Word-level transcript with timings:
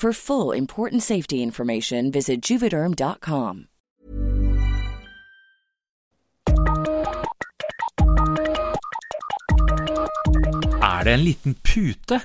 For 0.00 0.14
full 0.14 0.52
important 0.52 1.02
safety 1.02 1.42
information, 1.42 2.10
visit 2.10 2.40
juvederm.com. 2.50 3.66
Er 10.82 11.04
det 11.04 11.12
en 11.12 11.20
liten 11.20 11.54
pute? 11.54 12.20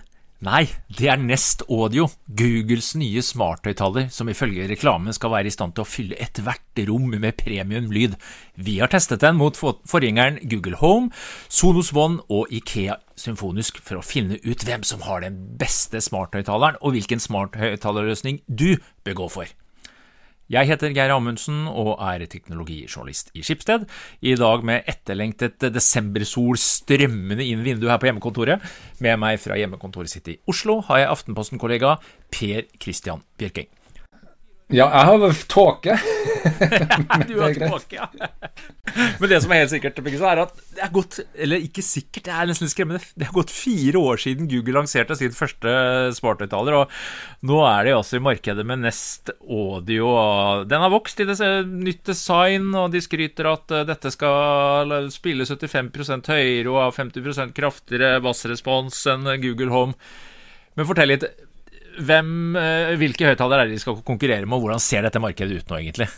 Nei, 0.46 0.68
det 0.94 1.08
er 1.10 1.18
Nest 1.18 1.64
Audio, 1.74 2.06
Googles 2.38 2.92
nye 3.00 3.22
smarthøyttaler, 3.26 4.12
som 4.14 4.30
ifølge 4.30 4.68
reklamen 4.70 5.16
skal 5.16 5.32
være 5.34 5.50
i 5.50 5.54
stand 5.56 5.74
til 5.74 5.82
å 5.82 5.90
fylle 5.90 6.20
ethvert 6.22 6.84
rom 6.86 7.08
med 7.16 7.40
premium 7.40 7.88
lyd. 7.90 8.14
Vi 8.54 8.76
har 8.78 8.92
testet 8.94 9.24
den 9.24 9.40
mot 9.40 9.58
forgjengeren 9.58 10.38
Google 10.46 10.78
Home, 10.84 11.10
Sonos 11.50 11.90
One 11.98 12.22
og 12.30 12.54
Ikea 12.54 13.00
Symfonisk 13.18 13.82
for 13.82 13.98
å 13.98 14.06
finne 14.06 14.38
ut 14.46 14.68
hvem 14.68 14.86
som 14.86 15.02
har 15.08 15.26
den 15.26 15.40
beste 15.58 16.04
smarthøyttaleren, 16.04 16.78
og 16.84 16.94
hvilken 16.94 17.24
smarthøyttalerløsning 17.26 18.44
du 18.46 18.76
bør 19.08 19.24
gå 19.24 19.32
for. 19.40 19.56
Jeg 20.46 20.70
heter 20.70 20.92
Geir 20.94 21.10
Amundsen 21.10 21.64
og 21.66 21.96
er 22.06 22.22
teknologijournalist 22.30 23.32
i 23.34 23.42
Skipsted. 23.42 23.88
I 24.22 24.36
dag 24.38 24.62
med 24.62 24.86
etterlengtet 24.92 25.64
desembersol 25.74 26.60
strømmende 26.62 27.42
inn 27.42 27.64
vinduet 27.66 27.90
her 27.90 28.02
på 28.02 28.12
hjemmekontoret. 28.12 28.62
Med 29.02 29.18
meg 29.24 29.40
fra 29.42 29.58
hjemmekontoret 29.58 30.14
sitt 30.14 30.30
i 30.30 30.38
Oslo 30.46 30.84
har 30.86 31.02
jeg 31.02 31.10
Aftenposten-kollega 31.16 31.96
Per 32.30 32.70
Christian 32.78 33.26
Bjørking. 33.42 33.72
Ja, 34.74 34.88
jeg 34.90 35.06
har 35.12 35.34
tåke. 35.46 35.96
du 37.30 37.36
har 37.38 37.54
tåke, 37.54 38.00
ja. 38.00 38.08
Men 39.20 39.30
det 39.30 39.38
som 39.44 39.52
er 39.54 39.62
helt 39.62 39.72
sikkert, 39.76 40.00
er 40.02 40.42
at 40.42 40.56
det 40.74 40.82
er 40.86 40.92
gått 40.94 41.18
Eller 41.42 41.62
ikke 41.62 41.84
sikkert, 41.86 42.26
det 42.26 42.34
er 42.34 42.50
nesten 42.50 42.66
litt 42.66 42.74
skremmende. 42.74 43.12
Det 43.14 43.28
har 43.30 43.36
gått 43.36 43.54
fire 43.54 44.02
år 44.02 44.22
siden 44.24 44.50
Google 44.50 44.80
lanserte 44.80 45.18
sin 45.20 45.36
første 45.38 45.76
smarthøyttaler, 46.18 46.80
og 46.80 47.46
nå 47.46 47.62
er 47.70 47.86
de 47.86 47.96
altså 48.00 48.18
i 48.18 48.26
markedet 48.26 48.66
med 48.66 48.82
Nest 48.88 49.30
Audio. 49.44 50.10
Den 50.66 50.86
har 50.86 50.94
vokst 50.94 51.22
i 51.22 51.30
det, 51.30 51.38
nytt 51.70 52.02
design, 52.10 52.72
og 52.74 52.90
de 52.96 53.06
skryter 53.06 53.52
at 53.52 53.70
eh, 53.70 53.86
dette 53.86 54.14
skal 54.18 54.98
spille 55.14 55.46
75 55.46 56.32
høyere 56.32 56.72
og 56.74 56.82
ha 56.88 56.92
50% 57.04 57.54
kraftigere 57.54 58.18
bassrespons 58.26 59.06
enn 59.14 59.30
Google 59.46 59.74
Home. 59.76 60.00
Men 60.76 60.88
fortell 60.90 61.14
litt, 61.14 61.30
hvem, 62.04 62.56
eh, 62.60 62.94
hvilke 63.00 63.30
høyttalere 63.30 63.66
er 63.66 63.70
det 63.70 63.78
de 63.78 63.84
skal 63.84 64.02
konkurrere 64.06 64.46
med, 64.46 64.58
og 64.58 64.66
hvordan 64.66 64.84
ser 64.84 65.06
dette 65.06 65.22
markedet 65.22 65.62
ut 65.62 65.70
nå, 65.72 65.80
egentlig? 65.80 66.10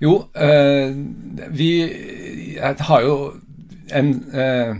Jo, 0.00 0.14
øh, 0.34 0.96
vi 1.52 1.70
har 2.56 3.00
jo 3.04 3.16
en 3.92 4.12
øh, 4.32 4.76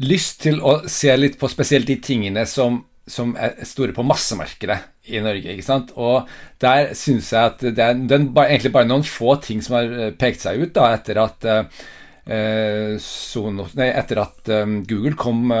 lyst 0.00 0.40
til 0.46 0.62
å 0.64 0.78
se 0.88 1.12
litt 1.16 1.36
på 1.40 1.50
spesielt 1.52 1.88
de 1.90 1.98
tingene 2.00 2.46
som, 2.48 2.78
som 3.06 3.34
er 3.36 3.58
store 3.68 3.92
på 3.96 4.06
massemarkedet 4.06 4.78
i 5.12 5.20
Norge. 5.20 5.52
ikke 5.52 5.66
sant? 5.66 5.92
Og 6.00 6.30
der 6.62 6.94
syns 6.96 7.28
jeg 7.34 7.52
at 7.52 7.60
det 7.66 7.82
er, 7.82 8.00
det 8.08 8.16
er 8.16 8.46
egentlig 8.46 8.72
bare 8.72 8.88
noen 8.88 9.04
få 9.04 9.36
ting 9.44 9.60
som 9.64 9.76
har 9.80 10.16
pekt 10.16 10.46
seg 10.46 10.64
ut 10.64 10.72
da, 10.78 10.88
etter 10.96 11.20
at 11.20 11.46
øh, 11.50 12.96
Sonos, 13.02 13.76
nei, 13.76 13.92
etter 13.92 14.24
at 14.24 14.48
Google 14.88 15.14
kom 15.20 15.52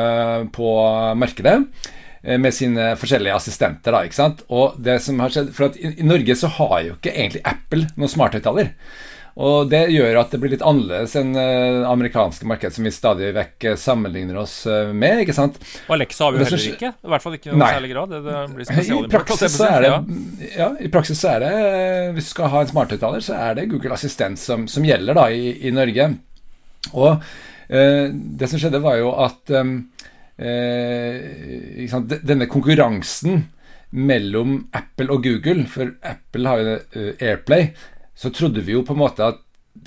på 0.52 0.72
markedet. 1.14 1.60
Eh, 2.26 2.38
med 2.38 2.54
sine 2.54 2.94
forskjellige 2.98 3.34
assistenter. 3.38 3.94
Da, 3.94 4.02
ikke 4.06 4.18
sant? 4.18 4.42
Og 4.50 4.78
det 4.82 4.98
som 5.04 5.20
har 5.22 5.32
skjedd, 5.32 5.52
for 5.54 5.70
at 5.70 5.76
i, 5.78 5.94
i 6.02 6.06
Norge 6.06 6.34
så 6.38 6.50
har 6.58 6.80
jo 6.82 6.96
ikke 6.96 7.12
egentlig 7.14 7.44
Apple 7.46 7.86
noen 7.94 8.10
smarthøyttaler. 8.10 8.72
Og 9.36 9.68
det 9.68 9.82
gjør 9.92 10.16
at 10.16 10.30
det 10.32 10.38
blir 10.40 10.54
litt 10.54 10.64
annerledes 10.64 11.12
enn 11.20 11.34
det 11.36 11.44
amerikanske 11.84 12.46
markedet, 12.48 12.72
som 12.72 12.86
vi 12.88 12.92
stadig 12.94 13.34
vekk 13.36 13.66
uh, 13.68 13.74
sammenligner 13.76 14.38
oss 14.40 14.54
med. 14.96 15.20
ikke 15.22 15.34
sant? 15.36 15.58
Og 15.84 15.98
Alexa 15.98 16.24
har 16.24 16.32
vi 16.32 16.40
jo 16.40 16.46
heller 16.48 16.70
ikke. 16.70 16.92
I 16.96 17.12
hvert 17.12 17.26
fall 17.26 17.36
ikke 17.36 17.50
i 17.50 17.52
noen 17.52 17.74
særlig 17.76 17.90
grad. 17.92 18.14
Det, 18.14 18.22
det 18.24 18.86
I 18.96 19.00
praksis, 19.12 19.58
så 19.58 19.68
er 19.68 19.84
det, 19.84 19.90
ja, 20.56 20.70
I 20.80 20.90
praksis 20.94 21.20
så 21.20 21.34
er 21.34 21.44
det, 21.44 21.52
hvis 22.16 22.30
du 22.30 22.32
skal 22.32 22.50
ha 22.54 22.64
en 22.64 22.72
smarthøyttaler, 22.72 23.26
så 23.28 23.36
er 23.42 23.60
det 23.60 23.68
Google 23.74 23.92
Assistent 23.98 24.40
som, 24.40 24.64
som 24.72 24.88
gjelder 24.88 25.20
da 25.20 25.28
i, 25.28 25.52
i 25.68 25.74
Norge. 25.76 26.08
Og 26.96 27.28
det 27.68 28.48
som 28.48 28.62
skjedde, 28.62 28.80
var 28.80 28.96
jo 29.02 29.12
at 29.20 29.52
um, 29.58 29.80
eh, 30.38 31.96
denne 32.22 32.48
konkurransen 32.50 33.44
mellom 33.96 34.58
Apple 34.76 35.12
og 35.14 35.24
Google, 35.24 35.66
for 35.70 35.94
Apple 36.04 36.50
har 36.50 36.62
jo 36.62 36.76
uh, 36.76 37.10
Airplay, 37.22 37.68
så 38.16 38.32
trodde 38.34 38.64
vi 38.64 38.74
jo 38.74 38.84
på 38.84 38.96
en 38.96 39.02
måte 39.02 39.24
at 39.24 39.42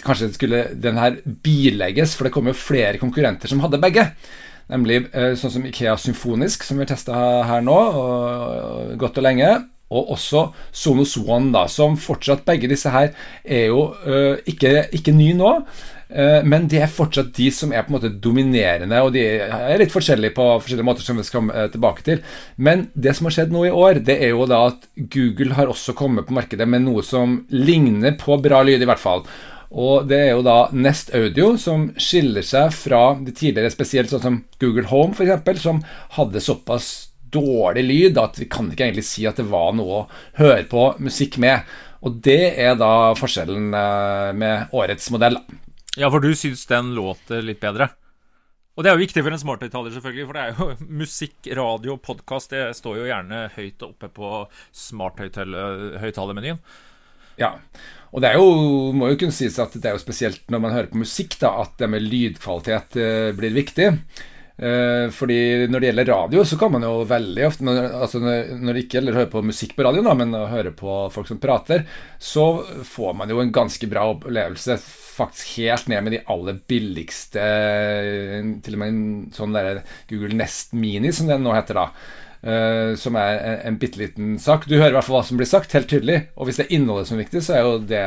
kanskje 0.06 0.32
skulle 0.34 0.62
den 0.80 1.00
her 1.02 1.18
bilegges, 1.44 2.16
for 2.16 2.28
det 2.28 2.34
kom 2.34 2.48
jo 2.50 2.58
flere 2.58 3.02
konkurrenter 3.02 3.52
som 3.52 3.62
hadde 3.64 3.82
begge. 3.82 4.08
Nemlig 4.70 5.04
uh, 5.12 5.34
sånn 5.38 5.54
som 5.58 5.68
Ikea 5.68 5.98
Symfonisk, 6.00 6.64
som 6.66 6.80
vi 6.80 6.86
har 6.86 6.94
testa 6.94 7.20
her 7.50 7.66
nå, 7.66 7.76
og, 7.76 8.96
godt 9.02 9.20
og 9.22 9.28
lenge. 9.28 9.52
Og 9.90 10.12
også 10.14 10.52
Sonos 10.70 11.16
One, 11.18 11.50
da, 11.56 11.64
som 11.66 11.96
fortsatt 11.98 12.44
begge 12.46 12.70
disse 12.70 12.92
her 12.94 13.10
er 13.44 13.72
jo 13.72 13.88
uh, 14.06 14.38
ikke, 14.50 14.86
ikke 14.96 15.16
ny 15.18 15.34
nå. 15.38 15.56
Eh, 16.10 16.40
men 16.44 16.66
det 16.72 16.80
er 16.82 16.90
fortsatt 16.90 17.30
de 17.38 17.50
som 17.54 17.74
er 17.74 17.84
på 17.86 17.94
en 17.94 17.98
måte 18.00 18.10
dominerende, 18.24 19.02
og 19.06 19.14
de 19.14 19.26
er 19.46 19.78
litt 19.82 19.94
forskjellige 19.94 20.34
på 20.38 20.48
forskjellige 20.64 20.88
måter, 20.88 21.06
som 21.06 21.20
vi 21.20 21.28
skal 21.28 21.52
eh, 21.54 21.68
tilbake 21.74 22.06
til. 22.06 22.24
Men 22.58 22.88
det 22.96 23.14
som 23.18 23.30
har 23.30 23.38
skjedd 23.38 23.54
nå 23.54 23.68
i 23.68 23.76
år, 23.76 24.02
det 24.06 24.18
er 24.18 24.34
jo 24.34 24.48
da 24.50 24.64
at 24.72 24.90
Google 25.14 25.54
har 25.60 25.70
også 25.70 25.94
kommet 25.98 26.28
på 26.28 26.36
markedet 26.38 26.68
med 26.70 26.88
noe 26.88 27.06
som 27.06 27.44
ligner 27.54 28.18
på 28.20 28.40
bra 28.42 28.64
lyd, 28.66 28.82
i 28.82 28.90
hvert 28.90 29.04
fall. 29.04 29.26
Og 29.70 30.08
det 30.10 30.18
er 30.18 30.32
jo 30.34 30.42
da 30.42 30.64
Nest 30.74 31.12
Audio 31.14 31.52
som 31.62 31.92
skiller 32.02 32.46
seg 32.46 32.74
fra 32.74 33.04
de 33.22 33.30
tidligere, 33.30 33.70
spesielt 33.70 34.10
sånn 34.10 34.24
som 34.24 34.42
Google 34.62 34.90
Home 34.90 35.14
f.eks., 35.14 35.62
som 35.62 35.84
hadde 36.18 36.42
såpass 36.42 36.90
dårlig 37.30 37.84
lyd 37.86 38.18
at 38.18 38.40
vi 38.42 38.48
kan 38.50 38.72
ikke 38.72 38.88
egentlig 38.88 39.06
si 39.06 39.28
at 39.30 39.38
det 39.38 39.46
var 39.52 39.76
noe 39.78 40.00
å 40.00 40.08
høre 40.42 40.66
på 40.72 40.88
musikk 41.06 41.38
med. 41.38 41.70
Og 42.02 42.18
det 42.26 42.56
er 42.58 42.78
da 42.80 43.14
forskjellen 43.20 43.70
eh, 43.76 44.30
med 44.42 44.74
årets 44.74 45.12
modell. 45.14 45.38
Ja, 45.98 46.12
for 46.12 46.22
du 46.22 46.36
syns 46.38 46.66
den 46.70 46.94
låter 46.94 47.42
litt 47.42 47.60
bedre? 47.64 47.90
Og 48.78 48.84
det 48.86 48.92
er 48.92 48.96
jo 48.96 49.02
viktig 49.02 49.24
for 49.26 49.34
en 49.34 49.42
smarthøyttaler, 49.42 49.92
selvfølgelig, 49.96 50.26
for 50.28 50.38
det 50.38 50.44
er 50.44 50.52
jo 50.54 50.66
musikk, 51.02 51.50
radio, 51.58 51.98
podkast 51.98 52.54
Det 52.54 52.78
står 52.78 53.02
jo 53.02 53.08
gjerne 53.10 53.40
høyt 53.56 53.84
oppe 53.88 54.08
på 54.14 54.30
smarthøyttalermenyen. 54.86 56.62
Ja, 57.40 57.54
og 58.12 58.22
det 58.22 58.30
er 58.30 58.36
jo, 58.40 58.48
må 58.96 59.10
jo 59.12 59.18
kunne 59.20 59.36
sies 59.36 59.58
at 59.64 59.74
det 59.76 59.88
er 59.90 59.96
jo 59.96 60.02
spesielt 60.04 60.44
når 60.52 60.60
man 60.64 60.76
hører 60.76 60.92
på 60.92 61.02
musikk, 61.02 61.40
da, 61.42 61.50
at 61.64 61.74
det 61.80 61.88
med 61.92 62.06
lydkvalitet 62.06 62.98
uh, 63.00 63.30
blir 63.38 63.54
viktig. 63.56 63.88
Uh, 64.60 65.08
fordi 65.16 65.68
når 65.72 65.80
det 65.80 65.90
gjelder 65.90 66.10
radio, 66.12 66.44
så 66.44 66.58
kan 66.60 66.74
man 66.74 66.84
jo 66.84 67.06
veldig 67.08 67.46
ofte 67.48 67.76
altså 67.80 68.20
når, 68.20 68.74
det 68.76 68.82
ikke 68.84 68.98
gjelder 68.98 69.16
å 69.16 69.20
høre 69.22 69.32
på 69.32 69.44
musikk 69.48 69.76
på 69.78 69.86
radioen, 69.88 70.10
men 70.20 70.36
å 70.36 70.50
høre 70.52 70.74
på 70.76 70.96
folk 71.16 71.30
som 71.32 71.40
prater, 71.40 71.86
så 72.20 72.48
får 72.88 73.16
man 73.22 73.32
jo 73.32 73.40
en 73.40 73.54
ganske 73.56 73.88
bra 73.92 74.10
opplevelse 74.12 74.76
faktisk 75.20 75.60
helt 75.60 75.88
ned 75.92 76.04
med 76.04 76.16
de 76.16 76.22
aller 76.32 76.60
billigste 76.70 77.44
Til 78.64 78.76
og 78.76 78.80
med 78.80 78.92
en 78.92 79.02
sånn 79.36 79.56
der 79.56 79.82
Google 80.12 80.36
Nest 80.40 80.76
Mini, 80.76 81.12
som 81.16 81.32
det 81.32 81.40
nå 81.40 81.56
heter, 81.56 81.80
da. 81.80 82.28
Uh, 82.40 82.96
som 82.96 83.18
er 83.20 83.34
en, 83.36 83.58
en 83.68 83.78
bitte 83.80 84.00
liten 84.00 84.38
sak. 84.40 84.64
Du 84.64 84.78
hører 84.78 84.94
i 84.94 84.96
hvert 84.96 85.04
fall 85.04 85.18
hva 85.18 85.26
som 85.28 85.40
blir 85.40 85.48
sagt, 85.50 85.74
helt 85.76 85.90
tydelig. 85.92 86.22
Og 86.40 86.48
hvis 86.48 86.62
det 86.62 86.70
er 86.70 86.78
innholdet 86.78 87.10
som 87.10 87.18
er 87.18 87.26
viktig, 87.26 87.42
så 87.44 87.56
er 87.58 87.66
jo 87.66 87.80
det 87.84 88.04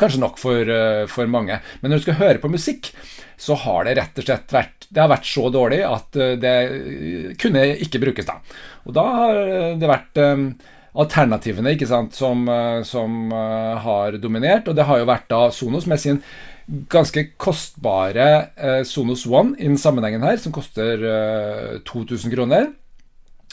kanskje 0.00 0.22
nok 0.22 0.40
for, 0.42 0.66
uh, 0.66 1.04
for 1.10 1.30
mange. 1.30 1.60
Men 1.78 1.92
når 1.92 2.00
du 2.02 2.06
skal 2.08 2.18
høre 2.18 2.40
på 2.42 2.50
musikk, 2.50 2.90
så 3.38 3.54
har 3.62 3.86
det 3.86 3.94
rett 4.00 4.18
og 4.18 4.24
slett 4.26 4.54
vært 4.54 4.86
Det 4.88 5.02
har 5.02 5.10
vært 5.12 5.28
så 5.28 5.44
dårlig 5.52 5.78
at 5.86 6.18
uh, 6.18 6.32
det 6.42 6.56
kunne 7.38 7.62
ikke 7.86 8.00
brukes 8.02 8.26
da. 8.26 8.40
Og 8.88 8.96
da 8.96 9.04
har 9.14 9.38
det 9.78 9.90
vært 9.92 10.20
um, 10.26 10.48
alternativene 10.98 11.76
ikke 11.76 11.90
sant, 11.90 12.16
som, 12.16 12.46
som 12.88 13.28
har 13.84 14.16
dominert, 14.16 14.70
og 14.70 14.78
det 14.78 14.86
har 14.88 15.02
jo 15.02 15.08
vært 15.10 15.26
da 15.28 15.40
Sonos 15.52 15.84
med 15.90 16.00
sin 16.00 16.22
ganske 16.88 17.26
kostbare 17.36 18.80
Sonos 18.88 19.26
One 19.28 19.58
i 19.60 19.68
sammenhengen 19.76 20.24
her, 20.24 20.40
som 20.40 20.54
koster 20.56 21.04
2000 21.84 22.32
kroner. 22.32 22.70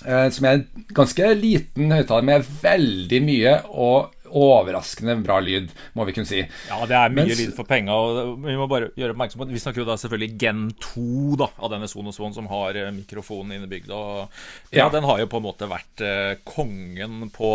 Eh, 0.02 0.28
som 0.36 0.48
er 0.50 0.58
en 0.58 0.86
ganske 0.98 1.30
liten 1.38 1.94
høyttaler 1.94 2.26
med 2.28 2.48
veldig 2.64 3.20
mye 3.24 3.54
og 3.70 4.10
overraskende 4.34 5.16
bra 5.24 5.40
lyd, 5.44 5.72
må 5.98 6.06
vi 6.08 6.16
kunne 6.16 6.30
si. 6.30 6.42
Ja, 6.70 6.80
det 6.90 6.98
er 6.98 7.14
mye 7.14 7.28
Mens, 7.28 7.40
lyd 7.40 7.54
for 7.58 7.70
penga. 7.70 7.96
Vi 8.44 8.58
må 8.60 8.68
bare 8.72 8.92
gjøre 9.00 9.16
oppmerksom 9.16 9.42
på 9.42 9.48
at 9.48 9.54
vi 9.54 9.62
snakker 9.62 9.84
jo 9.84 9.88
da 9.88 9.98
selvfølgelig 10.02 10.40
Gen 10.42 10.64
2 10.84 11.38
da, 11.42 11.50
av 11.58 11.74
denne 11.74 11.90
Sonos 11.92 12.20
One, 12.22 12.36
som 12.36 12.50
har 12.52 12.80
eh, 12.80 12.92
mikrofonen 12.96 13.58
innebygd. 13.58 13.92
Og 13.94 14.24
ja, 14.74 14.84
ja, 14.84 14.90
den 14.94 15.08
har 15.08 15.22
jo 15.22 15.30
på 15.32 15.42
en 15.42 15.48
måte 15.48 15.70
vært 15.72 16.04
eh, 16.04 16.34
kongen 16.48 17.30
på 17.34 17.54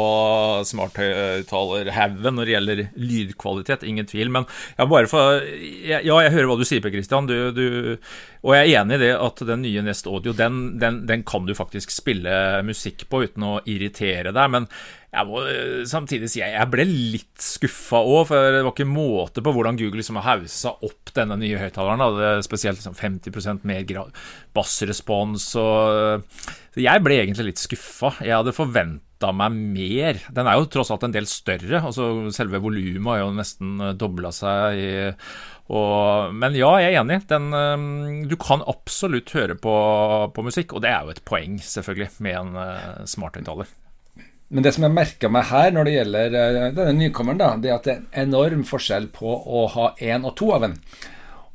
smarthøyttalerhaugen 0.70 2.38
når 2.38 2.48
det 2.48 2.56
gjelder 2.56 2.84
lydkvalitet. 2.96 3.86
Ingen 3.88 4.08
tvil. 4.08 4.32
Men 4.34 4.48
ja, 4.76 4.86
bare 4.88 5.10
for, 5.10 5.42
ja, 5.42 6.02
jeg 6.02 6.34
hører 6.34 6.50
hva 6.52 6.58
du 6.60 6.66
sier, 6.68 6.84
Per 6.84 6.94
Christian. 6.94 7.28
Du, 7.28 7.36
du, 7.54 7.98
og 8.46 8.54
jeg 8.54 8.70
er 8.70 8.82
enig 8.82 8.98
i 8.98 9.02
det 9.02 9.12
at 9.18 9.42
den 9.48 9.64
nye 9.66 9.82
Nest 9.84 10.06
Audio, 10.10 10.34
den, 10.36 10.78
den, 10.80 11.02
den 11.08 11.24
kan 11.26 11.46
du 11.48 11.56
faktisk 11.58 11.92
spille 11.92 12.62
musikk 12.66 13.08
på 13.10 13.24
uten 13.26 13.46
å 13.46 13.58
irritere 13.66 14.32
deg. 14.34 14.54
Men 14.54 14.68
jeg 15.08 15.24
må 15.24 15.40
eh, 15.48 15.86
samtidig 15.88 16.28
si 16.28 16.42
jeg 16.42 16.68
ble 16.68 16.84
litt 16.84 17.40
skuffa 17.40 18.02
òg, 18.04 18.26
for 18.28 18.52
det 18.52 18.60
var 18.60 18.74
ikke 18.74 18.88
måte 18.90 19.44
på 19.44 19.54
hvordan 19.56 19.78
Google 19.80 20.02
liksom 20.02 20.20
haussa 20.20 20.74
opp 20.84 21.12
denne 21.16 21.38
nye 21.40 21.60
høyttaleren. 21.62 22.42
Spesielt 22.44 22.76
liksom 22.82 22.96
50 22.98 23.64
mer 23.68 23.86
bassrespons. 24.56 25.48
Og, 25.56 26.26
så 26.76 26.84
jeg 26.84 27.04
ble 27.04 27.22
egentlig 27.22 27.54
litt 27.54 27.62
skuffa. 27.62 28.18
Jeg 28.20 28.36
hadde 28.36 28.56
forventa 28.56 29.32
meg 29.32 29.56
mer. 29.56 30.20
Den 30.28 30.46
er 30.50 30.60
jo 30.60 30.68
tross 30.76 30.92
alt 30.92 31.08
en 31.08 31.16
del 31.16 31.30
større. 31.30 31.80
altså 31.80 32.28
Selve 32.36 32.60
volumet 32.60 33.14
har 33.14 33.24
jo 33.24 33.32
nesten 33.40 33.80
dobla 33.96 34.34
seg. 34.34 34.76
i 34.76 34.92
og, 35.68 36.32
men 36.32 36.54
ja, 36.56 36.70
jeg 36.80 36.94
er 36.94 37.02
enig. 37.02 37.22
Den, 37.28 37.50
du 38.28 38.36
kan 38.40 38.64
absolutt 38.68 39.32
høre 39.36 39.56
på, 39.56 39.74
på, 40.36 40.44
musikk, 40.44 40.72
og 40.76 40.84
det 40.84 40.92
er 40.92 41.04
jo 41.04 41.12
et 41.16 41.24
poeng, 41.28 41.58
selvfølgelig, 41.60 42.14
med 42.24 42.40
en 42.40 42.56
uh, 42.56 43.04
smarthøyttaler. 43.08 43.68
Men 44.48 44.64
det 44.64 44.72
som 44.74 44.86
jeg 44.86 44.96
merka 44.96 45.28
meg 45.32 45.50
her 45.50 45.74
når 45.76 45.88
det 45.88 45.94
gjelder 45.98 46.40
eh, 46.40 46.58
denne 46.76 46.96
nykommeren, 46.96 47.40
da, 47.40 47.52
det 47.60 47.70
er 47.70 47.76
at 47.76 47.86
det 47.88 47.94
er 47.94 48.00
en 48.00 48.28
enorm 48.30 48.64
forskjell 48.68 49.10
på 49.14 49.28
å 49.28 49.68
ha 49.74 49.92
én 50.00 50.24
og 50.28 50.36
to 50.40 50.52
av 50.56 50.68
en. 50.70 50.78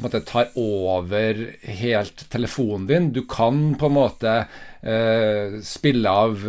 måte 0.00 0.22
tar 0.24 0.54
over 0.56 1.40
helt 1.68 2.22
telefonen 2.32 2.86
din. 2.88 3.08
Du 3.12 3.26
kan 3.28 3.74
på 3.76 3.90
en 3.90 3.96
måte 3.98 4.36
spille 5.68 6.08
av 6.08 6.46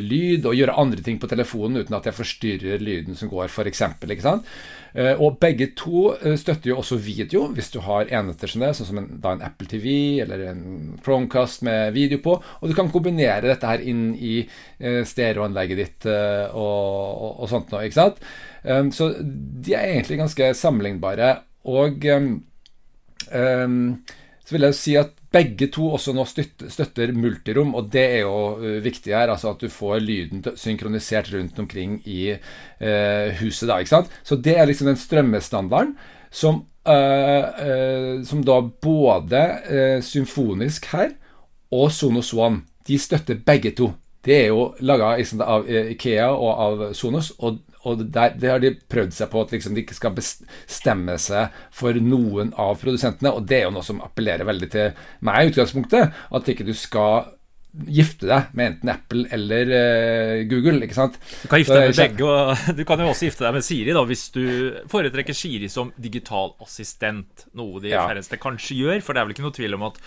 lyd 0.00 0.46
og 0.48 0.56
gjøre 0.56 0.78
andre 0.80 1.04
ting 1.04 1.18
på 1.20 1.28
telefonen 1.28 1.82
uten 1.82 1.98
at 1.98 2.08
jeg 2.08 2.16
forstyrrer 2.16 2.80
lyden 2.80 3.18
som 3.18 3.28
går, 3.28 3.52
f.eks. 3.52 3.82
Ikke 4.08 4.24
sant? 4.24 4.48
Uh, 4.96 5.14
og 5.20 5.38
begge 5.42 5.70
to 5.78 6.12
støtter 6.40 6.72
jo 6.72 6.78
også 6.80 6.98
video, 7.02 7.46
hvis 7.54 7.70
du 7.74 7.80
har 7.84 8.08
enheter 8.08 8.50
som 8.50 8.64
det, 8.64 8.70
sånn 8.78 8.88
som 8.88 9.00
en, 9.02 9.10
en, 9.18 9.44
Apple 9.44 9.68
TV 9.70 9.88
eller 10.24 10.46
en 10.48 10.62
Chromecast 11.04 11.64
med 11.66 11.92
video 11.96 12.22
på. 12.24 12.38
Og 12.38 12.70
du 12.70 12.76
kan 12.76 12.90
kombinere 12.92 13.50
dette 13.50 13.68
her 13.68 13.84
inn 13.84 14.12
i 14.14 14.40
stereoanlegget 14.78 15.80
ditt 15.82 16.08
og, 16.08 16.54
og, 16.54 17.32
og, 17.34 17.46
sånt 17.50 17.72
noe. 17.74 17.84
ikke 17.86 17.98
sant? 17.98 18.22
Så 18.94 19.10
de 19.18 19.74
er 19.74 19.92
egentlig 19.92 20.20
ganske 20.20 20.50
sammenlignbare. 20.58 21.30
Og 21.68 22.04
um, 22.08 22.30
så 24.48 24.54
vil 24.54 24.64
jeg 24.64 24.72
jo 24.72 24.78
si 24.78 24.94
at 24.96 25.17
begge 25.34 25.68
to 25.72 25.90
også 25.92 26.14
nå 26.16 26.24
støtter, 26.28 26.70
støtter 26.72 27.12
multirom, 27.16 27.74
og 27.76 27.90
det 27.92 28.04
er 28.18 28.22
jo 28.22 28.36
uh, 28.60 28.78
viktig 28.84 29.12
her. 29.14 29.32
altså 29.32 29.52
At 29.52 29.60
du 29.60 29.68
får 29.72 30.00
lyden 30.00 30.44
synkronisert 30.56 31.30
rundt 31.34 31.58
omkring 31.58 31.98
i 32.08 32.30
eh, 32.32 33.36
huset. 33.40 33.68
da, 33.68 33.78
ikke 33.78 33.96
sant? 33.96 34.10
Så 34.24 34.36
det 34.36 34.56
er 34.56 34.66
liksom 34.66 34.88
den 34.88 35.00
strømmestandarden 35.00 35.94
som, 36.30 36.62
uh, 36.88 38.24
som 38.24 38.44
da 38.44 38.60
både 38.82 39.44
symfonisk 40.02 40.90
her 40.92 41.16
og 41.72 41.90
Sonos 41.92 42.32
One, 42.32 42.62
de 42.88 42.98
støtter 42.98 43.40
begge 43.44 43.74
to. 43.76 43.92
Det 44.24 44.34
er 44.34 44.46
jo 44.48 44.72
laga 44.80 45.14
av 45.44 45.68
Ikea 45.68 46.30
og 46.32 46.52
av 46.64 46.86
Sonos, 46.96 47.34
og 47.38 47.60
og 47.88 48.04
der, 48.14 48.36
det 48.38 48.52
har 48.52 48.62
de 48.62 48.74
prøvd 48.90 49.16
seg 49.16 49.32
på 49.32 49.42
at 49.44 49.54
liksom 49.54 49.74
de 49.76 49.84
ikke 49.84 49.96
skal 49.96 50.14
bestemme 50.16 51.16
seg 51.22 51.56
for 51.74 51.96
noen 52.02 52.52
av 52.58 52.76
produsentene. 52.82 53.32
Og 53.34 53.48
det 53.48 53.62
er 53.62 53.66
jo 53.66 53.74
noe 53.78 53.86
som 53.86 54.02
appellerer 54.04 54.48
veldig 54.48 54.70
til 54.74 55.02
meg 55.26 55.40
i 55.40 55.52
utgangspunktet. 55.52 56.14
At 56.34 56.52
ikke 56.52 56.66
du 56.68 56.74
skal 56.76 57.34
gifte 57.86 58.26
deg 58.26 58.54
med 58.56 58.72
enten 58.72 58.90
Apple 58.90 59.24
eller 59.34 59.70
uh, 59.70 60.36
Google. 60.50 60.80
ikke 60.86 60.96
sant? 60.96 61.18
Du 61.42 61.48
kan 61.50 61.60
gifte 61.60 61.76
deg 61.76 61.90
med 61.90 62.00
begge, 62.00 62.30
og 62.30 62.62
du 62.78 62.84
kan 62.88 63.02
jo 63.02 63.10
også 63.12 63.28
gifte 63.28 63.46
deg 63.46 63.58
med 63.58 63.66
Siri 63.66 63.94
da, 63.96 64.04
hvis 64.08 64.24
du 64.34 64.44
foretrekker 64.90 65.36
Siri 65.36 65.68
som 65.72 65.92
digital 66.00 66.54
assistent. 66.64 67.46
Noe 67.58 67.82
de 67.84 67.92
ja. 67.92 68.06
færreste 68.08 68.40
kanskje 68.40 68.80
gjør, 68.80 69.04
for 69.04 69.14
det 69.14 69.22
er 69.22 69.28
vel 69.28 69.36
ikke 69.36 69.46
noe 69.46 69.58
tvil 69.58 69.78
om 69.78 69.86
at 69.90 70.00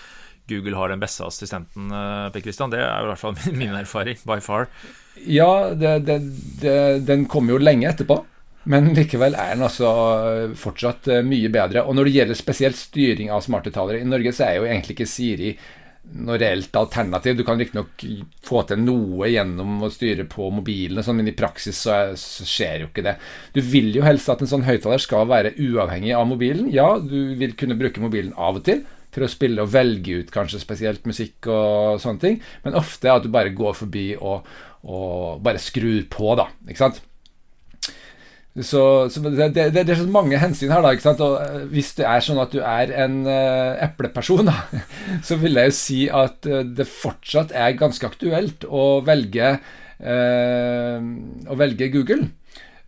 Google 0.49 0.77
har 0.79 0.91
den 0.91 1.01
beste 1.01 1.27
assistenten, 1.27 1.91
uh, 1.93 2.31
Per 2.33 2.43
Christian. 2.43 2.73
Det 2.73 2.81
er 2.81 3.05
i 3.05 3.11
hvert 3.11 3.21
fall 3.21 3.37
min 3.61 3.75
erfaring, 3.77 4.19
by 4.27 4.39
far. 4.43 4.69
Ja, 5.27 5.71
det, 5.75 5.99
det, 6.07 6.19
det, 6.61 6.77
den 7.07 7.27
kommer 7.29 7.55
jo 7.55 7.63
lenge 7.63 7.89
etterpå. 7.91 8.21
Men 8.69 8.91
likevel 8.93 9.33
er 9.33 9.55
den 9.55 9.65
altså 9.65 9.91
fortsatt 10.59 11.07
eh, 11.09 11.23
mye 11.25 11.49
bedre. 11.49 11.81
Og 11.81 11.95
når 11.97 12.07
det 12.07 12.15
gjelder 12.19 12.37
spesielt 12.37 12.77
styring 12.77 13.31
av 13.33 13.41
smarthøyttalere 13.41 14.03
i 14.03 14.09
Norge, 14.09 14.33
så 14.37 14.45
er 14.45 14.59
jo 14.59 14.67
egentlig 14.67 14.99
ikke 14.99 15.09
Siri 15.09 15.55
noe 16.21 16.37
reelt 16.41 16.75
alternativ. 16.75 17.37
Du 17.37 17.43
kan 17.47 17.59
riktignok 17.61 18.03
få 18.45 18.63
til 18.69 18.81
noe 18.83 19.29
gjennom 19.31 19.81
å 19.85 19.89
styre 19.93 20.25
på 20.29 20.49
mobilen, 20.53 21.01
sånn, 21.05 21.21
men 21.21 21.31
i 21.31 21.35
praksis 21.37 21.83
så, 21.85 21.99
så, 22.19 22.45
skjer 22.47 22.83
jo 22.83 22.89
ikke 22.89 23.05
det. 23.05 23.15
Du 23.55 23.61
vil 23.65 23.91
jo 23.95 24.05
helst 24.05 24.29
at 24.29 24.41
en 24.43 24.49
sånn 24.49 24.65
høyttaler 24.67 25.01
skal 25.01 25.29
være 25.29 25.55
uavhengig 25.57 26.13
av 26.17 26.27
mobilen. 26.29 26.69
Ja, 26.73 26.95
du 26.99 27.33
vil 27.39 27.55
kunne 27.57 27.79
bruke 27.79 28.03
mobilen 28.03 28.33
av 28.37 28.61
og 28.61 28.67
til 28.67 28.83
for 29.11 29.25
å 29.25 29.31
spille 29.31 29.63
og 29.63 29.71
velge 29.73 30.21
ut 30.21 30.33
kanskje 30.33 30.61
spesielt 30.61 31.07
musikk 31.09 31.49
og 31.51 32.01
sånne 32.01 32.23
ting, 32.23 32.41
men 32.65 32.77
ofte 32.79 33.11
at 33.11 33.25
du 33.25 33.31
bare 33.33 33.53
går 33.55 33.77
forbi 33.83 34.07
og, 34.17 34.47
og 34.87 35.41
bare 35.43 35.61
skrur 35.61 36.05
på, 36.11 36.35
da. 36.39 36.47
Ikke 36.67 36.85
sant? 36.85 37.01
Så, 38.51 39.07
så 39.07 39.21
det, 39.23 39.53
det, 39.55 39.69
det, 39.71 39.85
er 39.87 39.95
så 40.01 40.09
mange 40.11 40.39
hensyn 40.39 40.73
her, 40.73 40.83
da. 40.83 40.91
ikke 40.91 41.05
sant? 41.05 41.21
Og 41.23 41.37
eh, 41.39 41.61
hvis 41.71 41.93
det 41.95 42.03
er 42.03 42.23
sånn 42.23 42.41
at 42.43 42.51
du 42.51 42.59
er 42.59 42.91
en 43.05 43.21
uh, 43.23 43.79
epleperson, 43.79 44.49
da, 44.49 44.81
så 45.27 45.37
vil 45.39 45.55
jeg 45.55 45.71
jo 45.71 45.77
si 45.77 45.99
at 46.11 46.49
uh, 46.51 46.59
det 46.67 46.87
fortsatt 46.89 47.55
er 47.55 47.77
ganske 47.79 48.09
aktuelt 48.09 48.67
å 48.67 48.99
velge, 49.07 49.53
uh, 50.03 50.97
å 51.47 51.59
velge 51.63 51.87
Google. 51.95 52.27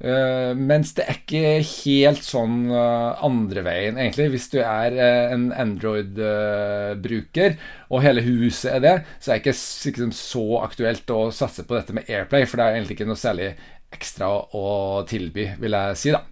Mens 0.04 0.90
det 0.98 1.06
er 1.08 1.20
ikke 1.22 1.52
helt 1.64 2.26
sånn 2.28 2.66
andre 2.74 3.62
veien, 3.64 3.96
egentlig. 4.02 4.26
Hvis 4.34 4.50
du 4.52 4.58
er 4.60 4.98
en 5.32 5.46
Android-bruker, 5.56 7.56
og 7.88 8.04
hele 8.04 8.26
huset 8.26 8.74
er 8.74 8.84
det, 8.84 8.94
så 9.20 9.32
er 9.32 9.40
det 9.40 9.54
ikke 9.54 10.10
så 10.18 10.46
aktuelt 10.64 11.16
å 11.16 11.32
satse 11.32 11.64
på 11.64 11.78
dette 11.78 11.96
med 11.96 12.12
Airplay, 12.12 12.44
for 12.50 12.60
det 12.60 12.68
er 12.68 12.82
egentlig 12.82 13.00
ikke 13.00 13.10
noe 13.14 13.24
særlig 13.24 13.54
ekstra 13.94 14.28
å 14.58 15.04
tilby, 15.08 15.52
vil 15.62 15.78
jeg 15.78 16.00
si, 16.02 16.10
da. 16.16 16.24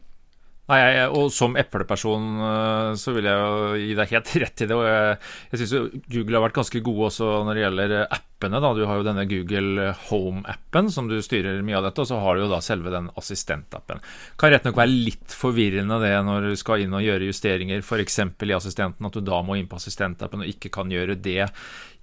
Nei, 0.70 0.78
jeg, 0.94 1.08
og 1.18 1.32
som 1.34 1.56
epleperson 1.60 2.28
eh, 2.48 2.90
så 3.00 3.12
vil 3.16 3.26
jeg 3.28 3.40
jo 3.42 3.80
gi 3.82 3.96
deg 3.98 4.12
helt 4.14 4.30
rett 4.44 4.64
i 4.64 4.68
det. 4.70 4.78
og 4.78 4.86
Jeg, 4.86 5.18
jeg 5.52 5.62
syns 5.62 6.04
Google 6.14 6.38
har 6.38 6.46
vært 6.46 6.60
ganske 6.60 6.82
gode 6.86 7.08
også 7.10 7.30
når 7.48 7.58
det 7.58 7.64
gjelder 7.66 7.94
appene. 8.06 8.62
da, 8.64 8.72
Du 8.78 8.84
har 8.88 9.00
jo 9.02 9.08
denne 9.08 9.26
Google 9.28 9.90
Home-appen 10.08 10.92
som 10.94 11.10
du 11.12 11.18
styrer 11.26 11.60
mye 11.66 11.80
av 11.82 11.90
dette, 11.90 12.06
og 12.06 12.12
så 12.12 12.22
har 12.24 12.38
du 12.38 12.46
jo 12.46 12.52
da 12.54 12.62
selve 12.64 12.94
den 12.94 13.10
assistentappen. 13.20 14.04
Kan 14.40 14.54
rett 14.54 14.68
nok 14.70 14.80
være 14.80 14.96
litt 15.10 15.36
forvirrende 15.36 16.00
det 16.04 16.14
når 16.30 16.52
du 16.52 16.60
skal 16.62 16.86
inn 16.86 16.96
og 16.96 17.04
gjøre 17.04 17.32
justeringer, 17.32 17.84
f.eks. 17.84 18.20
i 18.22 18.56
assistenten, 18.56 19.10
at 19.10 19.18
du 19.18 19.26
da 19.26 19.42
må 19.44 19.58
inn 19.58 19.70
på 19.72 19.82
assistentappen 19.82 20.46
og 20.46 20.52
ikke 20.54 20.72
kan 20.78 20.94
gjøre 20.94 21.18
det 21.20 21.50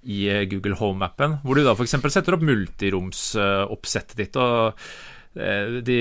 i 0.03 0.25
Google 0.51 0.77
Home-appen. 0.79 1.39
Hvor 1.45 1.57
du 1.57 1.63
da 1.65 1.73
f.eks. 1.73 1.95
setter 2.11 2.37
opp 2.37 2.45
multiromsoppsettet 2.45 4.19
ditt. 4.19 4.37
og 4.37 4.75
Eh, 4.77 5.18
de, 5.35 5.97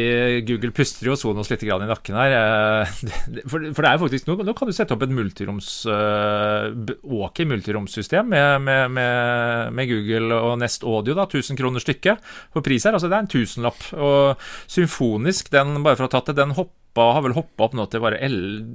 Google 0.48 0.72
puster 0.72 1.10
jo 1.10 1.16
Sonos 1.18 1.50
litt 1.52 1.62
i 1.66 1.68
nakken 1.68 2.16
her. 2.16 2.34
Eh, 2.38 2.94
for, 3.50 3.66
for, 3.76 3.84
det 3.84 3.90
er 3.90 4.00
faktisk 4.00 4.30
nå, 4.30 4.38
nå 4.46 4.54
kan 4.56 4.70
du 4.70 4.74
sette 4.74 4.96
opp 4.96 5.04
et 5.04 5.12
multiroms 5.12 5.68
ok 5.88 7.44
multiromssystem 7.48 8.32
med, 8.32 8.64
med, 8.64 8.88
med, 8.96 9.76
med, 9.76 9.92
Google 9.92 10.40
og 10.40 10.58
Nest 10.62 10.84
Audio. 10.84 11.14
da, 11.18 11.28
1000 11.28 11.60
kroner 11.60 11.84
stykket 11.84 12.24
for 12.54 12.64
pris 12.64 12.88
her. 12.88 12.96
altså 12.96 13.10
Det 13.10 13.18
er 13.18 13.26
en 13.26 13.32
tusenlapp. 13.36 13.88
Og 13.98 14.50
Symfonisk, 14.66 15.52
den, 15.52 15.82
bare 15.84 15.98
for 15.98 16.06
å 16.06 16.10
ha 16.10 16.16
tatt 16.18 16.32
det, 16.32 16.40
den 16.40 16.56
hopper 16.56 16.87
hoppa, 16.98 17.14
har 17.14 17.24
vel 17.24 17.36
hoppa 17.36 17.68
opp 17.68 17.76
nå 17.78 17.86
til 17.90 18.02
bare 18.02 18.18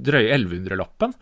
drøye 0.04 0.32
1100-lappen. 0.38 1.14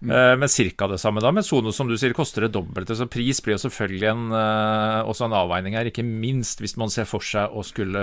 Mm. 0.00 0.10
Uh, 0.10 0.32
men 0.40 0.48
ca. 0.48 0.88
det 0.92 1.00
samme 1.02 1.22
da. 1.24 1.32
Men 1.34 1.46
Sono, 1.46 1.72
som 1.72 1.90
du 1.90 1.96
sier, 1.98 2.16
koster 2.16 2.46
det 2.46 2.54
dobbelte. 2.56 2.96
Så 2.96 3.08
pris 3.10 3.42
blir 3.44 3.56
jo 3.56 3.64
selvfølgelig 3.66 4.10
en, 4.12 4.26
uh, 4.32 5.04
også 5.08 5.28
en 5.28 5.36
avveining 5.36 5.76
her. 5.78 5.90
Ikke 5.90 6.06
minst 6.06 6.62
hvis 6.64 6.76
man 6.80 6.92
ser 6.92 7.08
for 7.08 7.24
seg 7.24 7.52
å 7.52 7.64
skulle 7.66 8.02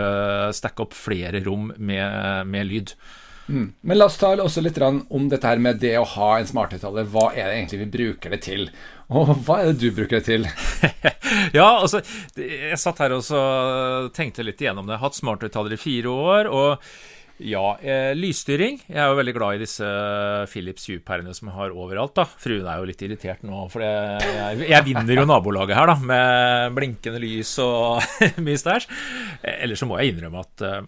stacke 0.54 0.86
opp 0.86 0.96
flere 0.98 1.44
rom 1.46 1.72
med, 1.78 2.48
med 2.50 2.70
lyd. 2.70 2.96
Mm. 3.48 3.74
Men 3.82 3.98
la 3.98 4.08
oss 4.08 4.18
ta 4.18 4.32
også 4.40 4.62
litt 4.64 4.78
om 4.80 5.26
dette 5.30 5.48
her 5.48 5.60
med 5.60 5.82
det 5.84 5.98
å 6.00 6.08
ha 6.16 6.30
en 6.40 6.48
smarthøyttaler. 6.48 7.08
Hva 7.12 7.32
er 7.34 7.50
det 7.50 7.58
egentlig 7.58 7.82
vi 7.82 7.90
bruker 7.98 8.34
det 8.34 8.44
til? 8.46 8.70
Og 9.14 9.34
hva 9.46 9.60
er 9.62 9.72
det 9.72 9.82
du 9.84 9.90
bruker 9.96 10.22
det 10.22 10.28
til? 10.30 10.48
ja, 11.58 11.68
altså 11.76 12.00
Jeg 12.40 12.80
satt 12.82 13.02
her 13.04 13.18
og 13.18 14.14
tenkte 14.16 14.46
litt 14.48 14.64
igjennom 14.64 14.88
det. 14.88 14.96
Jeg 14.96 15.04
har 15.04 15.10
hatt 15.10 15.20
smarthøyttaler 15.20 15.76
i 15.76 15.82
fire 15.82 16.14
år. 16.14 16.50
og 16.52 16.88
ja, 17.42 17.78
eh, 17.82 18.14
lysstyring. 18.14 18.80
Jeg 18.88 19.00
er 19.02 19.10
jo 19.10 19.18
veldig 19.18 19.34
glad 19.36 19.56
i 19.56 19.64
disse 19.64 19.88
Philips 20.52 20.86
Hue-pærene 20.90 21.34
som 21.34 21.50
jeg 21.50 21.58
har 21.58 21.74
overalt. 21.74 22.14
da. 22.16 22.26
Fruen 22.26 22.68
er 22.70 22.80
jo 22.80 22.90
litt 22.90 23.02
irritert 23.02 23.44
nå, 23.44 23.66
for 23.74 23.82
jeg, 23.82 24.66
jeg, 24.70 24.86
vinner 24.86 25.18
jo 25.18 25.26
nabolaget 25.26 25.78
her 25.78 25.90
da, 25.90 25.96
med 25.98 26.76
blinkende 26.78 27.22
lys 27.24 27.56
og 27.64 28.04
mye 28.46 28.60
stæsj. 28.60 28.90
Ellers 29.58 29.82
så 29.82 29.90
må 29.90 29.98
jeg 30.00 30.14
innrømme 30.14 30.46
at 30.46 30.68
eh, 30.68 30.84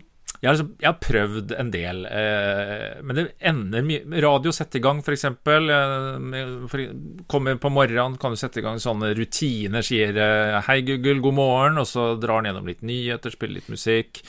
jeg 0.46 0.50
har, 0.50 0.56
liksom, 0.58 0.72
jeg 0.82 0.90
har, 0.90 0.98
prøvd 1.02 1.54
en 1.58 1.70
del, 1.74 2.02
eh, 2.06 2.98
men 3.02 3.18
det 3.18 3.24
ender 3.50 3.86
mye 3.88 4.22
Radio 4.22 4.52
setter 4.54 4.78
i 4.78 4.84
gang, 4.84 5.00
f.eks. 5.02 5.24
Eh, 5.26 6.84
kommer 7.32 7.58
på 7.62 7.72
morgenen, 7.74 8.18
kan 8.22 8.36
du 8.36 8.40
sette 8.40 8.62
i 8.62 8.66
gang 8.66 8.78
sånne 8.82 9.14
rutiner. 9.18 9.86
Sier 9.86 10.14
eh, 10.14 10.60
'hei, 10.68 10.82
Google, 10.86 11.24
god 11.24 11.38
morgen', 11.40 11.82
og 11.82 11.90
så 11.90 12.12
drar 12.22 12.44
den 12.44 12.52
gjennom 12.52 12.70
litt 12.70 12.84
nyheter, 12.86 13.34
spiller 13.34 13.62
litt 13.62 13.72
musikk. 13.74 14.22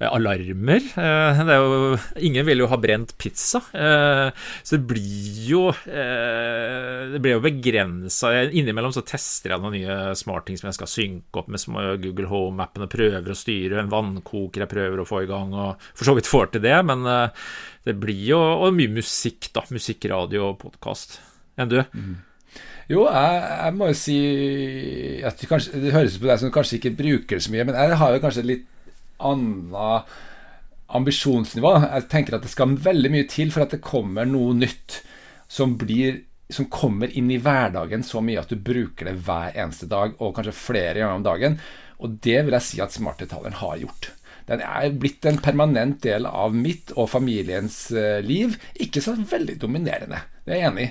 Eh, 0.00 0.08
alarmer. 0.08 0.82
Eh, 0.96 1.40
jo, 1.54 1.98
ingen 2.16 2.46
vil 2.46 2.64
jo 2.64 2.68
ha 2.70 2.78
brent 2.80 3.14
pizza, 3.20 3.60
eh, 3.72 4.30
så 4.62 4.76
det 4.76 4.86
blir 4.90 5.42
jo 5.44 5.64
Det 5.84 7.20
blir 7.22 7.36
jo 7.36 7.42
begrensa. 7.44 8.30
Innimellom 8.50 8.92
så 8.94 9.04
tester 9.06 9.52
jeg 9.52 9.62
noen 9.62 9.74
nye 9.76 9.96
smartting 10.18 10.56
som 10.58 10.68
jeg 10.68 10.76
skal 10.78 10.90
synke 10.90 11.40
opp 11.40 11.50
med 11.52 12.00
Google 12.02 12.26
Home-appen 12.30 12.86
og 12.86 12.90
prøver 12.90 13.30
å 13.30 13.36
styre. 13.38 13.78
En 13.82 13.92
vannkoker 13.92 14.64
jeg 14.64 14.72
prøver 14.72 15.00
å 15.00 15.06
få 15.06 15.22
i 15.22 15.30
gang, 15.30 15.52
og 15.54 15.84
for 15.92 16.08
så 16.08 16.16
vidt 16.16 16.30
får 16.30 16.54
til 16.54 16.64
det. 16.64 16.76
Men 16.88 17.04
det 17.84 17.96
blir 18.00 18.24
jo 18.32 18.40
og 18.40 18.74
mye 18.74 18.92
musikk, 18.96 19.52
da. 19.54 19.62
Musikk, 19.70 20.08
radio 20.10 20.50
og 20.50 20.60
podkast. 20.64 21.20
Enn 21.60 21.70
du? 21.70 21.80
Mm. 21.92 22.16
Jo, 22.90 23.06
jeg, 23.08 23.42
jeg, 23.48 23.74
må 23.78 23.88
jo 23.88 23.96
si 23.96 24.18
at 25.24 25.44
kanskje, 25.48 25.80
det 25.80 25.94
høres 25.94 26.16
ut 26.16 26.24
på 26.24 26.30
deg 26.30 26.40
som 26.40 26.50
du 26.50 26.54
kanskje 26.54 26.78
ikke 26.80 26.96
bruker 26.98 27.38
det 27.38 27.44
så 27.46 27.54
mye, 27.54 27.64
men 27.68 27.78
jeg 27.78 28.00
har 28.00 28.16
jo 28.16 28.24
kanskje 28.24 28.48
litt 28.48 28.66
annet 29.18 30.14
ambisjonsnivå. 30.94 31.72
Jeg 31.82 32.08
tenker 32.12 32.36
at 32.36 32.44
det 32.44 32.52
skal 32.52 32.76
veldig 32.84 33.10
mye 33.12 33.28
til 33.30 33.52
for 33.54 33.64
at 33.64 33.74
det 33.74 33.84
kommer 33.84 34.28
noe 34.28 34.54
nytt 34.56 35.00
som, 35.50 35.76
blir, 35.80 36.22
som 36.52 36.68
kommer 36.72 37.12
inn 37.12 37.30
i 37.32 37.40
hverdagen 37.42 38.04
så 38.06 38.22
mye 38.24 38.42
at 38.42 38.52
du 38.52 38.60
bruker 38.60 39.10
det 39.10 39.16
hver 39.26 39.56
eneste 39.56 39.88
dag, 39.90 40.14
og 40.18 40.34
kanskje 40.36 40.56
flere 40.56 41.00
ganger 41.00 41.18
om 41.18 41.26
dagen. 41.26 41.58
Og 42.04 42.18
det 42.24 42.42
vil 42.44 42.56
jeg 42.58 42.66
si 42.66 42.82
at 42.84 42.94
smarthøyttaleren 42.94 43.58
har 43.62 43.80
gjort. 43.82 44.12
Den 44.44 44.60
er 44.60 44.92
blitt 45.00 45.24
en 45.24 45.40
permanent 45.40 46.02
del 46.04 46.26
av 46.28 46.52
mitt 46.56 46.92
og 46.98 47.08
familiens 47.14 47.78
uh, 47.96 48.20
liv. 48.20 48.58
Ikke 48.82 49.00
så 49.00 49.14
veldig 49.16 49.56
dominerende, 49.62 50.20
det 50.44 50.52
er 50.52 50.60
jeg 50.60 50.70
enig 50.72 50.84
i, 50.84 50.90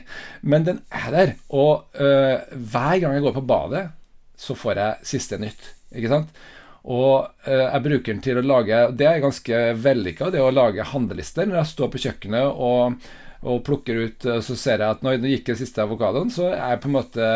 men 0.50 0.66
den 0.66 0.80
er 0.90 1.12
der. 1.14 1.36
Og 1.54 1.86
øh, 2.02 2.40
hver 2.50 2.96
gang 3.04 3.14
jeg 3.14 3.22
går 3.22 3.36
på 3.36 3.44
badet, 3.46 3.84
så 4.34 4.56
får 4.58 4.80
jeg 4.82 5.10
siste 5.12 5.38
nytt. 5.38 5.68
Ikke 5.94 6.10
sant? 6.10 6.32
Og 6.84 7.48
eh, 7.48 7.64
jeg 7.64 7.84
bruker 7.86 8.12
den 8.12 8.24
til 8.24 8.40
å 8.40 8.44
lage 8.44 8.86
Det 9.00 9.08
er 9.08 9.24
ganske 9.24 9.60
vellykka, 9.80 10.32
det 10.34 10.44
å 10.44 10.52
lage 10.52 10.88
handlelister. 10.92 11.48
Når 11.48 11.62
jeg 11.62 11.72
står 11.72 11.92
på 11.94 12.02
kjøkkenet 12.06 12.64
og, 12.68 12.98
og 13.48 13.64
plukker 13.64 14.02
ut, 14.04 14.28
eh, 14.28 14.42
så 14.44 14.58
ser 14.60 14.84
jeg 14.84 14.98
at 14.98 15.06
når 15.06 15.22
det 15.24 15.32
gikk 15.32 15.54
den 15.54 15.62
siste 15.64 15.84
avokadoen, 15.86 16.34
så 16.34 16.50
er 16.52 16.76
jeg 16.76 16.84
på 16.84 16.92
en 16.92 16.98
måte 16.98 17.30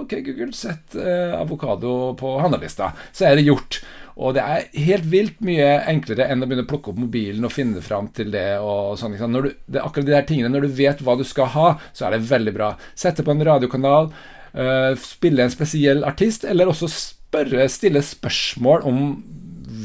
Ok, 0.00 0.18
Google, 0.26 0.50
sett 0.58 0.98
eh, 0.98 1.36
avokado 1.38 2.16
på 2.18 2.34
handlelista. 2.42 2.90
Så 3.14 3.30
er 3.30 3.38
det 3.38 3.46
gjort. 3.46 3.82
Og 4.18 4.34
det 4.36 4.42
er 4.42 4.66
helt 4.90 5.06
vilt 5.08 5.38
mye 5.46 5.70
enklere 5.88 6.26
enn 6.28 6.42
å 6.42 6.50
begynne 6.50 6.66
å 6.66 6.68
plukke 6.68 6.90
opp 6.92 7.00
mobilen 7.00 7.46
og 7.46 7.54
finne 7.54 7.80
fram 7.84 8.10
til 8.12 8.34
det. 8.34 8.58
og 8.58 8.98
sånn. 9.00 9.14
Du, 9.38 9.52
det 9.70 9.78
er 9.78 9.86
akkurat 9.86 10.10
de 10.10 10.18
der 10.18 10.28
tingene, 10.28 10.50
når 10.52 10.66
du 10.66 10.76
vet 10.82 11.00
hva 11.00 11.14
du 11.16 11.24
skal 11.24 11.48
ha, 11.54 11.70
så 11.94 12.08
er 12.08 12.18
det 12.18 12.26
veldig 12.28 12.58
bra. 12.58 12.74
Sette 12.98 13.24
på 13.24 13.32
en 13.32 13.46
radiokanal, 13.46 14.12
uh, 14.52 14.92
spille 15.00 15.46
en 15.46 15.54
spesiell 15.54 16.04
artist, 16.04 16.44
eller 16.44 16.68
også 16.68 16.90
spørre, 17.32 17.68
stille 17.72 18.02
spørsmål 18.04 18.84
om 18.88 18.98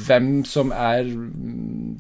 hvem 0.08 0.46
som 0.48 0.72
er 0.76 1.08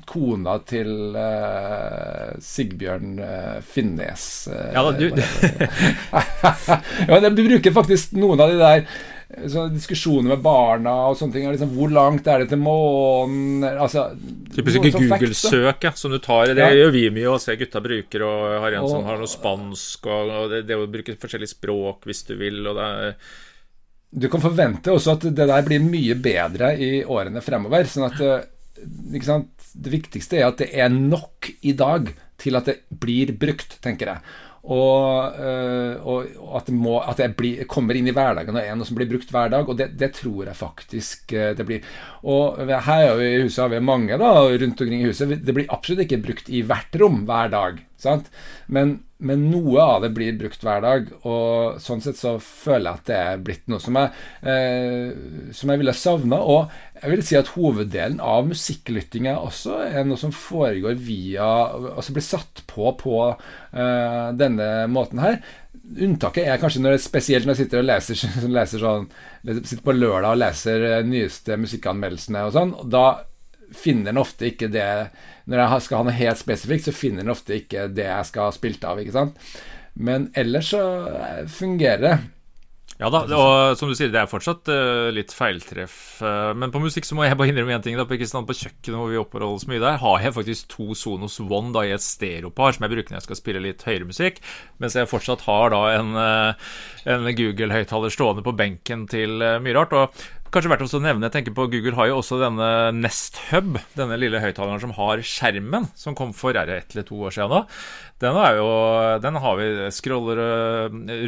kona 0.07 0.57
til 0.67 1.15
uh, 1.15 2.35
Sigbjørn 2.43 3.19
uh, 3.19 3.59
Finnes. 3.63 4.47
Uh, 4.51 4.73
ja, 4.75 4.91
du, 4.91 5.07
ja, 7.07 7.29
Vi 7.29 7.47
bruker 7.47 7.71
faktisk 7.75 8.11
noen 8.19 8.39
av 8.43 8.51
de 8.51 8.57
der 8.59 8.83
så 9.51 9.65
diskusjoner 9.67 10.29
med 10.31 10.43
barna 10.43 10.93
og 11.09 11.17
sånne 11.19 11.35
ting. 11.35 11.47
Liksom, 11.51 11.73
hvor 11.75 11.91
langt 11.91 12.27
er 12.31 12.37
det 12.43 12.49
til 12.53 12.61
månen? 12.63 13.65
Altså, 13.67 14.05
Typisk 14.55 14.79
Google-søk 14.85 15.83
ja, 15.83 15.91
som 15.99 16.11
du 16.15 16.19
tar. 16.23 16.53
Det 16.55 16.63
ja. 16.63 16.71
gjør 16.79 16.91
vi 16.95 17.03
mye 17.17 17.33
å 17.33 17.41
se 17.41 17.57
gutta 17.59 17.81
bruker. 17.83 18.23
Og 18.23 18.55
har 18.63 18.71
en 18.77 18.87
og, 18.87 18.91
som 18.93 19.03
har 19.07 19.19
noe 19.19 19.31
spansk, 19.31 20.07
og, 20.07 20.31
og 20.31 20.45
det, 20.55 20.63
det, 20.69 20.75
å 20.79 20.87
bruke 20.91 21.17
forskjellige 21.19 21.55
språk 21.57 22.07
hvis 22.07 22.23
du 22.29 22.33
vil. 22.39 22.63
og 22.63 22.79
det 22.79 22.87
er 22.87 23.11
du 24.17 24.27
kan 24.31 24.41
forvente 24.41 24.93
også 24.93 25.17
at 25.17 25.27
det 25.29 25.47
der 25.49 25.65
blir 25.65 25.83
mye 25.83 26.17
bedre 26.19 26.73
i 26.81 26.91
årene 27.05 27.43
fremover. 27.45 27.85
sånn 27.89 28.09
at 28.09 28.21
eh, 28.23 28.47
Det 29.77 29.93
viktigste 29.93 30.39
er 30.39 30.49
at 30.49 30.59
det 30.63 30.71
er 30.73 30.89
nok 30.89 31.51
i 31.61 31.73
dag 31.77 32.09
til 32.37 32.57
at 32.57 32.69
det 32.69 32.77
blir 32.89 33.33
brukt, 33.37 33.79
tenker 33.81 34.13
jeg. 34.13 34.35
Og, 34.67 35.37
eh, 35.39 35.95
og 36.03 36.57
at, 36.57 36.67
det, 36.67 36.75
må, 36.75 36.97
at 36.99 37.21
det 37.21 37.29
blir, 37.39 37.61
kommer 37.71 37.95
inn 37.95 38.09
i 38.09 38.13
hverdagen 38.15 38.57
og 38.57 38.65
er 38.65 38.75
noe 38.75 38.87
som 38.87 38.97
blir 38.97 39.07
brukt 39.09 39.29
hver 39.31 39.51
dag. 39.53 39.69
Og 39.69 39.77
det, 39.79 39.93
det 39.99 40.11
tror 40.17 40.49
jeg 40.49 40.59
faktisk 40.59 41.33
eh, 41.37 41.53
det 41.57 41.65
blir. 41.67 41.85
Og 42.27 42.59
her 42.67 43.21
i 43.23 43.45
huset 43.45 43.63
har 43.63 43.71
vi 43.71 43.83
mange 43.83 44.19
da, 44.19 44.33
rundt 44.49 44.81
omkring 44.83 45.05
i 45.05 45.07
huset. 45.07 45.37
Det 45.39 45.55
blir 45.55 45.71
absolutt 45.71 46.03
ikke 46.03 46.23
brukt 46.25 46.51
i 46.51 46.65
hvert 46.67 46.99
rom 46.99 47.23
hver 47.29 47.53
dag. 47.53 47.79
Men, 48.67 48.91
men, 49.17 49.45
noe 49.49 49.81
av 49.81 50.03
det 50.05 50.11
blir 50.13 50.35
brukt 50.37 50.61
hver 50.63 50.83
dag, 50.85 51.07
og 51.25 51.79
sånn 51.81 52.03
sett 52.03 52.19
så 52.19 52.35
føler 52.43 52.85
jeg 52.85 52.99
at 52.99 53.09
det 53.09 53.17
er 53.17 53.43
blitt 53.47 53.71
noe 53.71 53.81
som 53.81 53.97
jeg, 53.97 54.11
eh, 54.45 55.49
som 55.57 55.73
jeg 55.73 55.81
ville 55.81 55.95
savna. 55.97 56.39
Og 56.43 56.75
jeg 57.01 57.13
vil 57.13 57.23
si 57.25 57.37
at 57.39 57.53
hoveddelen 57.55 58.19
av 58.21 58.45
musikklyttinga 58.49 59.37
også 59.41 59.79
er 59.87 60.05
noe 60.05 60.19
som 60.21 60.33
foregår 60.33 60.97
via 60.97 61.47
Altså 61.67 62.13
blir 62.15 62.25
satt 62.25 62.63
på 62.69 62.91
på 62.97 63.15
eh, 63.29 64.27
denne 64.37 64.69
måten 64.91 65.21
her. 65.23 65.39
Unntaket 65.87 66.49
er 66.49 66.59
kanskje 66.61 66.81
når 66.83 66.95
det 66.95 66.99
er 66.99 67.05
spesielt 67.05 67.47
når 67.47 67.55
jeg 67.55 67.65
sitter 67.65 67.81
og 67.81 67.87
leser, 67.87 68.23
leser 68.59 68.83
sånn 68.83 69.09
Sitter 69.47 69.83
på 69.85 69.95
lørdag 69.95 70.35
og 70.35 70.41
leser 70.41 70.85
eh, 70.91 71.01
nyeste 71.07 71.57
musikkanmeldelsene 71.61 72.45
og 72.45 72.55
sånn. 72.57 72.77
og 72.77 72.93
Da 72.93 73.07
finner 73.75 74.13
en 74.13 74.21
ofte 74.21 74.47
ikke 74.51 74.69
det 74.71 74.87
Når 75.47 75.61
jeg 75.63 75.83
skal 75.85 75.99
ha 75.99 76.07
noe 76.07 76.15
helt 76.15 76.39
spesifikt, 76.39 76.87
så 76.87 76.95
finner 76.95 77.25
en 77.25 77.33
ofte 77.33 77.57
ikke 77.59 77.87
det 77.91 78.07
jeg 78.07 78.29
skal 78.29 78.49
ha 78.49 78.55
spilt 78.55 78.83
av. 78.87 78.99
ikke 79.01 79.15
sant? 79.15 79.37
Men 79.97 80.29
ellers 80.37 80.73
så 80.75 80.81
fungerer 81.49 82.03
det. 82.03 82.17
Ja 82.97 83.11
da, 83.13 83.19
og 83.29 83.77
som 83.77 83.91
du 83.91 83.93
sier, 83.93 84.09
det 84.09 84.17
er 84.17 84.29
fortsatt 84.29 84.69
uh, 84.73 85.11
litt 85.13 85.29
feiltreff. 85.35 86.17
Uh, 86.17 86.49
men 86.57 86.71
på 86.73 86.81
musikk 86.81 87.05
så 87.05 87.13
må 87.13 87.27
jeg 87.27 87.37
bare 87.37 87.51
innrømme 87.51 87.75
én 87.75 87.83
ting. 87.85 87.97
Da, 87.97 88.07
på, 88.09 88.17
på 88.17 88.55
kjøkkenet 88.57 88.97
hvor 88.97 89.11
vi 89.11 89.19
oppholder 89.21 89.53
oss 89.53 89.67
mye 89.69 89.81
der, 89.83 89.99
har 90.01 90.23
jeg 90.23 90.33
faktisk 90.33 90.71
to 90.73 90.97
Sonos 90.97 91.37
One 91.43 91.69
da, 91.75 91.83
i 91.85 91.93
et 91.93 92.01
stereopar 92.01 92.73
som 92.73 92.87
jeg 92.87 92.95
bruker 92.95 93.13
når 93.13 93.19
jeg 93.19 93.27
skal 93.27 93.39
spille 93.39 93.61
litt 93.61 93.85
høyere 93.85 94.09
musikk. 94.09 94.41
Mens 94.81 94.97
jeg 94.97 95.11
fortsatt 95.11 95.45
har 95.45 95.75
da 95.75 95.83
en, 95.93 96.17
uh, 96.17 96.73
en 97.13 97.29
Google-høyttaler 97.37 98.17
stående 98.17 98.45
på 98.47 98.55
benken 98.57 99.05
til 99.13 99.45
mye 99.45 99.77
rart. 99.77 99.93
Og 99.93 100.25
Kanskje 100.47 100.69
verdt 100.71 100.93
å 100.95 100.99
nevne, 101.03 101.27
jeg 101.27 101.33
tenker 101.33 101.55
på 101.57 101.65
Google 101.67 101.97
har 101.97 102.07
jo 102.07 102.21
også 102.21 102.37
denne 102.39 102.67
Nest 102.95 103.35
Hub, 103.49 103.75
denne 103.97 104.15
lille 104.19 104.39
høyttaleren 104.39 104.79
som 104.79 104.93
har 104.95 105.19
skjermen, 105.19 105.89
som 105.99 106.15
kom 106.15 106.31
for 106.35 106.55
er 106.55 106.69
det 106.69 106.77
eller 106.93 107.07
to 107.07 107.19
år 107.27 107.35
siden 107.35 107.51
nå. 107.51 107.59
Den, 108.17 108.37
jo, 108.57 108.67
den 109.21 109.35
har 109.43 109.57
vi 109.59 109.65
scroller, 109.93 110.39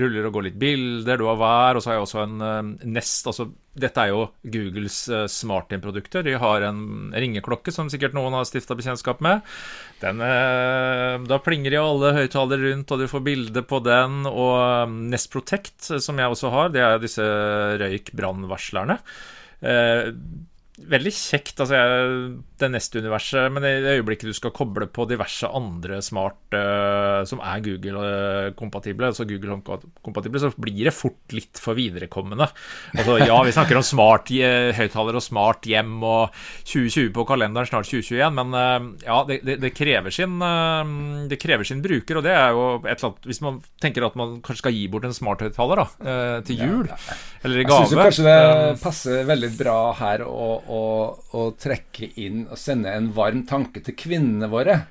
ruller 0.01 0.25
og 0.25 0.33
går 0.33 0.47
litt 0.47 0.59
bilder, 0.61 1.19
du 1.21 1.27
har 1.29 1.37
hver, 1.37 1.77
og 1.77 1.83
så 1.83 1.91
har 1.91 1.99
jeg 1.99 2.05
også 2.07 2.23
en 2.23 2.45
eh, 2.45 2.87
Nest. 2.89 3.27
altså 3.29 3.51
dette 3.79 4.01
er 4.01 4.11
jo 4.11 4.23
Googles 4.43 4.97
uh, 5.13 5.23
SmartIn-produkter. 5.29 6.25
De 6.25 6.33
har 6.41 6.65
en 6.67 7.13
ringeklokke 7.13 7.71
som 7.71 7.89
sikkert 7.91 8.15
noen 8.17 8.35
har 8.35 8.47
stifta 8.47 8.75
bekjentskap 8.75 9.21
med. 9.23 9.45
Den, 10.01 10.19
uh, 10.19 11.21
da 11.29 11.39
plinger 11.43 11.73
de 11.73 11.79
alle 11.79 12.13
høyttalere 12.17 12.73
rundt, 12.73 12.91
og 12.91 12.99
du 13.03 13.07
får 13.11 13.25
bilde 13.25 13.63
på 13.69 13.81
den. 13.85 14.25
Og 14.29 14.97
Nest 15.13 15.31
Protect, 15.33 15.91
som 16.03 16.19
jeg 16.19 16.35
også 16.35 16.53
har, 16.55 16.73
det 16.75 16.83
er 16.85 17.01
disse 17.03 17.25
røyk-brannvarslerne. 17.79 18.99
Uh, 20.79 20.89
veldig 20.89 21.11
kjekt. 21.13 21.59
altså 21.59 21.75
jeg, 21.75 22.19
Det 22.59 22.69
neste 22.71 22.99
universet, 22.99 23.51
men 23.53 23.63
i 23.63 23.73
det 23.83 23.95
øyeblikket 23.99 24.29
du 24.29 24.35
skal 24.35 24.53
koble 24.55 24.87
på 24.91 25.05
diverse 25.07 25.47
andre 25.47 26.01
smart 26.03 26.55
uh, 26.55 27.23
som 27.27 27.39
er 27.39 27.61
Google-kompatible, 27.63 29.11
altså 29.11 29.27
Google 29.29 29.55
Home-kompatible, 29.55 30.41
så 30.43 30.51
blir 30.59 30.89
det 30.89 30.95
fort 30.95 31.35
litt 31.35 31.59
for 31.61 31.77
viderekommende. 31.77 32.49
Altså 32.97 33.19
Ja, 33.23 33.37
vi 33.45 33.55
snakker 33.55 33.79
om 33.79 33.85
smart 33.85 34.31
uh, 34.33 34.71
høyttaler 34.75 35.19
og 35.19 35.23
smart 35.23 35.67
hjem 35.69 36.03
og 36.03 36.35
2020 36.67 37.13
på 37.15 37.25
kalenderen, 37.29 37.69
snart 37.69 37.89
2021, 37.89 38.35
men 38.39 38.57
uh, 38.57 38.89
ja, 39.05 39.21
det, 39.29 39.41
det, 39.47 39.59
det, 39.63 39.73
krever 39.77 40.13
sin, 40.13 40.39
det 41.29 41.39
krever 41.39 41.67
sin 41.67 41.83
bruker, 41.83 42.19
og 42.19 42.27
det 42.27 42.35
er 42.35 42.51
jo 42.55 42.65
et 42.81 42.91
eller 42.91 43.11
annet 43.11 43.29
Hvis 43.29 43.41
man 43.43 43.61
tenker 43.81 44.05
at 44.05 44.17
man 44.19 44.39
kanskje 44.43 44.65
skal 44.65 44.75
gi 44.75 44.87
bort 44.91 45.07
en 45.07 45.15
smarthøyttaler 45.15 45.85
til 46.47 46.59
jul, 46.59 46.89
ja, 46.89 46.97
ja. 47.07 47.17
eller 47.47 47.61
i 47.61 47.65
gave 47.67 47.85
Jeg 47.85 47.91
syns 47.93 48.03
kanskje 48.03 48.27
det 48.27 48.81
passer 48.83 49.23
veldig 49.29 49.51
bra 49.59 49.77
her. 49.99 50.25
og 50.27 50.68
å, 50.69 50.83
å, 51.35 51.45
trekke 51.59 52.11
inn 52.21 52.45
og 52.47 52.59
sende 52.59 52.93
en 52.93 53.09
varm 53.15 53.45
tanke 53.49 53.83
til 53.85 53.97
kvinnene 53.99 54.49
våre. 54.51 54.81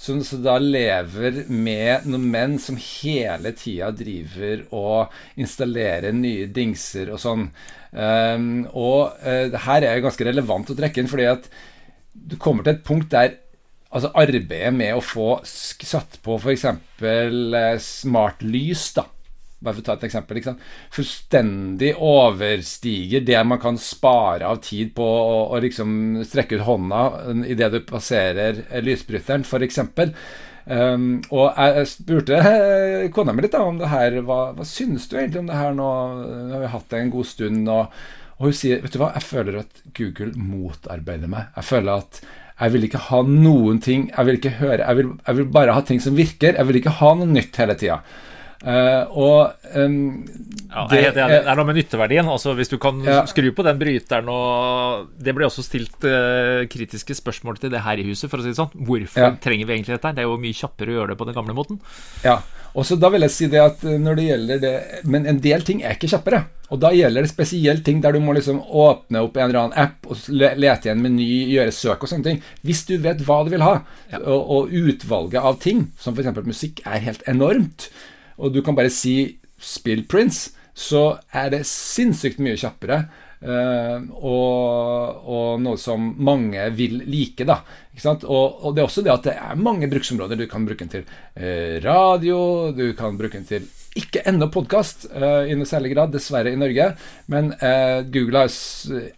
Som 0.00 0.22
så 0.24 0.38
da 0.40 0.54
lever 0.56 1.42
med 1.52 2.06
noen 2.08 2.24
menn 2.32 2.56
som 2.62 2.78
hele 2.80 3.52
tida 3.52 3.90
driver 3.92 4.62
og 4.72 5.12
installerer 5.36 6.16
nye 6.16 6.48
dingser 6.48 7.12
og 7.12 7.20
sånn. 7.20 7.50
Um, 7.92 8.64
og 8.72 9.20
uh, 9.20 9.58
her 9.66 9.84
er 9.84 10.00
ganske 10.00 10.24
relevant 10.24 10.72
å 10.72 10.78
trekke 10.78 11.02
inn, 11.02 11.10
fordi 11.10 11.28
at 11.28 11.50
du 12.16 12.38
kommer 12.40 12.64
til 12.64 12.78
et 12.78 12.86
punkt 12.86 13.12
der 13.12 13.36
altså 13.90 14.12
arbeidet 14.16 14.72
med 14.72 14.96
å 14.96 15.04
få 15.04 15.40
satt 15.44 16.16
på 16.24 16.40
f.eks. 16.40 16.68
Uh, 17.04 17.76
smart 17.84 18.40
lys, 18.46 18.88
da 18.96 19.04
bare 19.60 19.76
for 19.76 19.82
å 19.82 19.86
ta 19.86 19.96
et 19.98 20.06
eksempel, 20.08 20.40
fullstendig 20.94 21.92
overstiger 22.00 23.24
det 23.26 23.40
man 23.44 23.60
kan 23.62 23.78
spare 23.80 24.48
av 24.48 24.62
tid 24.64 24.94
på 24.96 25.04
å, 25.04 25.40
å 25.52 25.60
liksom 25.60 26.22
strekke 26.26 26.60
ut 26.60 26.68
hånda 26.68 27.02
idet 27.44 27.72
du 27.74 27.80
passerer 27.88 28.64
lysbryteren, 28.84 29.44
f.eks. 29.44 29.82
Um, 30.70 31.18
og 31.34 31.56
jeg 31.56 31.86
spurte 31.90 32.40
kona 33.14 33.34
mi 33.34 33.44
litt 33.44 33.54
da, 33.56 33.64
om 33.66 33.80
det 33.80 33.90
her. 33.90 34.20
Hva, 34.26 34.52
hva 34.56 34.66
synes 34.68 35.08
du 35.10 35.16
egentlig 35.18 35.42
om 35.42 35.50
det 35.50 35.58
her 35.58 35.76
nå? 35.76 35.88
Nå 36.20 36.56
har 36.56 36.64
vi 36.64 36.74
hatt 36.74 36.92
det 36.92 37.00
en 37.00 37.14
god 37.14 37.28
stund. 37.28 37.70
Og, 37.72 38.02
og 38.38 38.48
hun 38.48 38.56
sier 38.56 38.84
vet 38.84 38.94
du 38.94 39.00
hva, 39.02 39.10
jeg 39.16 39.26
føler 39.26 39.60
at 39.62 39.82
Google 39.96 40.30
motarbeider 40.36 41.32
meg. 41.32 41.50
Jeg 41.58 41.68
føler 41.72 42.04
at 42.04 42.22
jeg 42.60 42.74
vil 42.74 42.86
ikke 42.90 43.00
ha 43.06 43.22
noen 43.24 43.78
ting 43.80 44.02
Jeg 44.10 44.26
vil 44.28 44.36
ikke 44.36 44.50
høre 44.58 44.84
Jeg 44.84 44.96
vil, 44.98 45.06
jeg 45.24 45.36
vil 45.38 45.46
bare 45.48 45.72
ha 45.72 45.80
ting 45.86 46.02
som 46.04 46.18
virker. 46.18 46.58
Jeg 46.58 46.68
vil 46.68 46.80
ikke 46.82 46.98
ha 47.00 47.14
noe 47.16 47.30
nytt 47.30 47.56
hele 47.60 47.76
tida. 47.80 48.02
Uh, 48.60 49.08
og 49.16 49.54
um, 49.72 49.94
ja, 50.68 50.82
det, 50.90 50.98
det, 51.16 51.22
er, 51.22 51.32
det, 51.46 51.54
noe 51.56 51.68
med 51.70 51.78
nytteverdien. 51.80 52.28
Altså, 52.28 52.52
hvis 52.58 52.68
du 52.68 52.76
kan 52.82 53.00
ja. 53.06 53.22
skru 53.30 53.48
på 53.56 53.64
den 53.64 53.80
bryteren 53.80 54.28
og 54.28 55.08
Det 55.16 55.32
blir 55.32 55.48
også 55.48 55.64
stilt 55.64 56.04
uh, 56.04 56.66
kritiske 56.68 57.16
spørsmål 57.16 57.60
til 57.62 57.72
det 57.72 57.80
her 57.86 58.00
i 58.00 58.04
huset, 58.10 58.28
for 58.28 58.40
å 58.40 58.44
si 58.44 58.52
det 58.52 58.60
sånn. 58.60 58.72
Hvorfor 58.76 59.24
ja. 59.24 59.34
trenger 59.40 59.68
vi 59.68 59.78
egentlig 59.78 59.96
dette? 59.96 60.14
Det 60.16 60.24
er 60.24 60.28
jo 60.28 60.40
mye 60.40 60.60
kjappere 60.60 60.92
å 60.92 60.98
gjøre 61.00 61.14
det 61.14 61.20
på 61.22 61.30
den 61.30 61.38
gamle 61.40 61.56
måten. 61.56 61.80
Ja, 62.26 62.40
og 62.76 62.86
så 62.86 62.96
da 63.00 63.10
vil 63.10 63.24
jeg 63.26 63.34
si 63.34 63.48
det 63.50 63.60
at 63.62 63.82
eh, 63.82 63.98
når 63.98 64.18
det 64.18 64.24
gjelder 64.28 64.60
det 64.62 64.74
Men 65.10 65.24
en 65.26 65.40
del 65.42 65.64
ting 65.66 65.82
er 65.82 65.96
ikke 65.96 66.10
kjappere. 66.12 66.44
Og 66.70 66.78
da 66.78 66.92
gjelder 66.94 67.26
det 67.26 67.32
spesielt 67.32 67.82
ting 67.86 67.98
der 68.04 68.14
du 68.14 68.20
må 68.22 68.36
liksom 68.36 68.60
åpne 68.62 69.24
opp 69.26 69.40
en 69.40 69.48
eller 69.48 69.64
annen 69.64 69.80
app 69.80 70.06
og 70.06 70.20
lete 70.30 70.86
i 70.86 70.92
en 70.92 71.00
meny, 71.02 71.26
gjøre 71.50 71.74
søk 71.74 72.04
og 72.06 72.12
sånne 72.12 72.28
ting. 72.28 72.44
Hvis 72.62 72.84
du 72.86 72.94
vet 73.02 73.24
hva 73.26 73.40
du 73.42 73.50
vil 73.50 73.64
ha, 73.66 73.80
og, 74.20 74.52
og 74.54 74.70
utvalget 74.70 75.42
av 75.42 75.58
ting, 75.64 75.88
som 75.98 76.14
f.eks. 76.14 76.44
musikk, 76.46 76.84
er 76.86 77.02
helt 77.02 77.26
enormt 77.30 77.88
og 78.40 78.54
du 78.54 78.62
kan 78.64 78.76
bare 78.76 78.90
si 78.90 79.36
'spill 79.60 80.06
Prince', 80.08 80.56
så 80.74 81.18
er 81.32 81.50
det 81.52 81.66
sinnssykt 81.68 82.40
mye 82.40 82.56
kjappere. 82.56 83.04
Uh, 83.40 84.04
og, 84.20 85.20
og, 85.24 85.60
noe 85.64 85.78
som 85.80 86.10
mange 86.20 86.60
vil 86.76 86.98
like. 87.08 87.46
da 87.48 87.62
og, 88.04 88.26
og, 88.28 88.74
det 88.76 88.82
er 88.82 88.84
også 88.84 89.04
det 89.04 89.12
at 89.14 89.28
det 89.30 89.32
er 89.32 89.56
mange 89.56 89.88
bruksområder. 89.88 90.36
Du 90.36 90.44
kan 90.46 90.66
bruke 90.68 90.84
den 90.84 90.92
til 90.92 91.06
uh, 91.08 91.80
radio, 91.80 92.68
du 92.76 92.92
kan 92.96 93.16
bruke 93.16 93.38
den 93.38 93.48
til 93.48 93.64
ikke 93.96 94.26
ennå 94.28 94.50
podkast 94.52 95.08
uh, 95.16 95.48
i 95.48 95.56
noe 95.56 95.68
særlig 95.68 95.94
grad, 95.94 96.12
dessverre 96.12 96.52
i 96.52 96.60
Norge. 96.60 96.90
Men 97.32 97.54
Google 98.12 98.44
har 98.44 98.52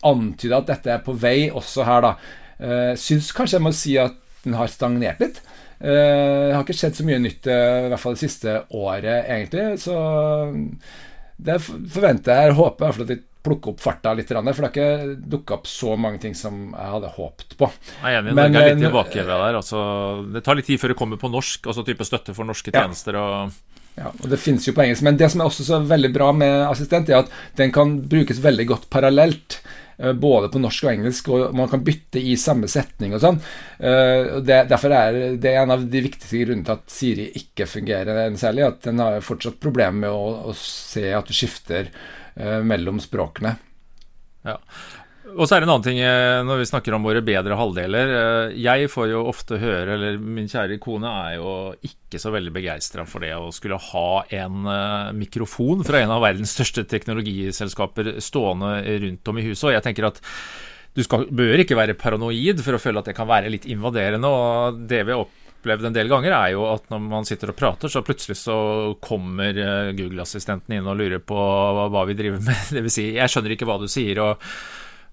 antyda 0.07 0.63
at 0.63 0.71
dette 0.71 0.95
er 0.95 1.03
på 1.03 1.19
vei 1.19 1.51
også 1.51 1.83
her, 1.91 2.07
da. 2.07 2.15
Uh, 2.63 2.93
syns 2.95 3.35
kanskje 3.35 3.59
jeg 3.59 3.67
må 3.67 3.75
si 3.75 3.99
at 3.99 4.15
den 4.47 4.55
har 4.55 4.71
stagnert 4.71 5.19
litt. 5.23 5.43
Eh, 5.83 6.47
det 6.47 6.55
har 6.55 6.63
ikke 6.63 6.79
skjedd 6.79 7.01
så 7.01 7.07
mye 7.07 7.19
nytt 7.23 7.49
eh, 7.51 7.89
i 7.89 7.91
hvert 7.91 8.03
fall 8.03 8.15
det 8.15 8.23
siste 8.23 8.55
året, 8.79 9.27
egentlig. 9.27 9.67
Så 9.83 9.97
det 11.43 11.59
forventer 11.67 12.45
jeg, 12.45 12.57
håper 12.59 12.87
jeg, 12.87 13.03
at 13.03 13.11
de 13.11 13.19
plukker 13.43 13.73
opp 13.73 13.83
farta 13.83 14.13
litt, 14.15 14.29
for 14.31 14.39
det 14.39 14.55
har 14.55 14.69
ikke 14.71 15.17
dukka 15.33 15.57
opp 15.59 15.67
så 15.67 15.97
mange 15.99 16.21
ting 16.23 16.37
som 16.39 16.71
jeg 16.71 16.93
hadde 16.95 17.11
håpet 17.17 17.57
på. 17.59 17.69
Jeg 17.99 18.15
er 18.15 18.21
enig, 18.21 18.37
Men, 18.39 18.55
Norge 18.55 18.63
er 18.63 18.71
litt 18.71 18.79
eh, 18.79 18.87
tilbake 18.87 19.27
der. 19.27 19.59
Altså, 19.59 19.83
det 20.31 20.45
tar 20.47 20.59
litt 20.59 20.71
tid 20.71 20.79
før 20.79 20.95
det 20.95 20.99
kommer 21.03 21.19
på 21.19 21.33
norsk, 21.33 21.67
altså 21.67 21.85
type 21.87 22.07
støtte 22.07 22.37
for 22.37 22.47
norske 22.47 22.75
tjenester. 22.75 23.19
og 23.19 23.99
ja, 23.99 24.09
og 24.09 24.29
Det 24.31 24.39
finnes 24.41 24.65
jo 24.65 24.73
på 24.77 24.87
engelsk, 24.87 25.05
men 25.05 25.19
det 25.21 25.29
som 25.33 25.43
er 25.43 25.51
også 25.51 25.67
så 25.67 25.83
veldig 25.85 26.13
bra 26.15 26.31
med 26.37 26.63
assistent, 26.69 27.11
er 27.11 27.25
at 27.25 27.35
den 27.59 27.75
kan 27.75 27.99
brukes 28.09 28.41
veldig 28.45 28.69
godt 28.71 28.87
parallelt. 28.95 29.59
Eh, 30.03 30.13
både 30.13 30.49
på 30.51 30.59
norsk 30.59 30.87
og 30.87 30.91
engelsk, 30.93 31.29
og 31.31 31.53
man 31.55 31.69
kan 31.71 31.83
bytte 31.87 32.19
i 32.19 32.35
samme 32.41 32.67
setning 32.71 33.15
og 33.15 33.23
sånn. 33.23 33.37
Eh, 33.79 34.41
derfor 34.43 34.95
er 34.97 35.19
det 35.39 35.53
en 35.55 35.75
av 35.75 35.85
de 35.87 36.03
viktigste 36.03 36.41
grunnene 36.43 36.67
til 36.67 36.75
at 36.75 36.91
Siri 36.91 37.29
ikke 37.39 37.69
fungerer 37.71 38.25
særlig. 38.41 38.67
At 38.67 38.89
den 38.89 39.03
har 39.03 39.23
fortsatt 39.23 39.61
problemer 39.63 40.09
med 40.09 40.11
å, 40.11 40.51
å 40.51 40.57
se 40.59 41.07
at 41.15 41.31
du 41.31 41.37
skifter 41.37 41.93
eh, 42.35 42.59
mellom 42.67 42.99
språkene. 43.03 43.55
Ja, 44.43 44.57
og 45.33 45.47
så 45.47 45.57
er 45.57 45.63
det 45.63 45.67
en 45.67 45.73
annen 45.73 45.85
ting 45.85 45.99
eh, 46.03 46.41
når 46.47 46.61
vi 46.61 46.69
snakker 46.69 46.95
om 46.97 47.07
våre 47.07 47.23
bedre 47.25 47.57
halvdeler. 47.59 48.13
Eh, 48.17 48.57
jeg 48.63 48.91
får 48.93 49.11
jo 49.13 49.23
ofte 49.31 49.59
høre, 49.61 49.97
eller 49.97 50.19
min 50.21 50.51
kjære 50.51 50.79
kone 50.83 51.09
er 51.09 51.37
jo 51.39 51.53
ikke 51.89 52.21
så 52.21 52.33
veldig 52.35 52.53
begeistra 52.55 53.07
for 53.09 53.25
det 53.25 53.33
å 53.37 53.53
skulle 53.55 53.81
ha 53.81 54.09
en 54.43 54.69
eh, 54.69 55.13
mikrofon 55.17 55.85
fra 55.87 56.03
en 56.03 56.15
av 56.15 56.25
verdens 56.25 56.53
største 56.57 56.85
teknologiselskaper 56.91 58.15
stående 58.25 58.75
rundt 59.07 59.33
om 59.33 59.41
i 59.41 59.47
huset. 59.49 59.69
Og 59.71 59.77
jeg 59.77 59.87
tenker 59.89 60.11
at 60.11 60.21
du 60.93 61.01
skal, 61.07 61.25
bør 61.33 61.63
ikke 61.63 61.79
være 61.79 61.97
paranoid 61.97 62.61
for 62.65 62.77
å 62.77 62.83
føle 62.83 63.01
at 63.01 63.09
det 63.09 63.17
kan 63.17 63.31
være 63.31 63.53
litt 63.53 63.69
invaderende. 63.71 64.29
Og 64.29 64.83
det 64.91 65.07
vi 65.09 65.17
opp 65.17 65.39
opplevd 65.63 65.85
en 65.87 65.95
del 65.95 66.09
ganger, 66.11 66.33
er 66.35 66.49
jo 66.57 66.65
at 66.67 66.89
når 66.91 67.03
man 67.07 67.27
sitter 67.29 67.53
og 67.53 67.55
prater, 67.55 67.87
så 67.87 68.01
plutselig 68.03 68.35
så 68.41 68.57
kommer 68.99 69.55
Google-assistenten 69.95 70.75
inn 70.75 70.89
og 70.91 70.97
lurer 70.99 71.23
på 71.23 71.37
hva 71.39 72.03
vi 72.09 72.17
driver 72.19 72.43
med. 72.43 72.73
Vil 72.83 72.91
si, 72.91 73.13
jeg 73.15 73.31
skjønner 73.31 73.55
ikke 73.55 73.69
hva 73.71 73.77
du 73.79 73.87
sier. 73.87 74.19
og 74.25 74.43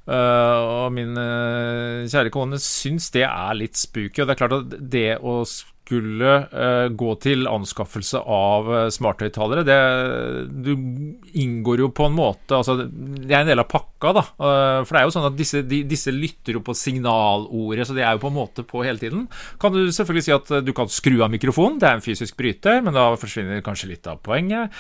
Uh, 0.10 0.88
og 0.88 0.94
min 0.96 1.14
uh, 1.14 2.06
kjære 2.10 2.32
kone 2.34 2.58
syns 2.62 3.12
det 3.14 3.28
er 3.28 3.58
litt 3.58 3.78
spooky. 3.78 4.24
Og 4.24 4.26
det 4.26 4.34
er 4.34 4.40
klart 4.40 4.56
at 4.58 4.80
det 4.90 5.10
å 5.22 5.44
skulle 5.46 6.32
uh, 6.50 6.88
gå 6.98 7.12
til 7.22 7.46
anskaffelse 7.50 8.22
av 8.22 8.70
smarthøyttalere, 8.94 9.66
det 9.66 9.78
Du 10.66 10.72
inngår 11.42 11.84
jo 11.84 11.92
på 11.94 12.08
en 12.10 12.18
måte 12.18 12.58
Altså, 12.58 12.76
det 12.90 13.34
er 13.34 13.44
en 13.44 13.52
del 13.52 13.62
av 13.62 13.70
pakka, 13.70 14.14
da. 14.18 14.26
for 14.40 14.96
det 14.96 15.00
er 15.00 15.08
jo 15.08 15.14
sånn 15.14 15.30
at 15.30 15.38
disse, 15.38 15.64
de, 15.70 15.82
disse, 15.90 16.14
lytter 16.14 16.58
jo 16.58 16.64
på 16.66 16.74
signalordet, 16.78 17.86
så 17.90 17.98
de 17.98 18.06
er 18.06 18.16
jo 18.16 18.24
på 18.24 18.32
en 18.32 18.38
måte 18.38 18.66
på 18.66 18.84
hele 18.86 19.02
tiden. 19.02 19.26
Kan 19.62 19.76
du 19.76 19.82
selvfølgelig 19.94 20.26
si 20.26 20.36
at 20.36 20.54
du 20.66 20.72
kan 20.78 20.90
skru 20.94 21.20
av 21.26 21.34
mikrofonen, 21.34 21.78
det 21.82 21.90
er 21.90 21.98
en 21.98 22.06
fysisk 22.06 22.38
bryter, 22.40 22.82
men 22.86 22.96
da 22.96 23.10
forsvinner 23.20 23.66
kanskje 23.66 23.92
litt 23.92 24.10
av 24.10 24.22
poenget. 24.26 24.74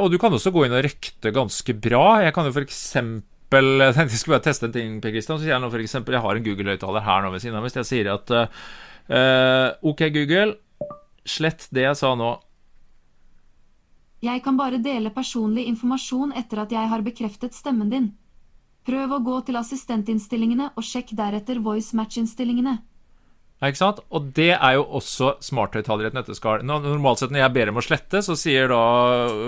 og 0.00 0.08
du 0.10 0.18
kan 0.22 0.34
også 0.34 0.54
gå 0.54 0.66
inn 0.66 0.78
og 0.78 0.86
røkte 0.86 1.34
ganske 1.34 1.76
bra. 1.78 2.06
Jeg 2.24 2.34
kan 2.34 2.48
jo 2.48 2.56
for 2.56 2.66
eksempel 2.66 3.26
jeg 3.52 3.94
tenkte 3.96 4.12
jeg 4.12 4.20
skulle 4.20 4.36
bare 4.36 4.46
teste 4.48 4.68
en 4.68 4.74
ting, 4.74 4.98
Per 5.00 5.14
Kristian. 5.14 5.38
Så 5.38 5.46
sier 5.46 5.54
jeg 5.54 5.62
nå 5.62 5.70
f.eks. 5.72 5.94
jeg 5.94 6.24
har 6.24 6.36
en 6.36 6.44
Google-høyttaler 6.44 7.06
her 7.06 7.24
nå 7.24 7.32
ved 7.32 7.44
siden 7.44 7.56
av. 7.56 7.64
Hvis 7.64 7.78
jeg 7.80 7.88
sier 7.88 8.12
at 8.12 8.34
uh, 8.34 9.88
OK, 9.88 10.04
Google, 10.12 10.58
slett 11.28 11.68
det 11.72 11.86
jeg 11.86 11.98
sa 12.00 12.12
nå. 12.18 12.34
Jeg 14.24 14.42
kan 14.42 14.56
bare 14.58 14.80
dele 14.82 15.14
personlig 15.14 15.68
informasjon 15.70 16.34
etter 16.36 16.64
at 16.64 16.72
jeg 16.74 16.90
har 16.90 17.04
bekreftet 17.06 17.54
stemmen 17.54 17.90
din. 17.92 18.08
Prøv 18.88 19.12
å 19.14 19.22
gå 19.22 19.40
til 19.46 19.58
assistentinnstillingene 19.60 20.72
og 20.74 20.84
sjekk 20.84 21.12
deretter 21.16 21.60
voice 21.62 21.96
match-innstillingene. 21.96 22.78
Ikke 23.58 23.80
sant? 23.80 23.98
Og 24.14 24.28
det 24.36 24.52
er 24.54 24.76
jo 24.76 24.84
også 25.00 25.32
smarthøyttaler 25.42 26.06
i 26.06 26.08
et 26.12 26.14
nøtteskall. 26.14 26.60
Normalt 26.62 27.18
sett 27.18 27.32
når 27.34 27.40
jeg 27.42 27.54
ber 27.56 27.70
om 27.72 27.80
å 27.80 27.82
slette, 27.82 28.20
så 28.22 28.36
sier 28.38 28.70
da 28.70 28.82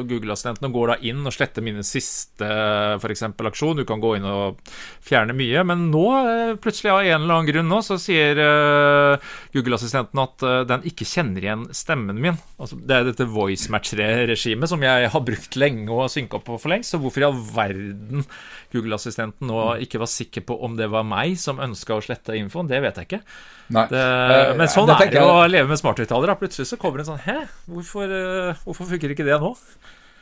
Google-assistenten 0.03 0.67
og 0.67 0.75
går 0.75 0.91
da 0.91 0.97
inn 1.07 1.21
og 1.23 1.35
sletter 1.37 1.63
mine 1.63 1.85
siste 1.87 2.49
f.eks. 2.97 3.23
aksjon. 3.31 3.79
Du 3.79 3.85
kan 3.87 4.03
gå 4.03 4.17
inn 4.19 4.27
og 4.27 4.59
fjerne 5.07 5.37
mye. 5.39 5.63
Men 5.71 5.87
nå, 5.93 6.03
eh, 6.19 6.57
plutselig 6.59 6.91
av 6.91 7.05
en 7.05 7.21
eller 7.21 7.37
annen 7.37 7.51
grunn 7.53 7.71
nå, 7.71 7.79
så 7.87 8.01
sier 8.03 8.41
uh, 8.43 9.31
Google-assistenten 9.55 10.25
at 10.25 10.43
uh, 10.43 10.57
den 10.67 10.91
ikke 10.91 11.07
kjenner 11.07 11.47
igjen 11.47 11.65
stemmen 11.71 12.19
min. 12.19 12.43
Altså, 12.59 12.81
det 12.83 12.99
er 12.99 13.07
dette 13.13 13.31
voice 13.31 13.71
match-regimet 13.71 14.75
som 14.75 14.83
jeg 14.89 15.15
har 15.15 15.27
brukt 15.31 15.61
lenge 15.61 15.87
og 15.95 16.11
synka 16.11 16.43
på 16.43 16.59
for 16.59 16.75
lengst. 16.75 16.97
Så 16.97 17.03
hvorfor 17.05 17.23
i 17.23 17.31
all 17.31 17.39
verden 17.55 18.27
Google-assistenten 18.75 19.47
nå 19.47 19.63
ikke 19.87 20.03
var 20.03 20.11
sikker 20.11 20.49
på 20.51 20.59
om 20.67 20.75
det 20.75 20.91
var 20.91 21.07
meg 21.07 21.39
som 21.39 21.63
ønska 21.63 21.95
å 21.95 22.03
slette 22.03 22.35
infoen, 22.43 22.67
det 22.67 22.83
vet 22.83 22.99
jeg 22.99 23.13
ikke. 23.13 23.25
Det, 23.71 23.99
eh, 24.03 24.53
men 24.59 24.71
sånn 24.71 24.91
er 24.91 25.11
det 25.13 25.23
å 25.23 25.45
leve 25.47 25.71
med 25.71 25.79
smarthøyttalere. 25.79 26.39
Plutselig 26.41 26.71
så 26.73 26.79
kommer 26.81 27.03
en 27.03 27.13
sånn 27.13 27.23
Hæ, 27.23 27.37
hvorfor, 27.71 28.11
uh, 28.11 28.63
hvorfor 28.67 28.89
funker 28.91 29.15
ikke 29.15 29.27
det 29.27 29.39
nå? 29.43 29.53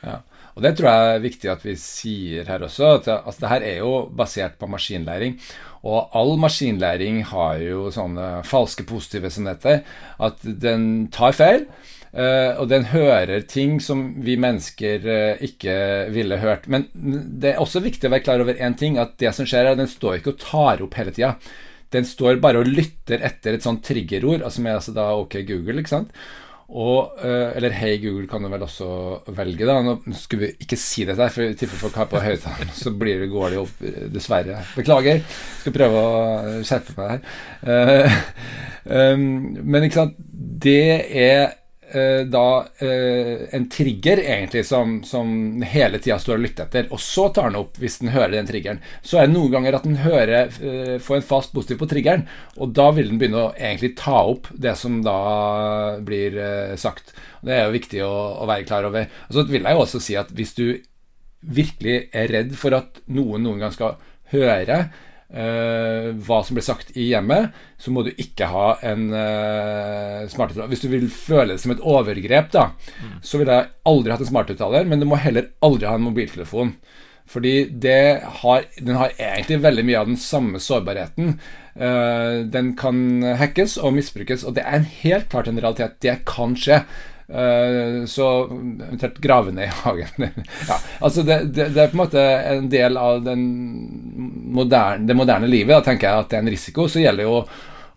Ja, 0.04 0.20
og 0.54 0.62
Det 0.64 0.74
tror 0.76 0.88
jeg 0.90 1.14
er 1.14 1.24
viktig 1.24 1.50
at 1.52 1.64
vi 1.64 1.74
sier 1.80 2.48
her 2.50 2.66
også. 2.66 2.98
at 2.98 3.08
altså, 3.16 3.40
det 3.40 3.52
her 3.54 3.66
er 3.70 3.76
jo 3.80 3.92
basert 4.12 4.58
på 4.60 4.68
maskinlæring. 4.68 5.38
Og 5.88 6.10
all 6.18 6.36
maskinlæring 6.42 7.22
har 7.30 7.62
jo 7.62 7.88
sånne 7.94 8.42
falske 8.44 8.84
positive 8.84 9.30
som 9.30 9.48
dette. 9.48 9.80
At 10.20 10.42
den 10.42 11.08
tar 11.14 11.32
feil. 11.32 11.64
Uh, 12.08 12.56
og 12.60 12.68
den 12.68 12.88
hører 12.90 13.44
ting 13.48 13.78
som 13.84 14.10
vi 14.24 14.36
mennesker 14.40 15.08
ikke 15.44 15.78
ville 16.12 16.40
hørt. 16.42 16.68
Men 16.68 16.88
det 16.92 17.54
er 17.54 17.62
også 17.62 17.84
viktig 17.84 18.10
å 18.10 18.12
være 18.12 18.26
klar 18.26 18.44
over 18.44 18.60
én 18.60 18.76
ting, 18.76 18.98
at 19.00 19.16
det 19.22 19.32
som 19.36 19.48
skjer 19.48 19.64
er 19.64 19.72
at 19.72 19.80
den 19.80 19.88
står 19.88 20.18
ikke 20.18 20.34
og 20.36 20.44
tar 20.44 20.84
opp 20.84 21.00
hele 21.00 21.16
tida. 21.16 21.36
Den 21.94 22.08
står 22.08 22.42
bare 22.42 22.60
og 22.62 22.68
lytter 22.68 23.24
etter 23.24 23.56
et 23.56 23.64
sånt 23.64 23.84
triggerord, 23.86 24.44
altså 24.44 24.64
med 24.64 24.76
altså 24.76 24.94
da 24.96 25.08
OK 25.16 25.40
Google, 25.48 25.80
ikke 25.80 25.94
sant. 25.94 26.14
Og, 26.68 27.14
uh, 27.22 27.54
eller 27.56 27.72
Hei 27.72 27.94
Google 28.02 28.26
kan 28.28 28.44
du 28.44 28.50
vel 28.52 28.66
også 28.66 28.88
velge, 29.32 29.64
da. 29.64 29.78
Nå 29.80 29.94
skulle 30.12 30.48
vi 30.50 30.66
ikke 30.66 30.76
si 30.76 31.06
dette, 31.08 31.30
for 31.32 31.46
i 31.46 31.56
tilfelle 31.56 31.80
folk 31.80 31.96
har 31.96 32.10
på 32.10 32.20
høyttaleren, 32.20 32.74
så 32.76 32.92
blir 32.92 33.22
det, 33.22 33.30
går 33.32 33.54
det 33.54 33.62
opp, 33.62 33.86
dessverre. 34.12 34.60
Beklager. 34.76 35.22
Skal 35.62 35.76
prøve 35.78 36.02
å 36.02 36.58
skjerpe 36.68 36.98
meg 36.98 37.14
her. 37.14 37.38
Uh, 37.64 38.20
um, 38.84 39.24
men 39.72 39.88
ikke 39.88 40.02
sant, 40.02 40.20
det 40.68 40.82
er 41.08 41.48
Eh, 41.48 41.54
da 42.28 42.66
eh, 42.84 43.46
en 43.56 43.64
trigger 43.72 44.20
egentlig 44.20 44.64
som, 44.68 44.98
som 45.06 45.62
hele 45.64 46.00
tida 46.02 46.18
står 46.20 46.36
og 46.36 46.44
lytter 46.44 46.68
etter. 46.68 46.90
Og 46.92 47.00
så 47.00 47.28
tar 47.34 47.48
den 47.48 47.60
opp 47.62 47.78
hvis 47.80 48.00
den 48.02 48.12
hører 48.14 48.34
den 48.36 48.50
triggeren. 48.50 48.82
Så 49.02 49.20
er 49.20 49.28
det 49.28 49.36
noen 49.36 49.54
ganger 49.54 49.78
at 49.78 49.88
den 49.88 50.00
hører 50.02 50.52
eh, 50.60 50.94
får 51.02 51.20
en 51.20 51.28
fast 51.30 51.54
positiv 51.56 51.80
på 51.80 51.88
triggeren, 51.90 52.26
og 52.58 52.74
da 52.76 52.90
vil 52.96 53.10
den 53.12 53.20
begynne 53.20 53.46
å 53.46 53.54
egentlig 53.56 53.94
ta 54.00 54.20
opp 54.34 54.50
det 54.52 54.76
som 54.78 55.00
da 55.06 55.18
blir 56.04 56.36
sagt. 56.80 57.14
Det 57.44 57.54
er 57.54 57.66
jo 57.66 57.76
viktig 57.76 58.04
å, 58.04 58.12
å 58.42 58.48
være 58.48 58.66
klar 58.68 58.88
over. 58.88 59.08
Og 59.28 59.36
så 59.36 59.46
vil 59.48 59.64
jeg 59.64 59.76
jo 59.76 59.84
også 59.84 60.02
si 60.02 60.18
at 60.18 60.32
hvis 60.36 60.54
du 60.58 60.66
virkelig 61.38 62.08
er 62.16 62.32
redd 62.32 62.56
for 62.58 62.74
at 62.76 62.98
noen 63.06 63.44
noen 63.46 63.62
gang 63.62 63.74
skal 63.74 63.98
høre 64.32 64.80
Uh, 65.28 66.14
hva 66.24 66.38
som 66.40 66.56
blir 66.56 66.64
sagt 66.64 66.94
i 66.96 67.10
hjemmet, 67.10 67.52
så 67.76 67.92
må 67.92 68.00
du 68.06 68.14
ikke 68.14 68.46
ha 68.48 68.68
en 68.88 69.10
uh, 69.12 70.24
smarthøyttaler. 70.32 70.70
Hvis 70.72 70.86
du 70.86 70.88
vil 70.88 71.04
føle 71.12 71.52
det 71.52 71.60
som 71.60 71.74
et 71.74 71.82
overgrep, 71.84 72.48
da, 72.54 72.70
mm. 72.72 73.18
så 73.20 73.40
ville 73.40 73.58
jeg 73.58 73.68
aldri 73.92 74.14
hatt 74.14 74.24
en 74.24 74.30
smarthøyttaler, 74.30 74.88
men 74.88 75.04
du 75.04 75.08
må 75.10 75.20
heller 75.20 75.50
aldri 75.64 75.90
ha 75.90 75.98
en 75.98 76.06
mobiltelefon. 76.06 76.72
Fordi 77.28 77.52
har, 78.40 78.64
den 78.80 78.96
har 78.96 79.12
egentlig 79.20 79.60
veldig 79.60 79.84
mye 79.84 80.00
av 80.00 80.08
den 80.08 80.16
samme 80.16 80.62
sårbarheten. 80.64 81.34
Uh, 81.76 82.48
den 82.48 82.72
kan 82.80 83.20
hackes 83.36 83.76
og 83.76 83.98
misbrukes, 83.98 84.48
og 84.48 84.56
det 84.56 84.64
er 84.64 84.88
helt 85.02 85.28
klart 85.28 85.52
en 85.52 85.60
realitet. 85.60 86.00
Det 86.00 86.22
kan 86.28 86.56
skje. 86.56 86.80
Uh, 87.28 88.06
så 88.08 88.44
eventuelt 88.48 89.18
grave 89.18 89.52
ned 89.52 89.68
i 89.68 89.74
hagen. 89.82 90.28
ja, 90.68 90.78
altså 90.98 91.22
det, 91.22 91.42
det, 91.44 91.68
det, 91.74 91.82
er 91.82 91.90
på 91.90 91.98
en 91.98 92.04
måte 92.04 92.22
en 92.24 92.70
del 92.72 92.96
av 92.96 93.26
moderne, 93.28 95.04
det 95.06 95.16
moderne 95.16 95.50
livet. 95.50 95.74
Da 95.76 95.90
tenker 95.90 96.08
jeg 96.08 96.22
at 96.22 96.30
det 96.30 96.38
er 96.38 96.46
en 96.46 96.54
risiko. 96.54 96.88
Så 96.88 97.04
gjelder 97.04 97.28
jo 97.28 97.42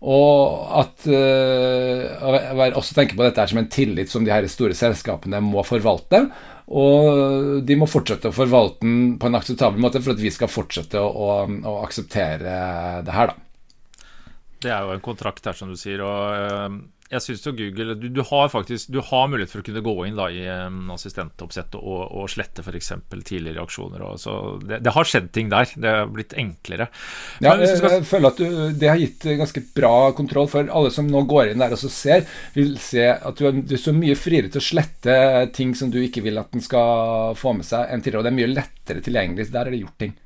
og 0.02 0.64
at 0.80 1.04
jeg 1.06 2.72
også 2.74 2.96
tenke 2.96 3.14
på 3.14 3.22
dette 3.22 3.44
som 3.46 3.60
en 3.60 3.68
tillit 3.70 4.10
som 4.10 4.24
de 4.26 4.32
her 4.34 4.48
store 4.50 4.74
selskapene 4.74 5.38
må 5.46 5.62
forvalte. 5.62 6.24
Og 6.74 7.60
de 7.62 7.76
må 7.78 7.86
fortsette 7.86 8.32
å 8.32 8.34
forvalte 8.34 8.82
den 8.82 9.14
på 9.22 9.30
en 9.30 9.38
akseptabel 9.38 9.78
måte 9.78 10.02
for 10.02 10.16
at 10.16 10.24
vi 10.24 10.32
skal 10.34 10.50
fortsette 10.50 10.98
å, 10.98 11.28
å, 11.46 11.76
akseptere 11.84 12.56
det 13.06 13.14
her, 13.14 13.30
da. 13.30 14.08
Det 14.62 14.74
er 14.74 14.88
jo 14.88 14.96
en 14.96 15.06
kontrakt 15.06 15.46
her, 15.46 15.54
som 15.54 15.70
du 15.70 15.78
sier. 15.78 16.02
og 16.02 16.18
uh 16.34 16.82
jeg 17.12 17.24
syns 17.24 17.44
jo 17.44 17.52
Google 17.56 17.96
du, 18.00 18.06
du, 18.08 18.20
har 18.24 18.48
faktisk 18.52 18.92
Du 18.92 19.00
har 19.04 19.28
mulighet 19.28 19.52
for 19.52 19.62
å 19.62 19.66
kunne 19.66 19.82
gå 19.84 19.94
inn 20.06 20.18
da 20.18 20.28
i 20.32 20.44
um, 20.48 20.92
assistentoppsettet 20.94 21.76
og, 21.80 22.00
og 22.08 22.30
slette 22.32 22.64
f.eks. 22.64 22.92
tidligere 23.28 23.64
aksjoner. 23.66 24.04
Og, 24.06 24.20
så 24.20 24.36
det, 24.62 24.80
det, 24.86 24.94
har 24.96 25.08
skjedd 25.08 25.28
ting 25.34 25.50
der. 25.52 25.68
Det 25.76 25.92
har 25.92 26.10
blitt 26.12 26.34
enklere. 26.38 26.88
Ja, 27.44 27.54
jeg, 27.60 27.76
skal... 27.76 27.98
jeg, 27.98 28.08
føler 28.08 28.32
at 28.32 28.40
du, 28.40 28.56
det 28.80 28.90
har 28.90 29.00
gitt 29.00 29.28
ganske 29.42 29.64
bra 29.76 29.94
kontroll 30.16 30.48
for 30.52 30.72
alle 30.72 30.92
som 30.94 31.10
nå 31.10 31.24
går 31.28 31.52
inn 31.52 31.62
der 31.62 31.76
og 31.76 31.80
så 31.82 31.92
ser, 31.92 32.26
vil 32.56 32.74
se 32.80 33.06
at 33.12 33.38
du, 33.38 33.62
du 33.62 33.76
er 33.76 33.82
så 33.82 33.94
mye 33.96 34.16
friere 34.18 34.50
til 34.52 34.62
å 34.62 34.68
slette 34.72 35.16
ting 35.56 35.76
som 35.78 35.92
du 35.92 36.00
ikke 36.02 36.24
vil 36.24 36.40
at 36.40 36.52
den 36.54 36.64
skal 36.64 37.36
få 37.38 37.54
med 37.58 37.68
seg, 37.68 37.88
enn 37.88 38.00
tidligere. 38.00 38.22
Og 38.22 38.28
det 38.28 38.32
er 38.32 38.40
mye 38.40 38.52
lettere 38.56 39.04
tilgjengelig. 39.04 39.48
Så 39.48 39.58
der 39.58 39.68
er 39.68 39.76
det 39.76 39.84
gjort 39.84 40.00
ting. 40.00 40.16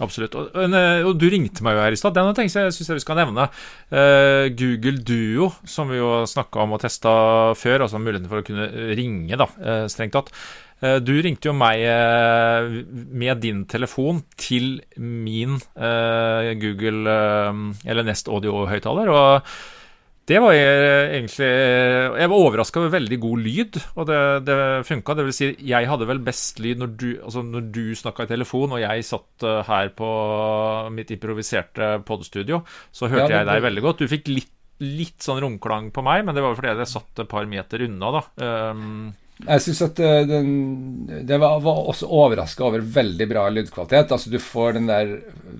Absolutt. 0.00 0.34
Og, 0.38 0.56
og, 0.56 1.12
du 1.20 1.26
ringte 1.32 1.64
meg 1.64 1.76
jo 1.76 1.84
her 1.84 1.94
i 1.94 2.00
stad. 2.00 2.16
Den 2.16 2.32
tenkte 2.36 2.64
jeg 2.64 2.74
syns 2.76 2.90
jeg 2.92 3.00
vi 3.00 3.04
skal 3.04 3.20
nevne. 3.20 3.48
Uh, 3.92 4.48
Google 4.56 5.02
Duo, 5.04 5.52
som 5.68 5.92
vi 5.92 6.00
jo 6.00 6.22
snakka 6.28 6.64
om 6.64 6.76
og 6.76 6.82
testa 6.84 7.12
før, 7.58 7.84
altså 7.84 8.00
muligheten 8.00 8.30
for 8.30 8.42
å 8.42 8.46
kunne 8.46 8.68
ringe, 8.96 9.38
da, 9.38 9.48
uh, 9.60 9.84
strengt 9.92 10.16
tatt. 10.16 10.32
Uh, 10.82 10.96
du 11.04 11.12
ringte 11.22 11.50
jo 11.50 11.54
meg 11.54 11.84
med 13.12 13.42
din 13.44 13.66
telefon 13.70 14.24
til 14.40 14.80
min 14.96 15.60
Google 16.62 17.14
eller 17.84 18.08
Nest 18.08 18.32
Audio-høyttaler. 18.32 19.12
og 19.12 19.54
det 20.30 20.38
var 20.38 20.54
egentlig 20.54 21.48
Jeg 21.48 22.30
var 22.30 22.36
overraska 22.38 22.78
over 22.78 22.92
veldig 22.94 23.18
god 23.22 23.42
lyd, 23.42 23.78
og 23.96 24.06
det, 24.06 24.18
det 24.46 24.56
funka. 24.86 25.16
Det 25.18 25.24
vil 25.26 25.34
si, 25.34 25.48
jeg 25.66 25.88
hadde 25.90 26.06
vel 26.08 26.22
best 26.22 26.60
lyd 26.62 26.82
når 26.82 26.92
du, 26.94 27.08
altså 27.18 27.42
når 27.46 27.70
du 27.74 27.84
snakka 27.98 28.26
i 28.26 28.30
telefon, 28.30 28.76
og 28.76 28.82
jeg 28.84 29.06
satt 29.08 29.46
eh, 29.48 29.62
her 29.66 29.90
på 29.98 30.10
mitt 30.94 31.10
improviserte 31.14 31.96
podstudio, 32.06 32.62
så 32.94 33.10
hørte 33.10 33.32
ja, 33.32 33.40
jeg 33.40 33.50
deg 33.50 33.64
veldig 33.66 33.84
godt. 33.88 34.04
Du 34.04 34.12
fikk 34.12 34.30
litt, 34.30 34.52
litt 34.82 35.26
sånn 35.26 35.42
romklang 35.42 35.90
på 35.94 36.04
meg, 36.06 36.22
men 36.26 36.38
det 36.38 36.44
var 36.46 36.54
fordi 36.58 36.70
jeg 36.70 36.92
satt 36.92 37.24
et 37.24 37.32
par 37.32 37.50
meter 37.50 37.82
unna, 37.88 38.14
da. 38.14 38.22
Um, 38.76 39.10
jeg 39.42 39.64
syns 39.64 39.80
at 39.88 39.98
eh, 40.04 40.20
den, 40.28 40.52
det 41.26 41.38
var, 41.42 41.58
var 41.64 41.82
også 41.90 42.06
overraska 42.06 42.66
over 42.68 42.84
veldig 42.94 43.26
bra 43.30 43.48
lydkvalitet. 43.50 44.14
Altså 44.14 44.30
Du 44.30 44.38
får 44.42 44.78
den 44.78 44.86
der 44.90 45.16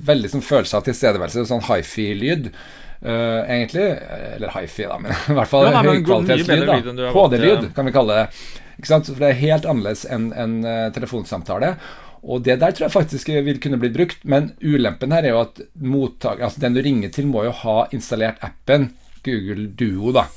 veldig 0.06 0.30
sånn 0.36 0.46
følelse 0.46 0.78
av 0.78 0.86
tilstedeværelse, 0.86 1.48
sånn 1.50 1.66
hifi-lyd. 1.66 2.52
Uh, 3.02 3.42
egentlig. 3.50 3.88
Eller 4.36 4.52
hifi, 4.54 4.86
da, 4.86 4.98
men 5.02 5.10
i 5.10 5.34
hvert 5.38 5.50
fall 5.50 5.66
ja, 5.66 5.82
høykvalitetslyd. 5.82 7.02
HD-lyd, 7.16 7.68
kan 7.74 7.88
vi 7.88 7.94
kalle 7.94 8.20
det. 8.20 8.42
Ikke 8.78 8.92
sant? 8.92 9.10
For 9.10 9.18
det 9.18 9.32
er 9.32 9.40
helt 9.42 9.68
annerledes 9.68 10.06
enn 10.06 10.30
en 10.38 10.60
uh, 10.66 10.86
telefonsamtale. 10.94 11.74
Og 12.22 12.44
det 12.46 12.60
der 12.62 12.70
tror 12.70 12.86
jeg 12.86 12.94
faktisk 12.94 13.32
vil 13.42 13.58
kunne 13.62 13.80
bli 13.82 13.90
brukt, 13.94 14.22
men 14.22 14.52
ulempen 14.62 15.14
her 15.14 15.26
er 15.26 15.34
jo 15.34 15.40
at 15.42 15.58
mottak, 15.74 16.38
altså 16.38 16.62
den 16.62 16.78
du 16.78 16.82
ringer 16.84 17.10
til, 17.10 17.26
må 17.26 17.42
jo 17.48 17.54
ha 17.64 17.80
installert 17.90 18.38
appen 18.46 18.92
Google 19.26 19.66
Duo, 19.78 20.12
da. 20.14 20.28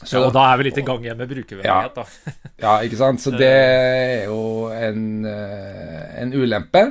Så, 0.00 0.16
ja, 0.16 0.22
og 0.24 0.32
da 0.32 0.46
er 0.48 0.60
vi 0.60 0.68
litt 0.70 0.78
i 0.80 0.84
gang 0.86 1.02
igjen 1.04 1.18
med 1.18 1.28
brukervennlighet, 1.28 1.98
da. 1.98 2.34
ja, 2.62 2.76
ikke 2.86 3.00
sant. 3.00 3.20
Så 3.20 3.34
det 3.42 3.50
er 3.50 4.30
jo 4.30 4.70
en, 4.72 5.02
eh, 5.28 6.04
en 6.22 6.32
ulempe. 6.32 6.86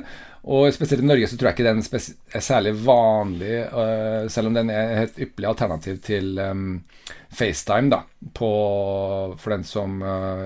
Og 0.47 0.69
spesielt 0.73 1.03
i 1.03 1.07
Norge 1.07 1.27
så 1.27 1.37
tror 1.37 1.49
jeg 1.49 1.57
ikke 1.57 1.67
den 1.67 1.81
er 1.83 2.43
særlig 2.43 2.71
vanlig, 2.85 3.57
uh, 3.73 4.29
selv 4.31 4.47
om 4.47 4.55
den 4.55 4.71
er 4.71 5.03
et 5.03 5.19
ypperlig 5.19 5.49
alternativ 5.49 5.97
til 6.05 6.39
um, 6.39 6.79
FaceTime, 7.35 7.91
da, 7.91 7.99
på, 8.35 8.51
for 9.35 9.53
den 9.55 9.65
som 9.67 9.99
uh, 10.01 10.45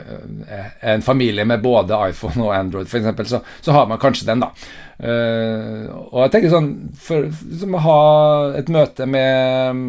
er 0.50 0.96
en 0.96 1.06
familie 1.06 1.46
med 1.46 1.62
både 1.62 2.00
iPhone 2.10 2.48
og 2.48 2.56
Android, 2.58 2.90
f.eks., 2.90 3.30
så, 3.30 3.44
så 3.62 3.78
har 3.78 3.86
man 3.88 4.02
kanskje 4.02 4.28
den, 4.32 4.42
da. 4.42 4.50
Uh, 4.98 5.86
og 6.10 6.26
jeg 6.26 6.34
tenker 6.34 6.52
sånn 6.54 6.68
for, 7.02 7.26
Som 7.60 7.74
å 7.76 7.80
ha 7.82 8.02
et 8.60 8.70
møte 8.72 9.08
med 9.10 9.74
um, 9.74 9.88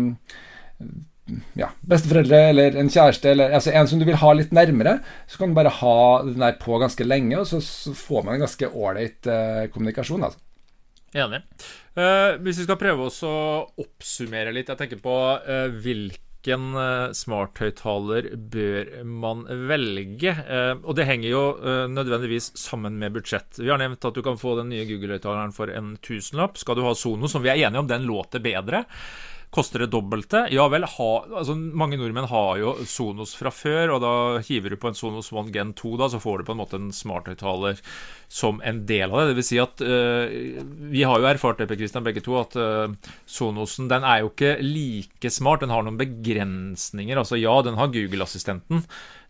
ja, 1.56 1.70
besteforeldre 1.88 2.40
eller 2.50 2.76
en 2.80 2.90
kjæreste 2.92 3.30
eller 3.32 3.54
altså 3.56 3.72
en 3.72 3.88
som 3.88 4.00
du 4.00 4.04
vil 4.08 4.18
ha 4.20 4.32
litt 4.36 4.52
nærmere, 4.54 4.98
så 5.30 5.40
kan 5.40 5.52
du 5.52 5.56
bare 5.56 5.72
ha 5.80 5.98
den 6.26 6.42
der 6.42 6.58
på 6.60 6.76
ganske 6.82 7.06
lenge, 7.06 7.38
og 7.40 7.48
så, 7.48 7.62
så 7.64 7.94
får 7.96 8.26
man 8.26 8.36
en 8.36 8.44
ganske 8.44 8.68
ålreit 8.68 9.30
eh, 9.32 9.64
kommunikasjon. 9.72 10.26
altså. 10.28 10.42
Enig. 11.14 11.44
Uh, 11.94 12.34
hvis 12.42 12.58
vi 12.58 12.66
skal 12.66 12.78
prøve 12.80 13.08
oss 13.08 13.22
å 13.26 13.34
oppsummere 13.78 14.52
litt, 14.54 14.70
jeg 14.72 14.80
tenker 14.80 14.98
på 15.02 15.14
uh, 15.46 15.68
hvilken 15.84 16.74
uh, 16.74 17.12
smarthøyttaler 17.14 18.32
bør 18.50 18.90
man 19.06 19.44
velge? 19.70 20.34
Uh, 20.48 20.74
og 20.82 20.98
det 20.98 21.06
henger 21.08 21.30
jo 21.30 21.44
nødvendigvis 21.94 22.50
sammen 22.58 22.98
med 22.98 23.14
budsjett. 23.14 23.62
Vi 23.62 23.70
har 23.70 23.78
nevnt 23.80 24.04
at 24.04 24.18
du 24.18 24.24
kan 24.26 24.40
få 24.40 24.56
den 24.58 24.74
nye 24.74 24.88
Google-høyttaleren 24.90 25.54
for 25.54 25.70
en 25.70 25.94
tusenlapp. 26.02 26.58
Skal 26.58 26.80
du 26.80 26.84
ha 26.88 26.96
Sono, 26.98 27.30
som 27.30 27.46
vi 27.46 27.54
er 27.54 27.62
enige 27.62 27.84
om, 27.84 27.90
den 27.90 28.10
låter 28.10 28.42
bedre. 28.42 28.82
Koster 29.54 29.84
det 29.84 29.92
dobbelte? 29.92 30.48
Ja 30.50 30.64
vel, 30.66 30.82
ha, 30.96 31.10
altså 31.38 31.54
mange 31.54 31.94
nordmenn 32.00 32.26
har 32.26 32.56
jo 32.58 32.72
Sonos 32.90 33.36
fra 33.38 33.52
før, 33.54 33.92
og 33.94 34.00
da 34.02 34.14
hiver 34.42 34.74
du 34.74 34.80
på 34.82 34.90
en 34.90 34.96
Sonos 34.98 35.30
One 35.30 35.54
Gen 35.54 35.70
2, 35.78 35.92
da, 36.00 36.08
så 36.10 36.18
får 36.18 36.40
du 36.40 36.48
på 36.48 36.56
en 36.56 36.58
måte 36.58 36.80
en 36.80 36.88
smarthøyttaler 36.94 37.78
som 38.26 38.58
en 38.66 38.80
del 38.88 39.12
av 39.12 39.20
det. 39.20 39.28
Det 39.30 39.36
vil 39.38 39.46
si 39.46 39.60
at 39.62 39.84
uh, 39.86 40.32
vi 40.90 41.04
har 41.06 41.22
jo 41.22 41.28
erfart 41.30 41.62
det, 41.62 41.68
Per 41.70 41.78
Christian, 41.78 42.02
begge 42.06 42.24
to, 42.24 42.34
at 42.40 42.56
uh, 42.58 43.12
Sonosen 43.30 43.86
den 43.92 44.02
er 44.02 44.24
jo 44.24 44.32
ikke 44.32 44.56
like 44.64 45.30
smart. 45.30 45.62
Den 45.62 45.74
har 45.74 45.86
noen 45.86 46.00
begrensninger. 46.00 47.20
Altså 47.20 47.38
ja, 47.38 47.54
den 47.62 47.78
har 47.78 47.92
Google-assistenten. 47.94 48.82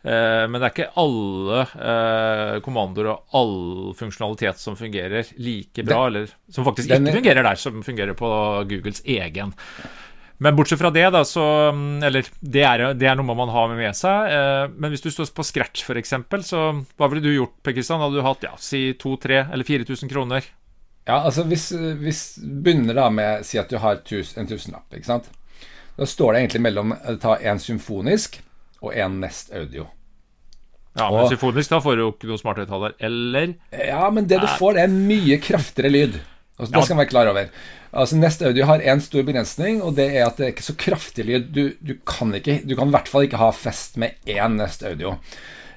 Uh, 0.04 0.44
men 0.48 0.56
det 0.56 0.70
er 0.70 0.72
ikke 0.72 0.88
alle 1.00 1.66
uh, 1.74 2.62
kommandoer 2.64 3.10
og 3.12 3.36
all 3.36 3.92
funksjonalitet 4.00 4.60
som 4.60 4.76
fungerer 4.80 5.34
like 5.36 5.84
bra, 5.84 6.06
den, 6.06 6.08
eller 6.08 6.32
som 6.48 6.64
faktisk 6.64 6.92
ikke 6.92 7.18
fungerer 7.20 7.44
der, 7.44 7.60
som 7.60 7.84
fungerer 7.84 8.16
på 8.16 8.32
Googles 8.72 9.04
egen. 9.04 9.52
Men 10.42 10.56
bortsett 10.56 10.80
fra 10.80 10.90
det, 10.90 11.04
da, 11.14 11.22
så 11.24 11.44
Eller 12.02 12.26
det 12.40 12.64
er, 12.66 12.82
det 12.98 13.06
er 13.06 13.16
noe 13.18 13.36
man 13.38 13.52
har 13.54 13.70
med 13.70 13.94
seg. 13.96 14.32
Eh, 14.34 14.64
men 14.74 14.92
hvis 14.92 15.04
du 15.04 15.10
står 15.14 15.30
på 15.36 15.46
scratch, 15.46 15.84
f.eks., 15.86 16.14
så 16.48 16.64
hva 16.98 17.08
ville 17.10 17.22
du 17.22 17.30
gjort, 17.32 17.54
Per 17.62 17.76
Kristian? 17.76 18.02
Hadde 18.02 18.18
du 18.18 18.26
hatt 18.26 18.44
ja, 18.46 18.52
si 18.58 18.88
2000-3000 18.98 19.54
eller 19.54 19.68
4000 19.70 20.10
kroner? 20.10 20.50
Ja, 21.04 21.20
altså 21.20 21.44
hvis, 21.44 21.68
hvis 22.00 22.22
begynner 22.40 22.96
da 22.96 23.10
med 23.12 23.44
Si 23.44 23.58
at 23.60 23.68
du 23.68 23.76
har 23.82 23.98
tus, 24.08 24.32
en 24.40 24.48
tusenlapp, 24.48 24.88
ikke 24.96 25.10
sant. 25.10 25.28
Da 25.94 26.08
står 26.08 26.32
det 26.32 26.40
egentlig 26.42 26.64
mellom 26.64 26.94
å 26.96 27.18
ta 27.22 27.36
en 27.38 27.60
symfonisk 27.62 28.40
og 28.82 28.96
en 28.96 29.20
Nest 29.22 29.52
Audio. 29.54 29.86
Ja, 30.94 31.08
men 31.10 31.24
og, 31.24 31.30
symfonisk, 31.30 31.70
da 31.70 31.80
får 31.82 31.96
du 31.96 32.04
jo 32.04 32.10
ikke 32.12 32.30
noe 32.30 32.40
smarthøyttaler, 32.40 32.94
eller? 33.02 33.54
Ja, 33.74 34.06
men 34.14 34.26
det 34.30 34.40
du 34.42 34.46
får, 34.58 34.78
er 34.84 34.90
mye 34.90 35.38
kraftigere 35.42 35.90
lyd. 35.90 36.18
Altså, 36.58 36.70
det 36.70 36.84
skal 36.84 36.94
man 36.94 37.02
være 37.02 37.10
klar 37.10 37.30
over. 37.32 37.48
Altså 37.94 38.16
Neste 38.18 38.46
Audio 38.46 38.66
har 38.66 38.82
én 38.82 39.02
stor 39.02 39.22
begrensning, 39.26 39.82
og 39.82 39.96
det 39.96 40.06
er 40.16 40.26
at 40.26 40.38
det 40.38 40.46
er 40.46 40.54
ikke 40.54 40.66
så 40.66 40.76
kraftig 40.78 41.26
lyd. 41.26 41.50
Du, 41.54 41.64
du, 41.82 41.94
kan, 42.06 42.34
ikke, 42.34 42.60
du 42.68 42.76
kan 42.78 42.90
i 42.90 42.94
hvert 42.94 43.10
fall 43.10 43.26
ikke 43.26 43.42
ha 43.42 43.50
fest 43.54 43.98
med 43.98 44.14
én 44.30 44.56
Nest 44.58 44.86
Audio. 44.86 45.16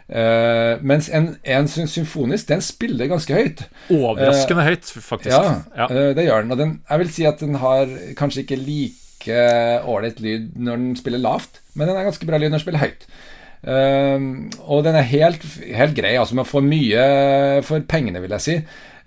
Uh, 0.08 0.80
mens 0.88 1.10
en, 1.12 1.34
en, 1.44 1.68
symfonisk, 1.68 2.48
den 2.48 2.62
spiller 2.64 3.10
ganske 3.12 3.34
høyt. 3.34 3.66
Overraskende 3.92 4.64
uh, 4.64 4.70
høyt, 4.70 4.92
faktisk. 5.04 5.34
Ja, 5.36 5.58
ja. 5.76 5.88
Uh, 5.92 6.12
det 6.16 6.30
gjør 6.30 6.46
den. 6.46 6.54
Og 6.56 6.62
den, 6.62 6.76
jeg 6.90 7.02
vil 7.04 7.12
si 7.12 7.26
at 7.28 7.44
den 7.44 7.60
har 7.60 7.92
kanskje 8.20 8.46
ikke 8.46 8.60
like 8.62 9.40
ålreit 9.84 10.22
lyd 10.24 10.54
når 10.56 10.80
den 10.80 10.94
spiller 10.96 11.20
lavt, 11.20 11.60
men 11.76 11.90
den 11.90 11.98
er 11.98 12.08
ganske 12.08 12.30
bra 12.30 12.40
lyd 12.40 12.54
når 12.54 12.62
den 12.62 12.64
spiller 12.64 12.86
høyt. 12.86 13.10
og 14.64 14.84
den 14.86 14.96
er 14.96 15.10
helt, 15.10 15.44
helt 15.76 15.98
grei. 15.98 16.14
Altså, 16.16 16.38
man 16.38 16.48
får 16.48 16.64
mye 16.64 17.08
for 17.68 17.84
pengene, 17.90 18.22
vil 18.24 18.38
jeg 18.38 18.46
si. 18.46 18.56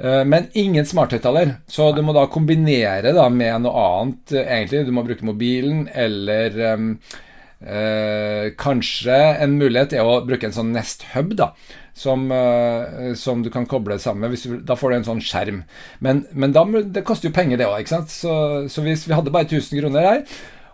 Eh, 0.00 0.22
men 0.24 0.48
ingen 0.52 0.86
smarthøyttaler. 0.86 1.56
Så 1.68 1.90
du 1.92 2.00
må 2.04 2.14
da 2.16 2.26
kombinere 2.32 3.12
da 3.16 3.26
med 3.32 3.66
noe 3.66 3.84
annet, 3.88 4.32
eh, 4.32 4.46
egentlig. 4.46 4.86
Du 4.88 4.94
må 4.96 5.04
bruke 5.04 5.26
mobilen, 5.26 5.88
eller 5.92 6.56
um, 6.72 6.94
uh, 7.60 8.48
kanskje 8.56 9.18
en 9.44 9.58
mulighet 9.60 9.92
er 9.92 10.08
å 10.08 10.22
bruke 10.24 10.48
en 10.48 10.56
sånn 10.56 10.72
Nest 10.72 11.04
Hub, 11.12 11.34
da. 11.36 11.50
Som, 11.92 12.30
uh, 12.32 13.12
som 13.18 13.42
du 13.44 13.50
kan 13.52 13.66
koble 13.68 13.98
sammen 14.00 14.30
med. 14.30 14.64
da 14.64 14.76
får 14.78 14.90
du 14.90 14.96
en 14.96 15.08
sånn 15.10 15.20
skjerm. 15.20 15.64
Men, 16.00 16.24
men 16.32 16.56
da, 16.56 16.64
det 16.64 17.04
koster 17.04 17.28
jo 17.28 17.36
penger, 17.36 17.60
det 17.60 17.68
òg. 17.68 17.90
Så, 18.08 18.30
så, 18.72 18.86
hvis 18.86 19.04
vi 19.08 19.16
hadde 19.18 19.34
bare 19.34 19.50
1000 19.50 19.82
kroner 19.82 20.08
her, 20.08 20.24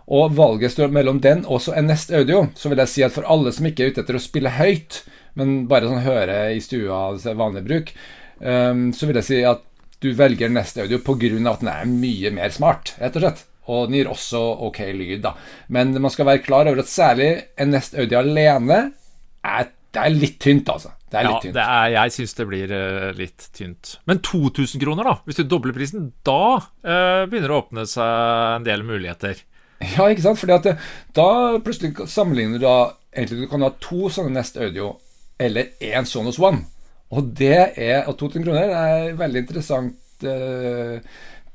og 0.07 0.37
valget 0.37 0.71
står 0.71 0.93
mellom 0.95 1.17
den 1.19 1.41
og 1.51 1.65
en 1.75 1.89
Nest 1.91 2.13
Audio, 2.15 2.45
så 2.55 2.71
vil 2.71 2.79
jeg 2.79 2.93
si 2.93 3.03
at 3.03 3.11
for 3.11 3.27
alle 3.27 3.51
som 3.51 3.67
ikke 3.67 3.83
er 3.83 3.91
ute 3.91 4.05
etter 4.05 4.15
å 4.15 4.23
spille 4.23 4.55
høyt, 4.55 5.01
men 5.35 5.65
bare 5.67 5.89
sånn 5.89 6.05
høre 6.05 6.37
i 6.55 6.61
stua, 6.63 7.09
vanlig 7.35 7.65
bruk, 7.67 7.91
så 8.37 9.07
vil 9.09 9.17
jeg 9.17 9.25
si 9.25 9.37
at 9.47 9.63
du 10.03 10.11
velger 10.13 10.51
neste 10.53 10.83
audio 10.83 10.99
pga. 11.01 11.29
at 11.51 11.63
den 11.63 11.71
er 11.71 11.87
mye 11.89 12.31
mer 12.35 12.53
smart, 12.53 12.93
rett 13.01 13.15
og 13.17 13.23
slett. 13.23 13.45
Og 13.67 13.87
den 13.89 13.97
gir 13.99 14.11
også 14.11 14.41
ok 14.67 14.79
lyd, 14.95 15.23
da. 15.25 15.33
Men 15.73 15.95
man 15.99 16.13
skal 16.13 16.29
være 16.29 16.43
klar 16.45 16.69
over 16.69 16.83
at 16.83 16.91
særlig 16.91 17.31
en 17.59 17.73
Nest 17.75 17.97
Audio 17.99 18.21
alene 18.21 18.77
er, 19.43 19.73
det 19.91 20.03
er 20.03 20.15
litt 20.15 20.37
tynt, 20.43 20.69
altså. 20.71 20.93
Det 21.07 21.19
er 21.19 21.27
litt 21.27 21.35
ja, 21.35 21.41
tynt. 21.47 21.59
Er, 21.63 21.89
jeg 21.95 22.13
syns 22.15 22.37
det 22.37 22.47
blir 22.47 22.71
uh, 22.71 23.09
litt 23.17 23.49
tynt. 23.55 23.97
Men 24.07 24.21
2000 24.23 24.83
kroner, 24.83 25.07
da? 25.07 25.17
Hvis 25.27 25.39
du 25.39 25.43
dobler 25.47 25.75
prisen, 25.75 26.11
da 26.27 26.57
uh, 26.59 27.27
begynner 27.27 27.49
det 27.49 27.57
å 27.57 27.61
åpne 27.65 27.85
seg 27.91 28.55
en 28.61 28.67
del 28.67 28.87
muligheter. 28.87 29.43
Ja, 29.77 30.07
ikke 30.09 30.23
sant? 30.23 30.39
Fordi 30.41 30.55
at 30.55 30.63
det, 30.65 30.71
da 31.13 31.27
plutselig 31.61 32.07
sammenligner 32.09 32.57
du 32.57 32.63
da 32.63 32.77
Egentlig 33.13 33.43
du 33.43 33.49
kan 33.51 33.61
ha 33.61 33.67
to 33.81 34.09
sånne 34.09 34.33
Nest 34.33 34.57
Audio 34.57 34.87
eller 35.41 35.69
én 35.85 36.05
Sonos 36.09 36.39
One. 36.41 36.63
Og 37.15 37.31
det 37.39 37.57
er 37.79 38.07
Og 38.09 38.17
2000 38.19 38.43
kroner 38.43 38.73
er 38.73 39.09
et 39.11 39.19
veldig 39.19 39.43
interessant 39.45 40.25
eh, 40.27 40.99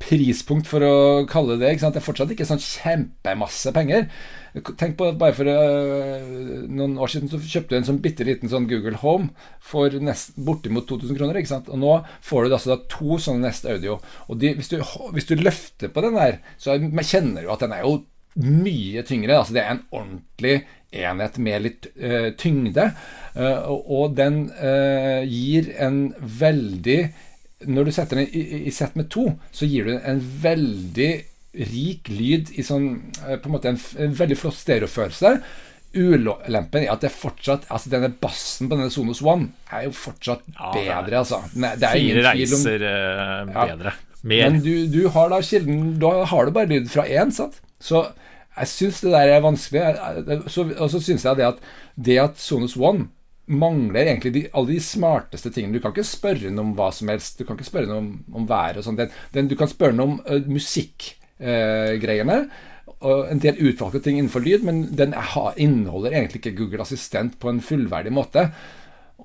prispunkt 0.02 0.68
for 0.70 0.84
å 0.84 0.94
kalle 1.30 1.58
det. 1.60 1.72
Ikke 1.72 1.84
sant? 1.84 1.96
Det 1.96 2.02
er 2.02 2.06
fortsatt 2.06 2.32
ikke 2.34 2.46
sånn 2.48 2.62
kjempemasse 2.62 3.72
penger. 3.74 4.08
Tenk 4.52 4.96
på 4.98 5.08
at 5.08 5.18
Bare 5.20 5.36
for 5.36 5.48
uh, 5.48 6.32
noen 6.68 6.98
år 7.00 7.12
siden 7.12 7.30
så 7.32 7.40
kjøpte 7.40 7.72
du 7.72 7.78
en 7.78 7.88
sånn 7.88 8.02
bitte 8.04 8.26
liten 8.26 8.50
sånn 8.52 8.68
Google 8.70 8.98
Home 9.00 9.30
for 9.64 9.94
nest, 10.04 10.34
bortimot 10.36 10.88
2000 10.90 11.18
kroner. 11.18 11.38
ikke 11.40 11.52
sant? 11.54 11.70
Og 11.72 11.80
nå 11.80 11.94
får 12.24 12.48
du 12.48 12.56
altså 12.56 12.74
da 12.74 12.80
to 12.92 13.18
sånne 13.22 13.46
Nest 13.46 13.68
Audio. 13.70 14.00
Og 14.28 14.40
de, 14.42 14.54
hvis, 14.58 14.72
du, 14.72 14.82
hvis, 15.14 15.28
du, 15.30 15.36
løfter 15.40 15.92
på 15.92 16.04
den 16.04 16.18
der, 16.18 16.40
så 16.60 16.76
kjenner 16.76 17.46
du 17.46 17.52
at 17.54 17.64
den 17.64 17.76
er 17.76 17.86
jo 17.86 18.00
mye 18.42 19.04
tyngre. 19.06 19.38
altså 19.38 19.56
Det 19.56 19.64
er 19.64 19.76
en 19.76 19.86
ordentlig 19.92 20.56
enhet 20.92 21.38
med 21.42 21.66
litt 21.66 21.88
uh, 21.96 22.30
tyngde. 22.38 22.90
Uh, 23.36 23.68
og 23.72 24.16
den 24.18 24.46
uh, 24.58 25.24
gir 25.24 25.72
en 25.80 26.10
veldig 26.20 26.98
Når 27.72 27.86
du 27.86 27.92
setter 27.94 28.18
den 28.18 28.26
i, 28.28 28.66
i, 28.68 28.72
sett 28.74 28.96
med 28.98 29.08
to, 29.12 29.30
så 29.54 29.68
gir 29.70 29.88
du 29.88 29.94
en 29.96 30.20
veldig 30.42 31.12
rik 31.72 32.08
lyd 32.08 32.50
i 32.56 32.64
sånn 32.64 32.86
På 33.20 33.48
en 33.48 33.52
måte 33.52 33.70
en, 33.70 33.78
en 34.00 34.14
veldig 34.16 34.38
flott 34.40 34.56
stereofølelse. 34.56 35.36
Ulempen 35.92 36.86
er 36.86 36.94
at 36.94 37.02
det 37.04 37.10
fortsatt 37.12 37.66
Altså 37.68 37.90
denne 37.92 38.08
bassen 38.16 38.70
på 38.70 38.78
denne 38.78 38.92
Sonos 38.92 39.20
One 39.20 39.50
er 39.68 39.84
jo 39.86 39.92
fortsatt 39.96 40.46
ja, 40.48 40.70
bedre, 40.72 41.20
altså. 41.20 41.42
Nei, 41.52 41.74
det 41.76 41.88
er 41.88 42.00
Fire 42.00 42.24
reiser 42.30 42.56
om, 42.56 43.52
bedre. 43.52 43.92
Ja. 43.92 44.08
Mer. 44.22 44.50
Men 44.52 44.60
du, 44.62 44.86
du, 44.86 45.00
har 45.10 45.32
da 45.32 45.40
kilden 45.42 45.96
Da 46.02 46.12
har 46.30 46.46
du 46.46 46.54
bare 46.54 46.70
lyd 46.70 46.88
fra 46.92 47.04
én, 47.10 47.32
sant? 47.34 47.58
Så 47.82 48.04
jeg 48.56 48.68
syns 48.68 49.00
det 49.00 49.12
der 49.14 49.32
er 49.32 49.44
vanskelig. 49.44 49.82
og 50.78 50.90
så 50.90 51.00
syns 51.00 51.24
jeg 51.24 51.36
det 51.36 51.46
at 51.46 51.60
det 51.96 52.18
at 52.20 52.38
Sonos 52.40 52.76
One 52.76 53.08
mangler 53.46 54.06
egentlig 54.06 54.34
de, 54.34 54.42
alle 54.54 54.74
de 54.74 54.80
smarteste 54.80 55.50
tingene. 55.50 55.76
Du 55.76 55.82
kan 55.82 55.92
ikke 55.92 56.04
spørre 56.06 56.46
den 56.46 56.58
om 56.62 56.74
hva 56.78 56.90
som 56.94 57.08
helst. 57.10 57.38
Du 57.38 57.44
kan 57.44 57.56
ikke 57.56 57.68
spørre 57.68 57.88
den 57.88 57.96
om, 57.96 58.24
om 58.34 58.48
været 58.48 58.78
og 58.78 58.86
sånn. 58.86 59.00
Du 59.34 59.56
kan 59.58 59.70
spørre 59.70 59.96
den 59.96 60.04
om 60.04 60.20
uh, 60.28 60.46
musikkgreiene. 60.46 62.38
Uh, 62.44 62.68
og 63.02 63.32
en 63.32 63.42
del 63.42 63.58
utvalgte 63.58 64.02
ting 64.04 64.18
innenfor 64.18 64.44
lyd, 64.44 64.62
men 64.66 64.84
den 64.98 65.14
inneholder 65.56 66.14
egentlig 66.14 66.38
ikke 66.42 66.56
Google 66.60 66.84
Assistent 66.84 67.38
på 67.42 67.50
en 67.50 67.60
fullverdig 67.64 68.12
måte. 68.14 68.46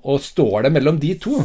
Og 0.02 0.20
står 0.22 0.66
det 0.66 0.74
mellom 0.74 0.98
de 1.02 1.14
to, 1.22 1.42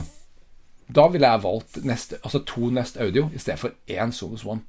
da 0.94 1.08
ville 1.14 1.30
jeg 1.30 1.44
valgt 1.44 1.84
neste, 1.86 2.18
altså 2.24 2.42
to 2.48 2.70
Nest 2.74 2.98
Audio 3.02 3.30
i 3.34 3.42
stedet 3.42 3.62
for 3.62 3.70
én 3.90 4.12
Sonos 4.12 4.46
One. 4.46 4.66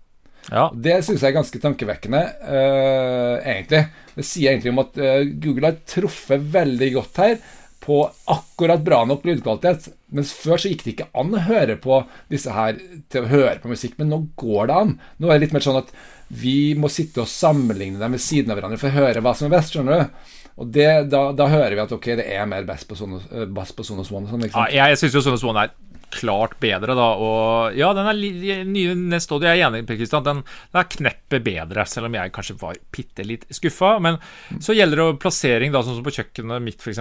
Ja. 0.53 0.69
Det 0.73 1.01
syns 1.05 1.23
jeg 1.23 1.31
er 1.31 1.39
ganske 1.39 1.61
tankevekkende, 1.63 2.23
uh, 2.45 3.37
egentlig. 3.41 3.85
Det 4.15 4.27
sier 4.29 4.53
egentlig 4.53 4.75
om 4.75 4.83
at 4.85 4.99
uh, 5.01 5.21
Google 5.41 5.71
har 5.71 5.85
truffet 5.89 6.49
veldig 6.55 6.91
godt 6.99 7.23
her 7.23 7.39
på 7.85 7.99
akkurat 8.33 8.81
bra 8.85 9.03
nok 9.09 9.27
lydkvalitet. 9.29 9.91
Mens 10.17 10.33
før 10.37 10.61
så 10.61 10.71
gikk 10.71 10.85
det 10.85 10.95
ikke 10.95 11.11
an 11.21 11.35
å 11.37 11.43
høre 11.49 11.77
på 11.81 12.01
disse 12.33 12.53
her 12.55 12.79
til 13.13 13.25
å 13.25 13.31
høre 13.33 13.59
på 13.61 13.73
musikk, 13.73 13.99
men 14.01 14.13
nå 14.13 14.23
går 14.41 14.71
det 14.71 14.79
an. 14.81 14.95
Nå 15.21 15.29
er 15.29 15.37
det 15.37 15.47
litt 15.47 15.57
mer 15.57 15.67
sånn 15.67 15.83
at 15.83 15.93
vi 16.35 16.73
må 16.81 16.89
sitte 16.93 17.23
og 17.25 17.29
sammenligne 17.29 18.01
dem 18.01 18.17
ved 18.17 18.25
siden 18.25 18.53
av 18.53 18.59
hverandre 18.59 18.81
for 18.81 18.89
å 18.89 19.05
høre 19.05 19.21
hva 19.25 19.35
som 19.37 19.51
er 19.51 19.57
best, 19.59 19.75
skjønner 19.75 20.01
du. 20.01 20.33
Og 20.63 20.71
det, 20.71 20.89
da, 21.11 21.27
da, 21.37 21.49
hører 21.51 21.75
vi 21.75 21.83
at 21.83 21.93
ok, 21.97 22.13
det 22.21 22.29
er 22.31 22.47
mer 22.47 22.65
bass 22.69 22.87
på 22.87 22.97
Sonos, 22.97 23.27
eh, 23.33 23.45
bass 23.51 23.75
på 23.75 23.85
Sonos 23.87 24.13
One. 24.15 24.31
Sånn, 24.31 24.47
ja, 24.55 24.87
jeg 24.93 25.01
syns 25.01 25.19
jo 25.19 25.25
Sonos 25.27 25.45
One 25.45 25.67
er 25.67 25.75
klart 26.15 26.57
bedre, 26.63 26.95
da. 26.97 27.09
Og 27.21 27.79
ja, 27.79 27.91
den 27.97 28.11
er 28.11 28.65
nye 28.69 28.95
Audio, 29.25 29.49
jeg 29.49 29.61
er 29.61 29.67
enig 29.67 29.85
Per 29.89 29.99
Kristian, 29.99 30.25
den, 30.27 30.43
den 30.73 30.81
er 30.81 30.91
kneppet 30.91 31.45
bedre, 31.47 31.85
selv 31.89 32.09
om 32.09 32.17
jeg 32.17 32.33
kanskje 32.35 32.57
var 32.61 32.79
bitte 32.95 33.27
litt 33.27 33.47
skuffa. 33.55 33.97
Men 34.05 34.19
så 34.63 34.77
gjelder 34.77 35.01
det 35.01 35.09
plassering, 35.23 35.75
da, 35.75 35.83
sånn 35.85 35.99
som 35.99 36.07
på 36.07 36.15
kjøkkenet 36.15 36.65
mitt, 36.65 36.83
f.eks. 36.83 37.01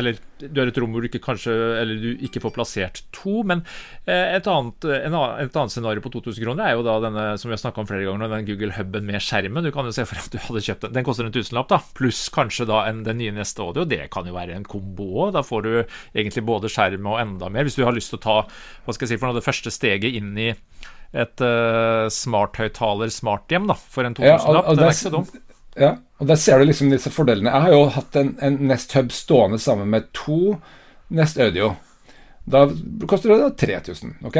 Eller 0.00 0.20
du 0.40 0.60
er 0.62 0.70
et 0.70 0.80
rom 0.80 0.94
hvor 0.94 1.04
du 1.04 1.10
ikke 1.10 1.22
kanskje 1.22 1.52
Eller 1.80 2.00
du 2.00 2.24
ikke 2.24 2.40
får 2.42 2.54
plassert 2.56 3.02
to. 3.16 3.40
Men 3.46 3.64
eh, 4.06 4.36
et 4.36 4.48
annet, 4.50 4.88
en, 4.96 5.16
et 5.44 5.60
annet 5.62 5.74
scenario 5.74 6.04
på 6.04 6.12
2000 6.14 6.44
kroner 6.44 6.70
er 6.70 6.78
jo 6.78 6.86
da 6.86 6.96
denne 7.04 7.26
som 7.40 7.50
vi 7.50 7.56
har 7.56 7.62
snakka 7.62 7.82
om 7.82 7.90
flere 7.90 8.06
ganger, 8.08 8.32
den 8.32 8.48
Google 8.48 8.74
Huben 8.76 9.08
med 9.08 9.24
skjermen. 9.24 9.66
Du 9.66 9.72
kan 9.74 9.88
jo 9.88 9.94
se 9.94 10.06
for 10.08 10.20
at 10.20 10.32
du 10.32 10.40
hadde 10.40 10.64
kjøpt 10.66 10.86
den. 10.86 10.96
Den 10.98 11.06
koster 11.06 11.28
en 11.28 11.34
tusenlapp, 11.34 11.70
da. 11.72 11.80
Pluss 11.98 12.26
kanskje 12.34 12.68
da 12.70 12.84
en, 12.88 13.04
den 13.06 13.20
nye 13.20 13.34
Nest 13.36 13.60
audio. 13.62 13.86
Det 13.88 14.02
kan 14.12 14.28
jo 14.28 14.36
være 14.36 14.56
en 14.56 14.66
kombo 14.68 15.08
òg. 15.26 15.34
Da 15.36 15.44
får 15.46 15.66
du 15.66 15.72
egentlig 15.80 16.46
både 16.48 16.70
skjerm 16.72 17.08
og 17.10 17.20
enda 17.22 17.50
mer. 17.52 17.68
Hvis 17.68 17.78
du 17.78 17.84
har 17.86 17.96
lyst 17.96 18.12
til 18.14 18.20
å 18.20 18.24
ta 18.24 18.29
hva 18.84 18.94
skal 18.94 19.06
jeg 19.06 19.12
si, 19.14 19.20
for 19.20 19.30
noe, 19.30 19.38
det 19.38 19.46
første 19.46 19.72
steget 19.74 20.18
inn 20.18 20.32
i 20.38 20.50
et 21.10 21.42
uh, 21.42 22.06
smarthøyttaler 22.12 23.10
smarthjem 23.10 23.66
da, 23.70 23.76
for 23.78 24.06
en 24.06 24.14
2000-lapp. 24.18 24.68
Ja, 24.68 24.74
den 24.76 24.84
er 24.84 24.92
ikke 24.94 25.00
så 25.00 25.14
dum. 25.14 25.30
Ja, 25.80 25.90
og 26.20 26.28
der 26.28 26.38
ser 26.38 26.60
du 26.60 26.66
liksom 26.66 26.90
disse 26.92 27.12
fordelene. 27.14 27.50
Jeg 27.50 27.66
har 27.66 27.74
jo 27.74 27.84
hatt 27.94 28.18
en, 28.18 28.34
en 28.44 28.58
Nest 28.70 28.94
Hub 28.98 29.12
stående 29.14 29.60
sammen 29.62 29.90
med 29.92 30.10
to 30.16 30.56
Nest 31.14 31.38
Audio. 31.42 31.72
Da 32.50 32.64
koster 33.10 33.34
det 33.34 33.52
3000, 33.60 34.16
ok? 34.26 34.38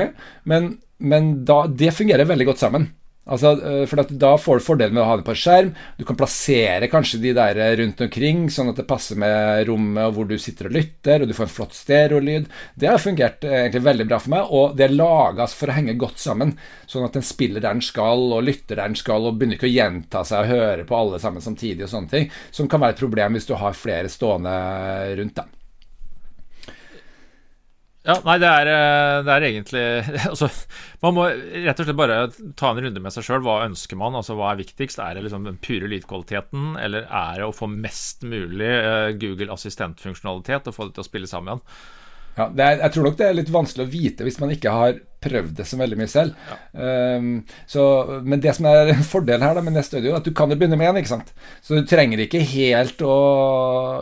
Men, 0.50 0.72
men 0.98 1.32
da, 1.48 1.62
det 1.66 1.94
fungerer 1.96 2.28
veldig 2.28 2.48
godt 2.50 2.62
sammen. 2.62 2.90
Altså, 3.30 3.52
eh, 3.62 3.84
for 3.86 4.02
Da 4.10 4.32
får 4.38 4.58
du 4.58 4.64
fordelen 4.64 4.94
med 4.96 5.04
å 5.04 5.06
ha 5.06 5.16
det 5.20 5.26
på 5.26 5.36
skjerm. 5.38 5.72
Du 5.98 6.04
kan 6.04 6.18
plassere 6.18 6.88
kanskje 6.90 7.20
de 7.22 7.34
der 7.36 7.60
rundt 7.78 8.00
omkring, 8.00 8.48
sånn 8.50 8.72
at 8.72 8.80
det 8.80 8.88
passer 8.90 9.16
med 9.20 9.66
rommet 9.68 10.08
og 10.08 10.16
hvor 10.16 10.28
du 10.28 10.36
sitter 10.38 10.66
og 10.66 10.74
lytter, 10.74 11.22
og 11.22 11.30
du 11.30 11.36
får 11.36 11.46
en 11.46 11.54
flott 11.54 11.76
stereolyd. 11.78 12.48
Det 12.74 12.90
har 12.90 12.98
fungert 13.02 13.46
eh, 13.46 13.66
egentlig 13.66 13.84
veldig 13.86 14.08
bra 14.10 14.18
for 14.18 14.34
meg, 14.34 14.50
og 14.50 14.74
det 14.78 14.88
er 14.88 14.96
laga 14.96 15.46
for 15.46 15.70
å 15.70 15.78
henge 15.78 15.98
godt 16.00 16.18
sammen. 16.22 16.56
Sånn 16.90 17.06
at 17.06 17.14
den 17.14 17.26
spiller 17.26 17.62
der 17.62 17.78
den 17.78 17.86
skal, 17.86 18.26
og 18.34 18.44
lytter 18.48 18.76
der 18.76 18.90
den 18.90 18.98
skal, 18.98 19.28
og 19.28 19.38
begynner 19.38 19.60
ikke 19.60 19.70
å 19.70 19.76
gjenta 19.76 20.24
seg 20.26 20.42
og 20.42 20.50
høre 20.56 20.88
på 20.88 20.98
alle 20.98 21.22
sammen 21.22 21.44
samtidig, 21.44 21.86
og 21.86 21.94
sånne 21.94 22.14
ting. 22.16 22.28
Som 22.50 22.68
kan 22.68 22.82
være 22.82 22.98
et 22.98 23.04
problem 23.06 23.38
hvis 23.38 23.48
du 23.48 23.54
har 23.60 23.78
flere 23.78 24.10
stående 24.10 24.58
rundt. 25.20 25.38
da. 25.38 25.59
Ja, 28.10 28.16
nei, 28.26 28.36
det 28.42 28.48
er, 28.50 28.68
eh, 28.72 29.16
det 29.26 29.34
er 29.34 29.46
egentlig 29.46 29.84
altså, 30.32 30.48
Man 31.04 31.14
må 31.14 31.26
rett 31.30 31.82
og 31.82 31.86
slett 31.86 31.98
bare 32.00 32.18
ta 32.58 32.72
en 32.72 32.82
runde 32.82 33.02
med 33.04 33.14
seg 33.14 33.26
sjøl. 33.26 33.44
Hva 33.46 33.60
ønsker 33.68 34.00
man? 34.00 34.18
altså 34.18 34.34
Hva 34.38 34.50
er 34.50 34.62
viktigst? 34.64 34.98
Er 35.02 35.14
det 35.14 35.24
liksom 35.28 35.46
den 35.46 35.60
pure 35.62 35.90
lydkvaliteten, 35.90 36.74
eller 36.80 37.06
er 37.06 37.40
det 37.40 37.46
å 37.46 37.54
få 37.54 37.70
mest 37.70 38.26
mulig 38.26 38.70
uh, 38.82 39.12
Google 39.20 39.54
assistentfunksjonalitet 39.54 40.68
og 40.70 40.76
få 40.76 40.88
det 40.88 40.98
til 40.98 41.04
å 41.04 41.10
spille 41.10 41.30
sammen? 41.30 41.62
Ja, 42.40 42.48
er, 42.70 42.82
jeg 42.86 42.96
tror 42.96 43.08
nok 43.10 43.20
det 43.20 43.28
er 43.28 43.38
litt 43.38 43.52
vanskelig 43.52 43.86
å 43.86 43.92
vite 43.92 44.26
hvis 44.26 44.40
man 44.40 44.52
ikke 44.54 44.74
har 44.74 44.98
prøvd 45.20 45.52
det 45.58 45.66
så 45.68 45.76
veldig 45.76 45.98
mye 46.00 46.10
selv. 46.10 46.36
Ja. 46.48 46.56
Um, 47.18 47.28
så, 47.68 47.82
men 48.24 48.40
det 48.40 48.54
som 48.56 48.68
er 48.70 48.90
en 48.94 49.04
fordel 49.06 49.44
her 49.44 49.56
da, 49.56 49.64
med 49.64 49.76
neste 49.76 49.98
Audio, 49.98 50.14
er 50.14 50.22
at 50.22 50.28
du 50.28 50.32
kan 50.36 50.52
jo 50.52 50.56
begynne 50.60 50.78
med 50.80 50.90
én. 50.90 51.00
ikke 51.02 51.12
sant? 51.12 51.32
Så 51.64 51.76
du 51.76 51.88
trenger 51.88 52.22
ikke 52.24 52.40
helt 52.52 53.04
å 53.04 53.16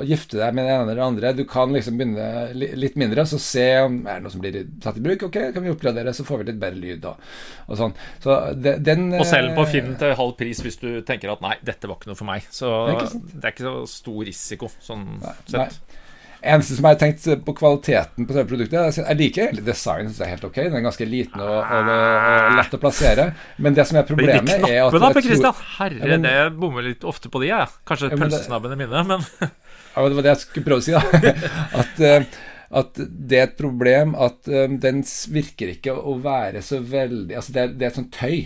gifte 0.07 0.39
deg 0.39 0.55
med 0.55 0.69
den 0.69 0.75
ene 0.77 0.87
eller 0.87 1.01
den 1.01 1.07
andre. 1.09 1.35
Du 1.37 1.45
kan 1.49 1.75
liksom 1.75 1.99
begynne 1.99 2.49
litt 2.55 2.99
mindre, 3.01 3.27
så 3.29 3.41
se 3.43 3.67
om 3.83 4.01
er 4.05 4.21
det 4.21 4.27
noe 4.27 4.35
som 4.35 4.45
blir 4.45 4.61
tatt 4.85 5.01
i 5.01 5.05
bruk. 5.05 5.27
Ok, 5.29 5.41
kan 5.55 5.65
vi 5.65 5.75
oppgradere, 5.75 6.15
så 6.15 6.27
får 6.29 6.43
vi 6.43 6.51
litt 6.53 6.63
bedre 6.63 6.83
lyd 6.83 7.09
og, 7.11 7.31
og 7.67 7.83
sånn. 7.83 7.97
Så 8.23 8.41
det, 8.59 8.79
den, 8.87 9.09
og 9.19 9.27
selv 9.29 9.57
på 9.59 9.67
Finn 9.73 9.95
til 9.99 10.15
halv 10.19 10.37
pris 10.39 10.63
hvis 10.65 10.79
du 10.81 10.91
tenker 11.07 11.35
at 11.35 11.43
nei, 11.45 11.57
dette 11.67 11.91
var 11.91 11.99
ikke 11.99 12.13
noe 12.13 12.21
for 12.21 12.31
meg. 12.31 12.47
Så 12.55 12.71
det 12.87 12.95
er 12.95 13.01
ikke, 13.03 13.25
det 13.35 13.43
er 13.43 13.57
ikke 13.57 13.71
så 13.71 13.79
stor 13.99 14.21
risiko 14.29 14.71
sånn 14.79 15.09
nei, 15.19 15.41
sett. 15.49 15.81
Nei. 15.83 16.05
Eneste 16.39 16.77
som 16.77 16.87
jeg 16.87 16.95
har 16.95 17.01
tenkt 17.01 17.25
på 17.45 17.55
kvaliteten 17.59 18.27
på 18.27 18.35
selve 18.35 18.47
produktet 18.53 18.99
Jeg 19.01 19.19
liker 19.19 19.45
egentlig 19.49 19.65
design, 19.67 20.07
synes 20.07 20.21
jeg 20.23 20.29
er 20.29 20.37
helt 20.37 20.45
ok. 20.47 20.59
Den 20.61 20.77
er 20.79 20.85
ganske 20.85 21.09
liten 21.09 21.43
og, 21.43 21.57
og, 21.59 21.91
og 21.91 22.59
lett 22.59 22.77
å 22.77 22.81
plassere. 22.83 23.25
Men 23.59 23.79
det 23.79 23.89
som 23.91 23.99
er 23.99 24.07
problemet, 24.07 24.53
knapper, 24.53 24.75
er 24.77 24.85
at 24.85 24.99
da, 25.03 25.11
Per 25.17 25.27
Christian. 25.27 25.65
Herre, 25.79 25.99
ja, 25.99 26.13
men, 26.13 26.29
det 26.29 26.37
bommer 26.61 26.87
litt 26.87 27.07
ofte 27.09 27.33
på 27.33 27.43
de, 27.43 27.51
jeg. 27.51 27.75
Kanskje 27.89 28.13
ja, 28.13 28.21
pølsesnabbene 28.23 28.79
mine, 28.79 29.03
men 29.11 29.27
Ja, 29.99 30.05
det 30.05 30.15
var 30.15 30.29
det 30.29 30.35
jeg 30.37 30.43
skulle 30.45 30.69
prøve 30.69 30.85
å 30.85 30.87
si, 30.87 30.95
da. 30.95 31.35
At, 31.83 32.03
uh, 32.05 32.41
at 32.79 32.99
det 33.01 33.39
er 33.39 33.47
et 33.47 33.57
problem 33.57 34.13
at 34.21 34.51
um, 34.53 34.75
den 34.83 35.01
virker 35.33 35.73
ikke 35.73 35.95
å 35.97 36.19
være 36.21 36.61
så 36.61 36.83
veldig 36.85 37.39
Altså, 37.39 37.55
det 37.57 37.63
er, 37.63 37.73
det 37.73 37.87
er 37.87 37.95
et 37.95 38.01
sånt 38.03 38.13
tøy. 38.13 38.37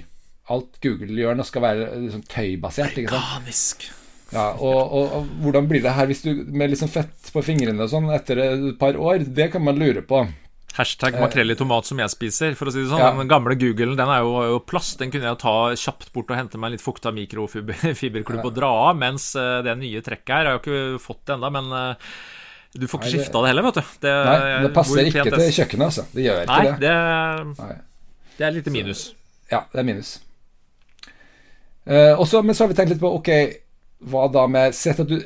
Alt 0.55 0.79
Google 0.85 1.19
gjør 1.19 1.37
nå, 1.39 1.47
skal 1.47 1.67
være 1.67 1.89
liksom, 2.05 2.23
tøybasert. 2.31 3.03
Ikke 3.03 3.19
sant? 3.19 3.91
Ja, 4.33 4.47
og, 4.57 4.81
og, 4.97 5.17
og, 5.17 5.33
hvordan 5.45 5.67
blir 5.69 5.83
det 5.85 5.93
her 5.93 6.09
hvis 6.09 6.23
du 6.25 6.31
med 6.49 6.73
liksom 6.73 6.89
fett 6.89 7.33
på 7.35 7.43
fingrene 7.45 7.85
og 7.85 7.91
sånn 7.93 8.09
etter 8.17 8.41
et 8.47 8.79
par 8.81 8.97
år? 8.97 9.27
Det 9.29 9.51
kan 9.53 9.65
man 9.65 9.81
lure 9.81 10.05
på. 10.09 10.25
Hashtag 10.73 11.19
makrell 11.21 11.53
i 11.53 11.57
tomat 11.59 11.85
som 11.85 11.99
jeg 12.01 12.09
spiser, 12.15 12.55
for 12.57 12.71
å 12.71 12.73
si 12.73 12.81
det 12.81 12.89
sånn. 12.89 13.03
Ja. 13.03 13.11
Den 13.13 13.29
gamle 13.29 13.59
Googlen 13.61 13.93
den 13.99 14.09
er 14.09 14.23
jo, 14.25 14.33
jo, 14.55 14.61
plast. 14.65 14.97
Den 15.03 15.13
kunne 15.13 15.29
jeg 15.29 15.41
ta 15.43 15.57
kjapt 15.77 16.09
bort 16.15 16.33
og 16.33 16.39
hente 16.39 16.61
meg 16.61 16.71
en 16.71 16.77
litt 16.79 16.85
fukta 16.85 17.13
mikrofiberklubb 17.13 18.41
ja. 18.41 18.47
og 18.49 18.55
dra 18.57 18.71
av. 18.87 18.97
Mens 18.97 19.35
uh, 19.37 19.61
det 19.67 19.75
nye 19.83 20.01
trekket 20.05 20.33
her 20.33 20.49
Jeg 20.49 20.55
har 20.55 20.57
jo 20.57 20.63
ikke 20.63 21.03
fått 21.05 21.27
det 21.29 21.37
ennå, 21.37 21.51
men 21.59 21.69
uh, 21.77 22.15
du 22.73 22.87
får 22.89 23.03
ikke 23.03 23.13
skifta 23.19 23.43
det 23.45 23.53
heller, 23.53 23.67
vet 23.69 23.81
du. 23.83 23.95
Det, 24.07 24.13
nei, 24.31 24.37
det 24.65 24.71
passer 24.79 25.11
ikke 25.11 25.27
til 25.29 25.57
kjøkkenet, 25.59 25.89
altså. 25.91 26.07
Det 26.15 26.25
gjør 26.25 26.45
ikke 26.47 26.57
nei, 26.57 26.77
det. 26.81 26.95
Nei, 27.59 27.75
det 28.39 28.47
er 28.49 28.57
litt 28.57 28.71
minus. 28.73 29.03
Så, 29.11 29.43
ja, 29.53 29.61
det 29.75 29.83
er 29.83 29.89
minus. 29.91 30.15
Uh, 31.85 32.15
også, 32.17 32.41
men 32.47 32.57
så 32.57 32.65
har 32.65 32.73
vi 32.73 32.79
tenkt 32.79 32.95
litt 32.95 33.03
på 33.03 33.11
Ok, 33.13 33.29
hva 34.11 34.27
da 34.33 34.47
med 34.51 34.75
Sett 34.77 35.01
at 35.03 35.11
du 35.11 35.21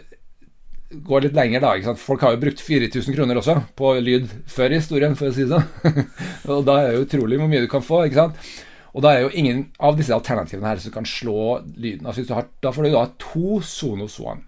går 1.07 1.27
litt 1.27 1.37
lenger, 1.37 1.63
da. 1.65 1.75
Ikke 1.77 1.91
sant? 1.91 2.03
Folk 2.03 2.23
har 2.25 2.37
jo 2.37 2.43
brukt 2.45 2.63
4000 2.63 3.17
kroner 3.17 3.41
også 3.41 3.59
på 3.79 3.93
lyd 4.05 4.31
før 4.51 4.77
historien, 4.77 5.17
for 5.19 5.31
å 5.31 5.35
si 5.35 5.47
det 5.47 5.59
sånn. 5.59 6.05
og 6.53 6.65
da 6.69 6.79
er 6.81 6.89
det 6.89 6.99
jo 6.99 7.07
utrolig 7.09 7.41
hvor 7.41 7.51
mye 7.51 7.65
du 7.65 7.71
kan 7.71 7.85
få. 7.85 8.05
ikke 8.07 8.27
sant? 8.27 8.51
Og 8.97 9.05
da 9.05 9.13
er 9.13 9.27
jo 9.27 9.33
ingen 9.37 9.67
av 9.85 9.97
disse 9.99 10.15
alternativene 10.15 10.71
her 10.71 10.81
som 10.81 10.95
kan 10.95 11.09
slå 11.09 11.59
lyden. 11.77 12.07
Altså, 12.09 12.25
har, 12.33 12.47
da 12.65 12.73
får 12.73 12.87
du 12.87 12.95
da 12.95 13.03
to 13.21 13.59
Sonos 13.67 14.17
One. 14.23 14.47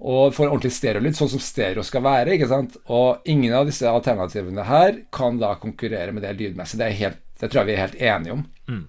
Og 0.00 0.32
får 0.32 0.48
ordentlig 0.48 0.72
stereolyd, 0.72 1.16
sånn 1.18 1.34
som 1.34 1.42
stereo 1.44 1.84
skal 1.84 2.06
være. 2.06 2.38
ikke 2.38 2.48
sant? 2.48 2.78
Og 2.88 3.26
ingen 3.28 3.52
av 3.58 3.68
disse 3.68 3.90
alternativene 3.90 4.64
her 4.64 5.02
kan 5.12 5.36
da 5.42 5.52
konkurrere 5.60 6.14
med 6.16 6.24
det 6.24 6.38
lydmessig. 6.38 6.80
Det, 6.80 7.12
det 7.42 7.50
tror 7.50 7.60
jeg 7.60 7.68
vi 7.68 7.76
er 7.76 7.84
helt 7.84 8.00
enige 8.00 8.38
om. 8.38 8.46
Mm. 8.70 8.86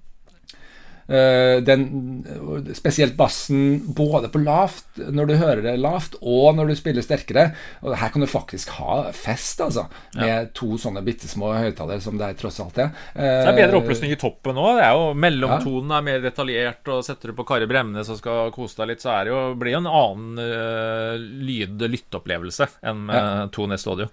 Eh, 1.08 1.60
den, 1.66 2.24
spesielt 2.78 3.18
bassen 3.18 3.94
både 3.96 4.30
på 4.32 4.42
lavt, 4.44 4.86
når 4.96 5.30
du 5.30 5.34
hører 5.40 5.64
det 5.66 5.76
lavt, 5.82 6.18
og 6.22 6.56
når 6.58 6.72
du 6.72 6.76
spiller 6.80 7.06
sterkere. 7.06 7.50
Og 7.84 7.96
her 8.00 8.14
kan 8.14 8.24
du 8.24 8.30
faktisk 8.30 8.74
ha 8.78 9.02
fest, 9.16 9.64
altså, 9.64 9.88
med 10.16 10.30
ja. 10.30 10.42
to 10.56 10.78
sånne 10.82 11.04
bitte 11.06 11.30
små 11.32 11.54
høyttalere 11.58 12.04
som 12.04 12.20
det 12.20 12.30
er 12.30 12.40
tross 12.40 12.62
alt. 12.64 12.78
Så 12.78 12.88
det 13.16 13.52
er 13.52 13.58
bedre 13.58 13.76
eh, 13.76 13.80
oppløsning 13.82 14.16
i 14.16 14.20
toppen 14.22 14.60
òg. 14.62 14.82
Mellomtonen 15.20 15.96
er 15.98 16.08
mer 16.08 16.24
detaljert, 16.24 16.84
og 16.92 17.06
setter 17.08 17.32
du 17.32 17.40
på 17.40 17.48
Kari 17.50 17.70
Bremnes 17.70 18.12
og 18.12 18.22
skal 18.22 18.54
kose 18.56 18.80
deg 18.82 18.94
litt, 18.94 19.04
så 19.04 19.16
er 19.18 19.28
det 19.28 19.36
jo, 19.36 19.42
blir 19.60 19.76
det 19.76 19.82
en 19.82 19.90
annen 19.92 20.40
uh, 20.42 21.16
lyd-lytteopplevelse 21.20 22.68
enn 22.88 23.08
med 23.10 23.18
ja. 23.18 23.50
to 23.54 23.68
Nest 23.70 23.90
Audio. 23.92 24.08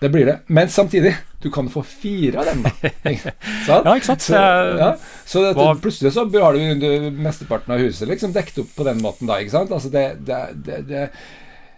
Det 0.00 0.10
blir 0.12 0.28
det. 0.28 0.36
Men 0.52 0.68
samtidig, 0.68 1.14
du 1.42 1.48
kan 1.50 1.70
få 1.72 1.82
fire 1.86 2.42
av 2.42 2.50
dem, 2.50 2.66
da. 2.66 2.72
ja, 3.06 3.94
ikke 3.94 4.10
sant? 4.10 4.26
Så, 4.26 4.36
ja. 4.36 4.90
så 5.24 5.46
det, 5.46 5.66
plutselig 5.82 6.12
så 6.12 6.26
har 6.28 6.58
du 6.58 7.10
mesteparten 7.16 7.72
av 7.76 7.80
huset 7.80 8.08
liksom 8.10 8.34
dekket 8.36 8.64
opp 8.64 8.76
på 8.76 8.86
den 8.88 9.00
måten 9.04 9.30
da, 9.30 9.40
ikke 9.40 9.56
sant? 9.56 9.72
Altså 9.72 9.92
det, 9.94 10.06
det, 10.28 10.42
det, 10.66 10.84
det 10.90 11.08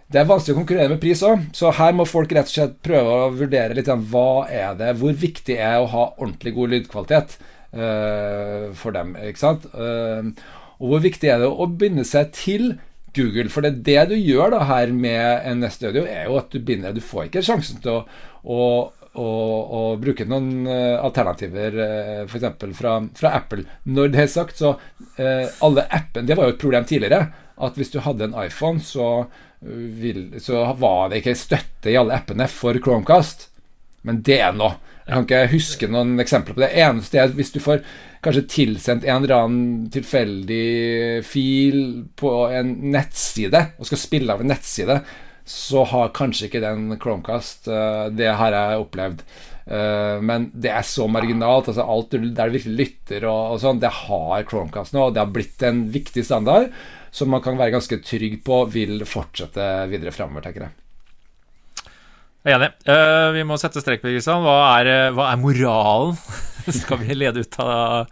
det 0.09 0.23
er 0.23 0.25
vanskelig 0.25 0.55
å 0.55 0.57
konkurrere 0.57 0.89
med 0.89 1.01
pris 1.03 1.19
òg, 1.21 1.43
så 1.53 1.69
her 1.77 1.93
må 1.93 2.01
folk 2.09 2.31
rett 2.33 2.49
og 2.49 2.53
slett 2.55 2.79
prøve 2.85 3.11
å 3.13 3.29
vurdere 3.29 3.75
litt 3.77 3.91
hva 4.09 4.47
er 4.49 4.73
det, 4.79 4.95
hvor 4.97 5.13
viktig 5.13 5.53
er 5.53 5.75
det 5.75 5.83
å 5.83 5.91
ha 5.91 6.05
ordentlig 6.15 6.53
god 6.55 6.73
lydkvalitet 6.73 7.35
uh, 7.77 8.71
for 8.73 8.97
dem. 8.97 9.13
ikke 9.21 9.43
sant? 9.43 9.67
Uh, 9.69 10.31
og 10.79 10.95
hvor 10.95 11.03
viktig 11.03 11.29
er 11.29 11.43
det 11.43 11.51
å 11.51 11.69
binde 11.69 12.07
seg 12.09 12.33
til 12.33 12.71
Google. 13.15 13.49
For 13.51 13.65
det, 13.65 13.81
det 13.87 14.09
du 14.11 14.15
gjør 14.17 14.55
da 14.55 14.63
her 14.69 14.93
med 14.95 15.47
en 15.49 15.65
Studio, 15.73 16.05
er 16.05 16.29
jo 16.29 16.39
at 16.39 16.53
du 16.53 16.59
binder 16.65 16.95
Du 16.95 17.01
får 17.03 17.27
ikke 17.27 17.43
sjansen 17.45 17.81
til 17.83 17.99
å, 17.99 18.05
å, 18.43 18.61
å, 19.13 19.27
å 19.79 19.83
bruke 20.01 20.27
noen 20.29 20.67
uh, 20.69 21.01
alternativer, 21.05 21.77
uh, 21.79 22.23
f.eks. 22.25 22.65
Fra, 22.77 22.95
fra 23.19 23.35
Apple. 23.41 23.65
Når 23.89 24.13
det 24.13 24.23
er 24.25 24.33
sagt, 24.33 24.61
så 24.61 24.75
uh, 24.75 25.45
alle 25.65 25.85
appene 25.85 26.27
Det 26.29 26.39
var 26.39 26.49
jo 26.49 26.55
et 26.57 26.63
problem 26.63 26.89
tidligere. 26.89 27.29
At 27.59 27.79
hvis 27.79 27.91
du 27.91 27.99
hadde 28.05 28.29
en 28.29 28.37
iPhone, 28.39 28.79
så, 28.79 29.25
vil, 29.59 30.29
så 30.39 30.63
var 30.79 31.09
det 31.11 31.19
ikke 31.19 31.35
støtte 31.35 31.91
i 31.91 31.97
alle 31.99 32.15
appene 32.15 32.47
for 32.51 32.77
Chromecast. 32.79 33.49
Men 34.07 34.21
det 34.23 34.39
er 34.39 34.55
nå. 34.55 34.71
Jeg 35.09 35.15
kan 35.15 35.25
ikke 35.25 35.53
huske 35.55 35.87
noen 35.89 36.21
eksempler 36.21 36.53
på 36.53 36.61
det. 36.61 36.69
Eneste 36.77 37.17
er 37.17 37.31
hvis 37.33 37.49
du 37.49 37.57
får 37.63 37.81
kanskje 38.21 38.43
tilsendt 38.51 39.07
en 39.07 39.23
eller 39.23 39.33
annen 39.39 39.87
tilfeldig 39.89 41.23
fil 41.25 41.79
på 42.19 42.33
en 42.53 42.75
nettside, 42.93 43.63
og 43.79 43.89
skal 43.89 44.01
spille 44.01 44.35
av 44.35 44.43
en 44.43 44.51
nettside, 44.53 44.99
så 45.49 45.81
har 45.89 46.11
kanskje 46.13 46.45
ikke 46.45 46.61
den 46.61 46.91
Chromecast. 47.01 47.71
Eh, 47.73 48.03
det 48.13 48.29
har 48.37 48.53
jeg 48.53 48.83
opplevd. 48.83 49.23
Eh, 49.65 50.19
men 50.21 50.51
det 50.53 50.75
er 50.75 50.85
så 50.85 51.07
marginalt. 51.09 51.71
altså 51.71 51.87
Alt 51.89 52.13
der 52.13 52.51
du 52.51 52.59
virkelig 52.59 52.77
lytter 52.83 53.25
og, 53.31 53.55
og 53.55 53.63
sånn, 53.63 53.81
det 53.81 53.89
har 54.03 54.45
Chromecast 54.45 54.93
nå. 54.93 55.07
Og 55.07 55.15
det 55.15 55.23
har 55.23 55.33
blitt 55.33 55.65
en 55.65 55.87
viktig 55.89 56.27
standard 56.27 56.69
som 57.09 57.33
man 57.33 57.41
kan 57.41 57.57
være 57.57 57.79
ganske 57.79 57.97
trygg 58.05 58.43
på 58.45 58.61
vil 58.69 59.01
fortsette 59.09 59.65
videre 59.89 60.13
framover, 60.13 60.45
tenker 60.45 60.67
jeg. 60.67 60.77
Enig. 62.47 62.69
Uh, 62.87 63.29
vi 63.35 63.43
må 63.47 63.57
sette 63.59 63.81
strek 63.83 64.03
på 64.03 64.11
Kristian. 64.13 64.45
Hva, 64.45 64.59
er, 64.79 65.09
hva 65.15 65.31
er 65.33 65.41
moralen? 65.41 66.15
Skal 66.81 67.01
vi 67.01 67.17
lede 67.17 67.43
ut 67.43 67.59
av 67.63 68.09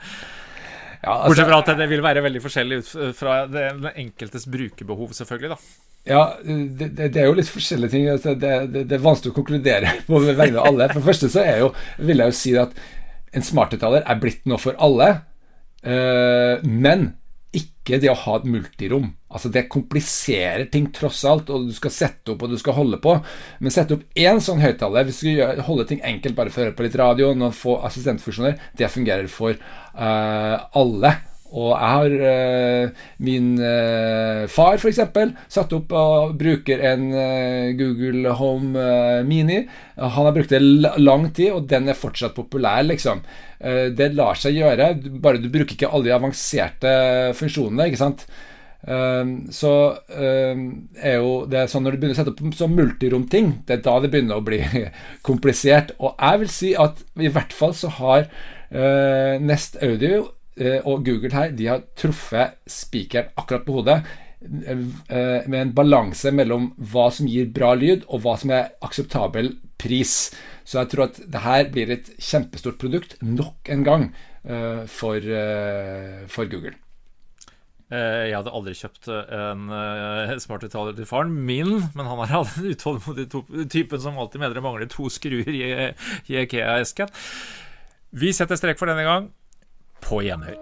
ja, 0.97 1.13
altså, 1.13 1.29
Bortsett 1.29 1.47
fra 1.47 1.59
at 1.61 1.77
det 1.79 1.87
vil 1.91 2.01
være 2.03 2.23
veldig 2.25 2.41
forskjellig 2.43 2.79
ut 2.81 2.89
fra 3.15 3.43
den 3.51 3.85
enkeltes 3.93 4.47
brukerbehov, 4.51 5.13
selvfølgelig. 5.15 5.53
da. 5.53 5.85
Ja, 6.07 6.23
det, 6.43 6.89
det, 6.97 7.19
er 7.19 7.27
jo 7.27 7.35
litt 7.37 7.51
forskjellige 7.51 7.93
ting. 7.93 8.07
Altså, 8.11 8.33
det, 8.39 8.53
det, 8.73 8.85
det, 8.89 8.97
er 8.97 9.03
vanskelig 9.05 9.33
å 9.33 9.37
konkludere 9.37 9.93
på 10.09 10.21
vegne 10.25 10.59
av 10.59 10.71
alle. 10.71 10.89
For 10.91 11.01
det 11.01 11.09
første 11.09 11.31
så 11.31 11.43
er 11.43 11.63
jo, 11.63 11.71
vil 12.09 12.23
jeg 12.23 12.33
jo 12.33 12.39
si 12.41 12.53
at 12.59 12.75
en 13.35 13.45
smarthøyttaler 13.45 14.05
er 14.07 14.21
blitt 14.21 14.43
noe 14.49 14.59
for 14.61 14.77
alle. 14.83 15.11
Uh, 15.85 16.63
men 16.63 17.11
ikke 17.55 17.99
det 18.01 18.09
å 18.11 18.17
ha 18.25 18.35
et 18.37 18.47
multirom. 18.49 19.07
Altså 19.31 19.51
Det 19.53 19.67
kompliserer 19.71 20.67
ting 20.71 20.89
tross 20.95 21.23
alt, 21.27 21.49
og 21.53 21.69
du 21.69 21.73
skal 21.75 21.93
sette 21.93 22.33
opp 22.33 22.43
og 22.43 22.51
du 22.51 22.57
skal 22.59 22.75
holde 22.77 22.99
på. 23.03 23.15
Men 23.63 23.73
sette 23.73 23.97
opp 23.97 24.19
én 24.19 24.41
sånn 24.43 24.61
høyttaler, 24.63 25.07
hvis 25.07 25.21
du 25.23 25.29
skal 25.31 25.63
holde 25.67 25.87
ting 25.89 26.03
enkelt 26.05 26.37
bare 26.37 26.53
for 26.53 26.61
å 26.61 26.67
høre 26.67 26.77
på 26.77 26.87
litt 26.87 26.99
radio, 26.99 27.31
noen 27.35 27.55
få 27.55 27.79
assistentfunksjoner, 27.87 28.59
det 28.77 28.91
fungerer 28.91 29.31
for 29.31 29.55
uh, 29.55 30.55
alle. 30.77 31.13
Og 31.55 31.69
jeg 31.71 31.91
har 31.93 32.13
uh, 32.27 33.03
min 33.23 33.53
uh, 33.61 34.43
far, 34.51 34.75
f.eks., 34.75 34.99
satt 35.53 35.75
opp 35.77 35.93
og 35.95 36.33
bruker 36.39 36.81
en 36.89 37.05
uh, 37.13 37.69
Google 37.77 38.33
Home 38.35 38.87
Mini. 39.27 39.61
Han 39.95 40.27
har 40.27 40.35
brukt 40.35 40.51
det 40.51 40.61
lang 40.99 41.29
tid, 41.31 41.53
og 41.55 41.69
den 41.71 41.87
er 41.87 41.97
fortsatt 41.97 42.35
populær, 42.35 42.83
liksom. 42.85 43.23
det 43.97 44.11
lar 44.13 44.37
seg 44.37 44.59
gjøre, 44.59 44.91
bare 45.23 45.39
du 45.41 45.47
bruker 45.49 45.73
ikke 45.73 45.89
alle 45.89 46.05
de 46.05 46.13
avanserte 46.13 46.91
funksjonene, 47.39 47.87
ikke 47.89 47.99
sant. 48.03 48.27
så 49.57 49.71
er 50.13 51.15
jo 51.17 51.31
det 51.49 51.63
sånn 51.71 51.87
når 51.87 51.95
du 51.95 51.97
begynner 51.97 52.13
å 52.13 52.19
sette 52.19 52.35
opp 52.35 52.59
sånn 52.59 52.77
multirom-ting, 52.77 53.49
det 53.65 53.79
er 53.79 53.83
da 53.87 53.97
det 54.03 54.13
begynner 54.13 54.37
å 54.37 54.45
bli 54.45 54.61
komplisert. 55.27 55.95
Og 55.97 56.13
jeg 56.13 56.43
vil 56.43 56.53
si 56.59 56.71
at 56.77 57.01
i 57.17 57.33
hvert 57.33 57.57
fall 57.57 57.73
så 57.77 57.89
har 57.97 58.29
Nest 59.41 59.81
Audio 59.81 60.27
Eh, 60.27 60.36
og 60.57 61.03
Google 61.05 61.29
her 61.33 61.51
de 61.53 61.67
har 61.69 61.83
truffet 61.97 62.57
spikeren 62.65 63.29
akkurat 63.37 63.65
på 63.67 63.75
hodet. 63.75 63.99
Eh, 64.37 65.47
med 65.49 65.59
en 65.61 65.71
balanse 65.73 66.29
mellom 66.31 66.69
hva 66.77 67.07
som 67.13 67.27
gir 67.29 67.49
bra 67.53 67.71
lyd, 67.73 68.05
og 68.07 68.21
hva 68.21 68.35
som 68.37 68.53
er 68.53 68.73
akseptabel 68.85 69.55
pris. 69.81 70.29
Så 70.67 70.81
jeg 70.81 70.91
tror 70.93 71.07
at 71.07 71.21
det 71.33 71.43
her 71.43 71.69
blir 71.73 71.93
et 71.93 72.11
kjempestort 72.21 72.77
produkt 72.81 73.15
nok 73.23 73.71
en 73.73 73.85
gang 73.87 74.09
eh, 74.45 74.83
for, 74.85 75.23
for 76.33 76.51
Google. 76.51 76.75
Jeg 77.87 78.33
hadde 78.35 78.51
aldri 78.51 78.73
kjøpt 78.75 79.07
en 79.07 79.69
smarthøyttaler 80.43 80.97
til 80.97 81.07
faren 81.07 81.31
min, 81.31 81.69
men 81.95 82.09
han 82.09 82.19
er 82.25 82.33
den 82.49 82.73
utålmodige 82.73 83.63
typen 83.71 84.01
som 84.03 84.19
alltid 84.19 84.43
mener 84.43 84.57
det 84.57 84.63
mangler 84.65 84.89
to 84.91 85.07
skruer 85.07 85.47
i, 85.47 85.69
i 86.27 86.35
IKEA-esken. 86.41 87.13
Vi 88.11 88.33
setter 88.35 88.59
strek 88.59 88.81
for 88.81 88.91
denne 88.91 89.07
gang 89.07 89.29
på 90.01 90.21
gjenhør. 90.21 90.57